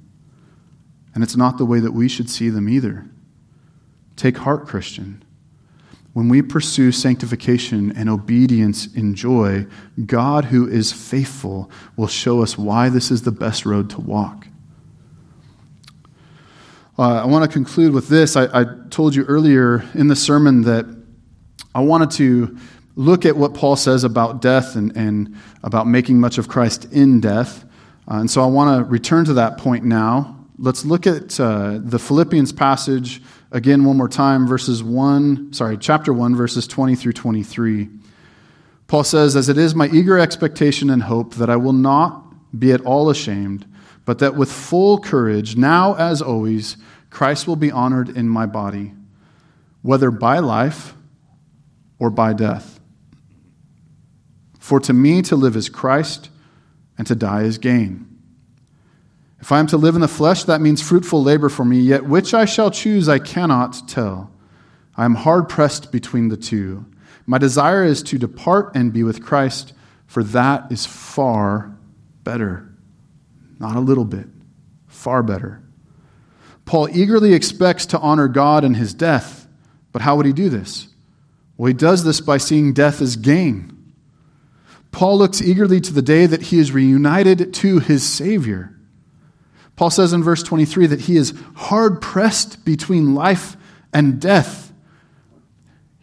And 1.13 1.23
it's 1.23 1.35
not 1.35 1.57
the 1.57 1.65
way 1.65 1.79
that 1.79 1.93
we 1.93 2.07
should 2.07 2.29
see 2.29 2.49
them 2.49 2.69
either. 2.69 3.09
Take 4.15 4.37
heart, 4.37 4.67
Christian. 4.67 5.23
When 6.13 6.29
we 6.29 6.41
pursue 6.41 6.91
sanctification 6.91 7.95
and 7.95 8.09
obedience 8.09 8.87
in 8.93 9.13
joy, 9.13 9.67
God, 10.05 10.45
who 10.45 10.67
is 10.67 10.91
faithful, 10.91 11.69
will 11.95 12.07
show 12.07 12.41
us 12.41 12.57
why 12.57 12.89
this 12.89 13.11
is 13.11 13.21
the 13.21 13.31
best 13.31 13.65
road 13.65 13.89
to 13.91 14.01
walk. 14.01 14.47
Uh, 16.97 17.21
I 17.21 17.25
want 17.25 17.45
to 17.45 17.51
conclude 17.51 17.93
with 17.93 18.09
this. 18.09 18.35
I, 18.35 18.61
I 18.61 18.65
told 18.89 19.13
you 19.13 19.23
earlier 19.25 19.85
in 19.93 20.07
the 20.07 20.15
sermon 20.15 20.63
that 20.63 20.85
I 21.75 21.81
wanted 21.81 22.09
to 22.11 22.57
look 22.95 23.23
at 23.23 23.37
what 23.37 23.53
Paul 23.53 23.75
says 23.75 24.03
about 24.03 24.41
death 24.41 24.75
and, 24.75 24.97
and 24.97 25.35
about 25.61 25.85
making 25.85 26.19
much 26.19 26.39
of 26.39 26.47
Christ 26.47 26.91
in 26.91 27.21
death. 27.21 27.63
Uh, 28.09 28.19
and 28.19 28.31
so 28.31 28.41
I 28.41 28.45
want 28.45 28.77
to 28.77 28.89
return 28.89 29.25
to 29.25 29.33
that 29.33 29.57
point 29.57 29.83
now. 29.83 30.45
Let's 30.57 30.85
look 30.85 31.05
at 31.05 31.39
uh, 31.39 31.79
the 31.81 31.99
Philippians 31.99 32.53
passage 32.53 33.21
again 33.51 33.83
one 33.83 33.97
more 33.97 34.07
time, 34.07 34.47
verses 34.47 34.81
1, 34.81 35.53
sorry, 35.53 35.77
chapter 35.77 36.13
1, 36.13 36.35
verses 36.35 36.67
20 36.67 36.95
through 36.95 37.13
23. 37.13 37.89
Paul 38.87 39.03
says, 39.03 39.35
As 39.35 39.49
it 39.49 39.57
is 39.57 39.75
my 39.75 39.87
eager 39.89 40.17
expectation 40.17 40.89
and 40.89 41.03
hope 41.03 41.35
that 41.35 41.49
I 41.49 41.57
will 41.57 41.73
not 41.73 42.23
be 42.57 42.71
at 42.71 42.81
all 42.81 43.09
ashamed, 43.09 43.65
but 44.05 44.19
that 44.19 44.35
with 44.35 44.51
full 44.51 44.99
courage, 44.99 45.57
now 45.57 45.95
as 45.95 46.21
always, 46.21 46.77
Christ 47.09 47.47
will 47.47 47.57
be 47.57 47.71
honored 47.71 48.09
in 48.09 48.29
my 48.29 48.45
body, 48.45 48.93
whether 49.81 50.11
by 50.11 50.39
life 50.39 50.95
or 51.99 52.09
by 52.09 52.33
death. 52.33 52.79
For 54.59 54.79
to 54.81 54.93
me 54.93 55.21
to 55.23 55.35
live 55.35 55.55
is 55.55 55.69
Christ, 55.69 56.29
and 56.97 57.05
to 57.07 57.15
die 57.15 57.43
is 57.43 57.57
gain. 57.57 58.07
If 59.39 59.51
I 59.51 59.59
am 59.59 59.67
to 59.67 59.77
live 59.77 59.95
in 59.95 60.01
the 60.01 60.07
flesh, 60.07 60.43
that 60.45 60.61
means 60.61 60.81
fruitful 60.81 61.21
labor 61.21 61.49
for 61.49 61.63
me, 61.63 61.79
yet 61.79 62.05
which 62.05 62.33
I 62.33 62.45
shall 62.45 62.71
choose 62.71 63.07
I 63.07 63.19
cannot 63.19 63.87
tell. 63.87 64.31
I 64.95 65.05
am 65.05 65.15
hard 65.15 65.47
pressed 65.47 65.91
between 65.91 66.29
the 66.29 66.37
two. 66.37 66.85
My 67.27 67.37
desire 67.37 67.83
is 67.83 68.01
to 68.03 68.17
depart 68.17 68.71
and 68.75 68.91
be 68.91 69.03
with 69.03 69.23
Christ, 69.23 69.73
for 70.07 70.23
that 70.23 70.71
is 70.71 70.85
far 70.85 71.77
better. 72.23 72.67
Not 73.59 73.75
a 73.75 73.81
little 73.81 74.05
bit, 74.05 74.27
far 74.87 75.21
better. 75.21 75.61
Paul 76.65 76.89
eagerly 76.91 77.33
expects 77.33 77.85
to 77.87 77.99
honor 77.99 78.27
God 78.27 78.63
in 78.63 78.73
his 78.73 78.93
death, 78.93 79.47
but 79.91 80.01
how 80.01 80.15
would 80.15 80.25
he 80.25 80.33
do 80.33 80.49
this? 80.49 80.87
Well, 81.57 81.67
he 81.67 81.73
does 81.73 82.03
this 82.03 82.21
by 82.21 82.37
seeing 82.37 82.73
death 82.73 83.01
as 83.01 83.15
gain. 83.15 83.76
Paul 84.97 85.19
looks 85.19 85.43
eagerly 85.43 85.79
to 85.81 85.93
the 85.93 86.01
day 86.01 86.25
that 86.25 86.41
he 86.41 86.57
is 86.57 86.71
reunited 86.71 87.53
to 87.53 87.77
his 87.77 88.01
Savior. 88.01 88.75
Paul 89.75 89.91
says 89.91 90.11
in 90.11 90.23
verse 90.23 90.41
23 90.41 90.87
that 90.87 91.01
he 91.01 91.17
is 91.17 91.35
hard 91.55 92.01
pressed 92.01 92.65
between 92.65 93.13
life 93.13 93.55
and 93.93 94.19
death. 94.19 94.73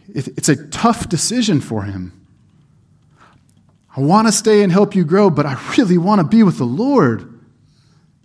It's 0.07 0.49
a 0.49 0.68
tough 0.68 1.09
decision 1.09 1.61
for 1.61 1.82
him. 1.82 2.24
I 3.97 4.01
want 4.01 4.28
to 4.28 4.32
stay 4.32 4.62
and 4.62 4.70
help 4.70 4.95
you 4.95 5.05
grow, 5.05 5.28
but 5.28 5.45
I 5.45 5.61
really 5.76 5.99
want 5.99 6.20
to 6.20 6.24
be 6.24 6.45
with 6.45 6.59
the 6.59 6.64
Lord. 6.64 7.40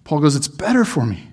Paul 0.04 0.20
goes, 0.20 0.36
It's 0.36 0.48
better 0.48 0.86
for 0.86 1.04
me. 1.04 1.32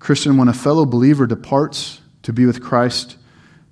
Christian, 0.00 0.36
when 0.36 0.48
a 0.48 0.52
fellow 0.52 0.84
believer 0.84 1.28
departs 1.28 2.00
to 2.24 2.32
be 2.32 2.44
with 2.44 2.60
Christ, 2.60 3.18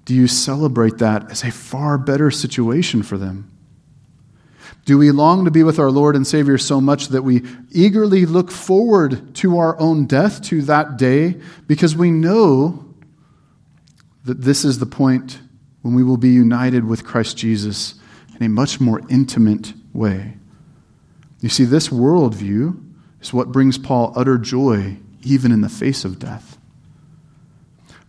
do 0.05 0.15
you 0.15 0.27
celebrate 0.27 0.99
that 0.99 1.31
as 1.31 1.45
a 1.45 1.51
far 1.51 1.97
better 1.99 2.31
situation 2.31 3.03
for 3.03 3.17
them? 3.17 3.51
Do 4.85 4.99
we 4.99 5.13
long 5.13 5.45
to 5.45 5.51
be 5.51 5.63
with 5.63 5.79
our 5.79 5.91
Lord 5.93 6.17
and 6.17 6.27
Savior 6.27 6.59
so 6.59 6.81
much 6.81 7.09
that 7.09 7.23
we 7.23 7.43
eagerly 7.71 8.27
look 8.27 8.51
forward 8.51 9.35
to 9.37 9.59
our 9.59 9.79
own 9.79 10.07
death, 10.07 10.43
to 10.45 10.63
that 10.63 10.97
day, 10.97 11.41
because 11.69 11.95
we 11.95 12.11
know 12.11 12.85
that 14.25 14.43
this 14.43 14.65
is 14.65 14.81
the 14.81 14.87
point 14.87 15.41
when 15.83 15.95
we 15.95 16.03
will 16.03 16.17
be 16.17 16.31
united 16.31 16.85
with 16.85 17.05
Christ 17.05 17.37
Jesus 17.37 17.95
in 18.35 18.43
a 18.45 18.49
much 18.49 18.81
more 18.81 19.01
intimate 19.09 19.73
way. 19.93 20.35
You 21.41 21.49
see, 21.49 21.65
this 21.65 21.89
worldview 21.89 22.81
is 23.21 23.33
what 23.33 23.53
brings 23.53 23.79
Paul 23.79 24.13
utter 24.17 24.39
joy 24.39 24.97
even 25.23 25.53
in 25.53 25.61
the 25.61 25.69
face 25.69 26.05
of 26.05 26.19
death. 26.19 26.52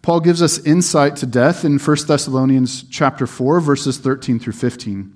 Paul 0.04 0.20
gives 0.20 0.42
us 0.42 0.60
insight 0.60 1.16
to 1.18 1.26
death 1.26 1.64
in 1.64 1.80
1 1.80 2.08
Thessalonians 2.08 2.84
chapter 2.90 3.26
4 3.26 3.62
verses 3.62 3.98
13 3.98 4.38
through 4.38 4.52
15. 4.52 5.14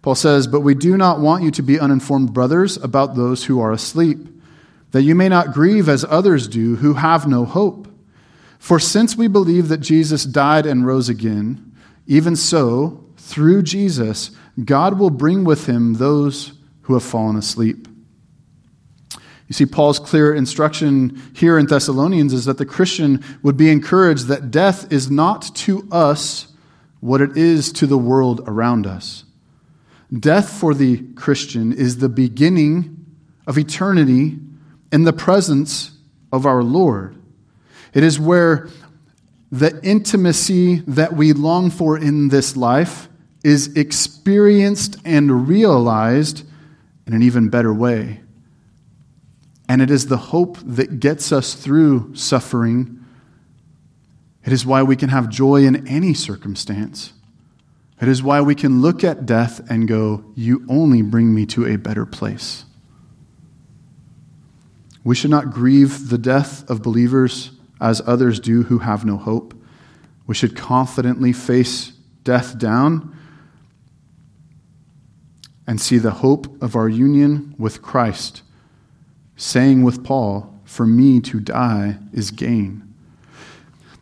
Paul 0.00 0.14
says, 0.14 0.46
"But 0.46 0.62
we 0.62 0.74
do 0.74 0.96
not 0.96 1.20
want 1.20 1.44
you 1.44 1.50
to 1.50 1.62
be 1.62 1.78
uninformed 1.78 2.32
brothers 2.32 2.78
about 2.82 3.14
those 3.14 3.44
who 3.44 3.60
are 3.60 3.72
asleep, 3.72 4.26
that 4.92 5.02
you 5.02 5.14
may 5.14 5.28
not 5.28 5.52
grieve 5.52 5.86
as 5.86 6.06
others 6.08 6.48
do 6.48 6.76
who 6.76 6.94
have 6.94 7.28
no 7.28 7.44
hope." 7.44 7.86
For 8.58 8.78
since 8.78 9.18
we 9.18 9.28
believe 9.28 9.68
that 9.68 9.80
Jesus 9.82 10.24
died 10.24 10.64
and 10.64 10.86
rose 10.86 11.10
again, 11.10 11.60
even 12.06 12.34
so, 12.34 13.00
through 13.18 13.62
Jesus, 13.62 14.30
God 14.64 14.98
will 14.98 15.10
bring 15.10 15.44
with 15.44 15.66
him 15.66 15.94
those 15.94 16.52
who 16.82 16.94
have 16.94 17.02
fallen 17.02 17.36
asleep. 17.36 17.86
You 19.52 19.54
see, 19.54 19.66
Paul's 19.66 19.98
clear 19.98 20.34
instruction 20.34 21.20
here 21.34 21.58
in 21.58 21.66
Thessalonians 21.66 22.32
is 22.32 22.46
that 22.46 22.56
the 22.56 22.64
Christian 22.64 23.22
would 23.42 23.58
be 23.58 23.70
encouraged 23.70 24.28
that 24.28 24.50
death 24.50 24.90
is 24.90 25.10
not 25.10 25.54
to 25.56 25.86
us 25.92 26.46
what 27.00 27.20
it 27.20 27.36
is 27.36 27.70
to 27.72 27.86
the 27.86 27.98
world 27.98 28.40
around 28.46 28.86
us. 28.86 29.24
Death 30.10 30.48
for 30.50 30.72
the 30.72 31.02
Christian 31.16 31.70
is 31.70 31.98
the 31.98 32.08
beginning 32.08 33.04
of 33.46 33.58
eternity 33.58 34.38
in 34.90 35.02
the 35.02 35.12
presence 35.12 35.98
of 36.32 36.46
our 36.46 36.62
Lord. 36.62 37.14
It 37.92 38.04
is 38.04 38.18
where 38.18 38.70
the 39.50 39.78
intimacy 39.82 40.76
that 40.86 41.12
we 41.12 41.34
long 41.34 41.68
for 41.68 41.98
in 41.98 42.30
this 42.30 42.56
life 42.56 43.06
is 43.44 43.76
experienced 43.76 44.96
and 45.04 45.46
realized 45.46 46.42
in 47.06 47.12
an 47.12 47.22
even 47.22 47.50
better 47.50 47.74
way. 47.74 48.22
And 49.72 49.80
it 49.80 49.90
is 49.90 50.08
the 50.08 50.18
hope 50.18 50.58
that 50.66 51.00
gets 51.00 51.32
us 51.32 51.54
through 51.54 52.14
suffering. 52.14 53.02
It 54.44 54.52
is 54.52 54.66
why 54.66 54.82
we 54.82 54.96
can 54.96 55.08
have 55.08 55.30
joy 55.30 55.64
in 55.64 55.88
any 55.88 56.12
circumstance. 56.12 57.14
It 57.98 58.06
is 58.06 58.22
why 58.22 58.42
we 58.42 58.54
can 58.54 58.82
look 58.82 59.02
at 59.02 59.24
death 59.24 59.66
and 59.70 59.88
go, 59.88 60.26
You 60.34 60.66
only 60.68 61.00
bring 61.00 61.34
me 61.34 61.46
to 61.46 61.64
a 61.64 61.78
better 61.78 62.04
place. 62.04 62.66
We 65.04 65.14
should 65.14 65.30
not 65.30 65.52
grieve 65.52 66.10
the 66.10 66.18
death 66.18 66.68
of 66.68 66.82
believers 66.82 67.52
as 67.80 68.02
others 68.04 68.40
do 68.40 68.64
who 68.64 68.80
have 68.80 69.06
no 69.06 69.16
hope. 69.16 69.54
We 70.26 70.34
should 70.34 70.54
confidently 70.54 71.32
face 71.32 71.92
death 72.24 72.58
down 72.58 73.16
and 75.66 75.80
see 75.80 75.96
the 75.96 76.10
hope 76.10 76.62
of 76.62 76.76
our 76.76 76.90
union 76.90 77.54
with 77.56 77.80
Christ, 77.80 78.42
saying 79.42 79.82
with 79.82 80.04
Paul, 80.04 80.60
For 80.64 80.86
me 80.86 81.20
to 81.22 81.40
die 81.40 81.98
is 82.12 82.30
gain. 82.30 82.88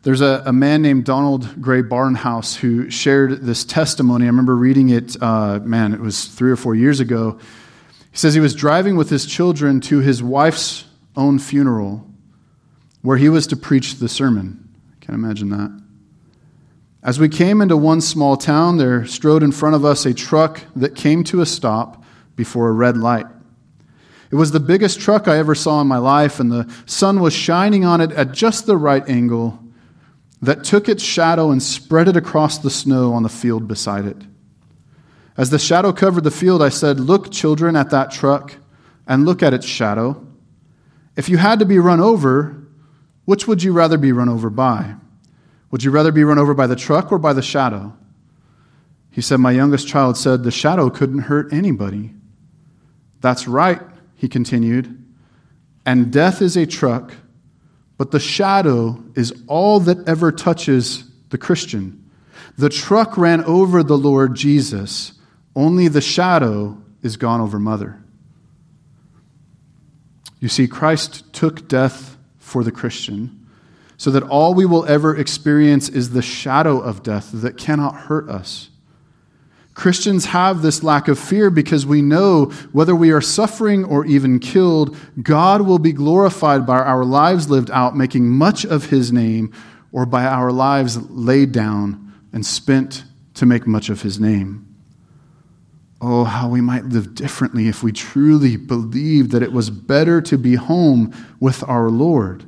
There's 0.02 0.20
a, 0.20 0.42
a 0.46 0.52
man 0.52 0.82
named 0.82 1.04
Donald 1.04 1.60
Grey 1.60 1.82
Barnhouse 1.82 2.56
who 2.56 2.90
shared 2.90 3.42
this 3.42 3.64
testimony. 3.64 4.26
I 4.26 4.28
remember 4.28 4.56
reading 4.56 4.90
it, 4.90 5.16
uh, 5.20 5.60
man, 5.62 5.92
it 5.92 6.00
was 6.00 6.26
three 6.26 6.50
or 6.50 6.56
four 6.56 6.74
years 6.74 7.00
ago. 7.00 7.38
He 8.10 8.16
says 8.16 8.34
he 8.34 8.40
was 8.40 8.54
driving 8.54 8.96
with 8.96 9.10
his 9.10 9.26
children 9.26 9.80
to 9.82 9.98
his 9.98 10.22
wife's 10.22 10.84
own 11.16 11.38
funeral 11.38 12.06
where 13.02 13.16
he 13.16 13.28
was 13.28 13.46
to 13.48 13.56
preach 13.56 13.94
the 13.96 14.08
sermon. 14.08 14.68
Can't 15.00 15.14
imagine 15.14 15.48
that. 15.50 15.82
As 17.02 17.18
we 17.18 17.30
came 17.30 17.62
into 17.62 17.78
one 17.78 18.02
small 18.02 18.36
town, 18.36 18.76
there 18.76 19.06
strode 19.06 19.42
in 19.42 19.52
front 19.52 19.74
of 19.74 19.86
us 19.86 20.04
a 20.04 20.12
truck 20.12 20.60
that 20.76 20.94
came 20.94 21.24
to 21.24 21.40
a 21.40 21.46
stop 21.46 22.04
before 22.36 22.68
a 22.68 22.72
red 22.72 22.98
light. 22.98 23.26
It 24.30 24.36
was 24.36 24.52
the 24.52 24.60
biggest 24.60 25.00
truck 25.00 25.26
I 25.26 25.38
ever 25.38 25.54
saw 25.54 25.80
in 25.80 25.88
my 25.88 25.98
life, 25.98 26.38
and 26.38 26.52
the 26.52 26.72
sun 26.86 27.20
was 27.20 27.32
shining 27.32 27.84
on 27.84 28.00
it 28.00 28.12
at 28.12 28.32
just 28.32 28.66
the 28.66 28.76
right 28.76 29.06
angle 29.08 29.58
that 30.40 30.64
took 30.64 30.88
its 30.88 31.02
shadow 31.02 31.50
and 31.50 31.62
spread 31.62 32.08
it 32.08 32.16
across 32.16 32.58
the 32.58 32.70
snow 32.70 33.12
on 33.12 33.22
the 33.22 33.28
field 33.28 33.66
beside 33.66 34.06
it. 34.06 34.16
As 35.36 35.50
the 35.50 35.58
shadow 35.58 35.92
covered 35.92 36.24
the 36.24 36.30
field, 36.30 36.62
I 36.62 36.68
said, 36.68 37.00
Look, 37.00 37.30
children, 37.32 37.74
at 37.74 37.90
that 37.90 38.10
truck, 38.10 38.56
and 39.06 39.24
look 39.24 39.42
at 39.42 39.54
its 39.54 39.66
shadow. 39.66 40.26
If 41.16 41.28
you 41.28 41.36
had 41.36 41.58
to 41.58 41.64
be 41.64 41.78
run 41.78 42.00
over, 42.00 42.56
which 43.24 43.48
would 43.48 43.62
you 43.62 43.72
rather 43.72 43.98
be 43.98 44.12
run 44.12 44.28
over 44.28 44.48
by? 44.48 44.94
Would 45.70 45.82
you 45.82 45.90
rather 45.90 46.12
be 46.12 46.24
run 46.24 46.38
over 46.38 46.54
by 46.54 46.66
the 46.66 46.76
truck 46.76 47.12
or 47.12 47.18
by 47.18 47.32
the 47.32 47.42
shadow? 47.42 47.96
He 49.10 49.20
said, 49.20 49.38
My 49.38 49.52
youngest 49.52 49.88
child 49.88 50.16
said, 50.16 50.42
The 50.42 50.50
shadow 50.50 50.88
couldn't 50.88 51.20
hurt 51.20 51.52
anybody. 51.52 52.12
That's 53.20 53.46
right, 53.46 53.80
he 54.20 54.28
continued. 54.28 55.02
And 55.86 56.12
death 56.12 56.42
is 56.42 56.54
a 56.54 56.66
truck, 56.66 57.14
but 57.96 58.10
the 58.10 58.20
shadow 58.20 59.02
is 59.14 59.32
all 59.46 59.80
that 59.80 60.06
ever 60.06 60.30
touches 60.30 61.10
the 61.30 61.38
Christian. 61.38 62.10
The 62.58 62.68
truck 62.68 63.16
ran 63.16 63.42
over 63.44 63.82
the 63.82 63.96
Lord 63.96 64.34
Jesus, 64.34 65.14
only 65.56 65.88
the 65.88 66.02
shadow 66.02 66.76
is 67.02 67.16
gone 67.16 67.40
over 67.40 67.58
mother. 67.58 67.98
You 70.38 70.48
see, 70.48 70.68
Christ 70.68 71.32
took 71.32 71.66
death 71.66 72.18
for 72.38 72.62
the 72.62 72.72
Christian, 72.72 73.46
so 73.96 74.10
that 74.10 74.22
all 74.24 74.52
we 74.52 74.66
will 74.66 74.84
ever 74.84 75.16
experience 75.16 75.88
is 75.88 76.10
the 76.10 76.20
shadow 76.20 76.78
of 76.78 77.02
death 77.02 77.30
that 77.32 77.56
cannot 77.56 77.94
hurt 77.94 78.28
us. 78.28 78.68
Christians 79.74 80.26
have 80.26 80.62
this 80.62 80.82
lack 80.82 81.08
of 81.08 81.18
fear 81.18 81.48
because 81.48 81.86
we 81.86 82.02
know 82.02 82.46
whether 82.72 82.94
we 82.94 83.12
are 83.12 83.20
suffering 83.20 83.84
or 83.84 84.04
even 84.04 84.38
killed, 84.38 84.96
God 85.22 85.62
will 85.62 85.78
be 85.78 85.92
glorified 85.92 86.66
by 86.66 86.78
our 86.78 87.04
lives 87.04 87.48
lived 87.48 87.70
out, 87.70 87.96
making 87.96 88.28
much 88.28 88.64
of 88.64 88.86
his 88.90 89.12
name, 89.12 89.52
or 89.92 90.06
by 90.06 90.24
our 90.24 90.52
lives 90.52 91.10
laid 91.10 91.52
down 91.52 92.12
and 92.32 92.44
spent 92.44 93.04
to 93.34 93.46
make 93.46 93.66
much 93.66 93.88
of 93.88 94.02
his 94.02 94.20
name. 94.20 94.66
Oh, 96.02 96.24
how 96.24 96.48
we 96.48 96.60
might 96.60 96.86
live 96.86 97.14
differently 97.14 97.68
if 97.68 97.82
we 97.82 97.92
truly 97.92 98.56
believed 98.56 99.32
that 99.32 99.42
it 99.42 99.52
was 99.52 99.70
better 99.70 100.20
to 100.22 100.38
be 100.38 100.54
home 100.54 101.14
with 101.40 101.62
our 101.68 101.90
Lord. 101.90 102.44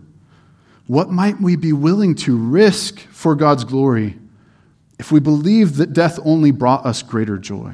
What 0.87 1.11
might 1.11 1.41
we 1.41 1.57
be 1.57 1.73
willing 1.73 2.15
to 2.17 2.37
risk 2.37 3.01
for 3.11 3.35
God's 3.35 3.65
glory 3.65 4.19
if 5.03 5.11
we 5.11 5.19
believed 5.19 5.75
that 5.75 5.93
death 5.93 6.21
only 6.25 6.53
brought 6.53 6.87
us 6.87 7.03
greater 7.03 7.37
joy. 7.37 7.73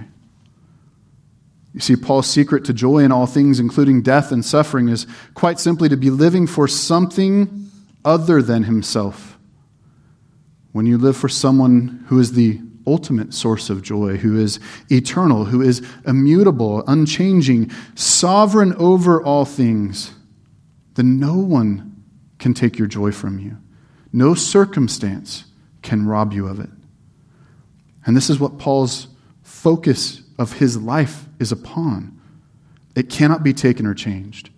You 1.74 1.80
see, 1.80 1.94
Paul's 1.94 2.26
secret 2.26 2.64
to 2.64 2.72
joy 2.72 3.00
in 3.00 3.12
all 3.12 3.26
things, 3.26 3.60
including 3.60 4.00
death 4.00 4.32
and 4.32 4.42
suffering, 4.42 4.88
is 4.88 5.06
quite 5.34 5.60
simply 5.60 5.90
to 5.90 5.96
be 5.98 6.08
living 6.08 6.46
for 6.46 6.66
something 6.66 7.70
other 8.02 8.40
than 8.40 8.62
himself. 8.62 9.36
When 10.72 10.86
you 10.86 10.96
live 10.96 11.18
for 11.18 11.28
someone 11.28 12.02
who 12.08 12.18
is 12.18 12.32
the 12.32 12.62
ultimate 12.86 13.34
source 13.34 13.68
of 13.68 13.82
joy, 13.82 14.16
who 14.16 14.40
is 14.40 14.58
eternal, 14.90 15.44
who 15.44 15.60
is 15.60 15.86
immutable, 16.06 16.82
unchanging, 16.86 17.70
sovereign 17.94 18.72
over 18.76 19.22
all 19.22 19.44
things, 19.44 20.12
then 20.94 21.20
no 21.20 21.34
one 21.34 22.02
can 22.38 22.54
take 22.54 22.78
your 22.78 22.88
joy 22.88 23.12
from 23.12 23.38
you. 23.38 23.58
No 24.14 24.32
circumstance 24.32 25.44
can 25.82 26.06
rob 26.06 26.32
you 26.32 26.48
of 26.48 26.58
it. 26.58 26.70
And 28.06 28.16
this 28.16 28.30
is 28.30 28.40
what 28.40 28.58
Paul's 28.58 29.08
focus 29.42 30.22
of 30.38 30.54
his 30.54 30.76
life 30.76 31.26
is 31.38 31.52
upon. 31.52 32.20
It 32.94 33.10
cannot 33.10 33.42
be 33.42 33.52
taken 33.52 33.86
or 33.86 33.94
changed. 33.94 34.50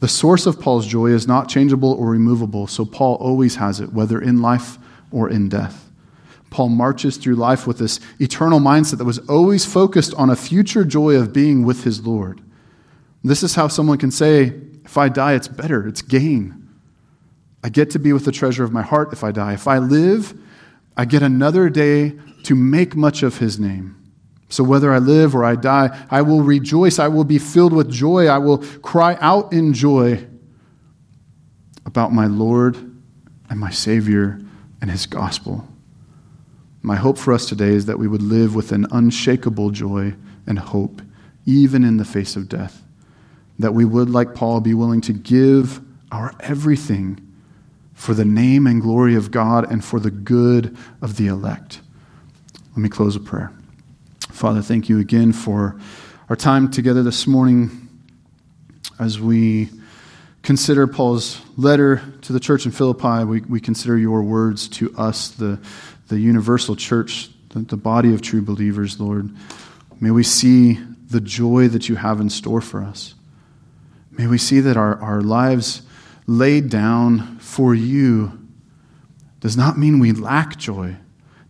The 0.00 0.08
source 0.08 0.46
of 0.46 0.60
Paul's 0.60 0.86
joy 0.86 1.06
is 1.06 1.26
not 1.26 1.48
changeable 1.48 1.92
or 1.92 2.10
removable, 2.10 2.66
so 2.66 2.84
Paul 2.84 3.14
always 3.16 3.56
has 3.56 3.80
it, 3.80 3.92
whether 3.92 4.20
in 4.20 4.42
life 4.42 4.78
or 5.10 5.30
in 5.30 5.48
death. 5.48 5.90
Paul 6.50 6.68
marches 6.68 7.16
through 7.16 7.36
life 7.36 7.66
with 7.66 7.78
this 7.78 8.00
eternal 8.20 8.60
mindset 8.60 8.98
that 8.98 9.04
was 9.04 9.18
always 9.28 9.64
focused 9.64 10.14
on 10.14 10.30
a 10.30 10.36
future 10.36 10.84
joy 10.84 11.16
of 11.16 11.32
being 11.32 11.64
with 11.64 11.84
his 11.84 12.06
Lord. 12.06 12.40
This 13.24 13.42
is 13.42 13.54
how 13.54 13.68
someone 13.68 13.98
can 13.98 14.10
say, 14.10 14.52
if 14.84 14.98
I 14.98 15.08
die, 15.08 15.32
it's 15.32 15.48
better, 15.48 15.88
it's 15.88 16.02
gain. 16.02 16.68
I 17.64 17.70
get 17.70 17.90
to 17.90 17.98
be 17.98 18.12
with 18.12 18.26
the 18.26 18.32
treasure 18.32 18.62
of 18.62 18.72
my 18.72 18.82
heart 18.82 19.12
if 19.12 19.24
I 19.24 19.32
die. 19.32 19.54
If 19.54 19.66
I 19.66 19.78
live, 19.78 20.38
I 20.96 21.04
get 21.04 21.22
another 21.22 21.68
day 21.68 22.14
to 22.44 22.54
make 22.54 22.94
much 22.94 23.22
of 23.22 23.38
his 23.38 23.58
name. 23.58 23.96
So 24.48 24.62
whether 24.62 24.92
I 24.92 24.98
live 24.98 25.34
or 25.34 25.44
I 25.44 25.56
die, 25.56 26.06
I 26.10 26.22
will 26.22 26.42
rejoice. 26.42 26.98
I 26.98 27.08
will 27.08 27.24
be 27.24 27.38
filled 27.38 27.72
with 27.72 27.90
joy. 27.90 28.26
I 28.26 28.38
will 28.38 28.58
cry 28.58 29.16
out 29.20 29.52
in 29.52 29.72
joy 29.72 30.24
about 31.86 32.12
my 32.12 32.26
Lord 32.26 32.76
and 33.48 33.58
my 33.58 33.70
Savior 33.70 34.40
and 34.80 34.90
his 34.90 35.06
gospel. 35.06 35.66
My 36.82 36.96
hope 36.96 37.18
for 37.18 37.32
us 37.32 37.46
today 37.48 37.70
is 37.70 37.86
that 37.86 37.98
we 37.98 38.06
would 38.06 38.22
live 38.22 38.54
with 38.54 38.70
an 38.70 38.86
unshakable 38.92 39.70
joy 39.70 40.14
and 40.46 40.58
hope, 40.58 41.00
even 41.46 41.82
in 41.82 41.96
the 41.96 42.04
face 42.04 42.36
of 42.36 42.48
death. 42.48 42.82
That 43.58 43.72
we 43.72 43.84
would, 43.84 44.10
like 44.10 44.34
Paul, 44.34 44.60
be 44.60 44.74
willing 44.74 45.00
to 45.02 45.12
give 45.12 45.80
our 46.12 46.34
everything 46.40 47.33
for 47.94 48.12
the 48.12 48.24
name 48.24 48.66
and 48.66 48.82
glory 48.82 49.14
of 49.14 49.30
God 49.30 49.70
and 49.70 49.84
for 49.84 49.98
the 49.98 50.10
good 50.10 50.76
of 51.00 51.16
the 51.16 51.28
elect. 51.28 51.80
Let 52.70 52.78
me 52.78 52.88
close 52.88 53.16
a 53.16 53.20
prayer. 53.20 53.52
Father, 54.30 54.60
thank 54.60 54.88
you 54.88 54.98
again 54.98 55.32
for 55.32 55.78
our 56.28 56.36
time 56.36 56.70
together 56.70 57.02
this 57.02 57.26
morning 57.26 57.88
as 58.98 59.20
we 59.20 59.70
consider 60.42 60.86
Paul's 60.86 61.40
letter 61.56 62.02
to 62.22 62.32
the 62.32 62.40
church 62.40 62.66
in 62.66 62.72
Philippi. 62.72 63.24
We, 63.24 63.40
we 63.42 63.60
consider 63.60 63.96
your 63.96 64.22
words 64.22 64.68
to 64.70 64.94
us, 64.96 65.28
the, 65.30 65.60
the 66.08 66.18
universal 66.18 66.76
church, 66.76 67.30
the, 67.50 67.60
the 67.60 67.76
body 67.76 68.12
of 68.12 68.22
true 68.22 68.42
believers, 68.42 69.00
Lord. 69.00 69.30
May 70.00 70.10
we 70.10 70.24
see 70.24 70.80
the 71.08 71.20
joy 71.20 71.68
that 71.68 71.88
you 71.88 71.96
have 71.96 72.20
in 72.20 72.28
store 72.28 72.60
for 72.60 72.82
us. 72.82 73.14
May 74.10 74.26
we 74.26 74.38
see 74.38 74.60
that 74.60 74.76
our, 74.76 75.00
our 75.00 75.22
lives 75.22 75.82
laid 76.26 76.68
down 76.70 77.38
for 77.38 77.74
you 77.74 78.38
does 79.40 79.56
not 79.56 79.78
mean 79.78 79.98
we 79.98 80.12
lack 80.12 80.56
joy 80.56 80.96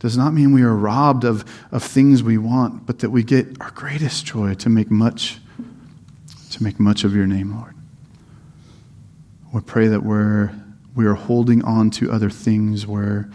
does 0.05 0.19
not 0.19 0.35
mean 0.35 0.53
we 0.53 0.61
are 0.61 0.77
robbed 0.77 1.25
of, 1.25 1.47
of 1.73 1.83
things 1.83 2.23
we 2.23 2.37
want, 2.37 2.85
but 2.85 2.99
that 2.99 3.09
we 3.09 3.23
get 3.23 3.59
our 3.63 3.71
greatest 3.71 4.27
joy 4.27 4.53
to 4.53 4.69
make 4.69 4.91
much, 4.91 5.39
to 6.51 6.63
make 6.63 6.79
much 6.79 7.05
of 7.05 7.17
your 7.17 7.27
name, 7.27 7.57
Lord. 7.57 7.75
We 9.55 9.63
pray 9.63 9.87
that 9.87 10.03
we're, 10.03 10.51
we 10.95 11.07
are 11.07 11.15
holding 11.15 11.65
on 11.65 11.89
to 11.93 12.13
other 12.13 12.29
things 12.29 12.87
where 12.87 13.31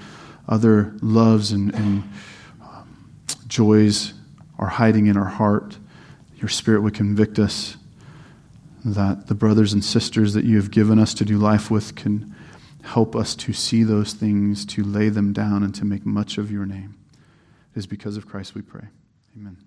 other 0.47 0.93
loves 1.01 1.53
and, 1.53 1.73
and 1.73 2.03
um, 2.61 3.11
joys 3.47 4.13
are 4.59 4.67
hiding 4.67 5.07
in 5.07 5.17
our 5.17 5.25
heart. 5.25 5.75
Your 6.35 6.49
Spirit 6.49 6.81
would 6.81 6.93
convict 6.93 7.39
us 7.39 7.77
that 8.85 9.27
the 9.27 9.35
brothers 9.35 9.73
and 9.73 9.83
sisters 9.83 10.33
that 10.33 10.45
you 10.45 10.55
have 10.55 10.71
given 10.71 10.99
us 10.99 11.13
to 11.15 11.25
do 11.25 11.37
life 11.37 11.69
with 11.69 11.95
can 11.95 12.35
Help 12.83 13.15
us 13.15 13.35
to 13.35 13.53
see 13.53 13.83
those 13.83 14.13
things, 14.13 14.65
to 14.65 14.83
lay 14.83 15.09
them 15.09 15.33
down, 15.33 15.63
and 15.63 15.75
to 15.75 15.85
make 15.85 16.05
much 16.05 16.37
of 16.37 16.51
your 16.51 16.65
name. 16.65 16.97
It 17.75 17.79
is 17.79 17.87
because 17.87 18.17
of 18.17 18.25
Christ 18.25 18.55
we 18.55 18.61
pray. 18.61 18.87
Amen. 19.37 19.57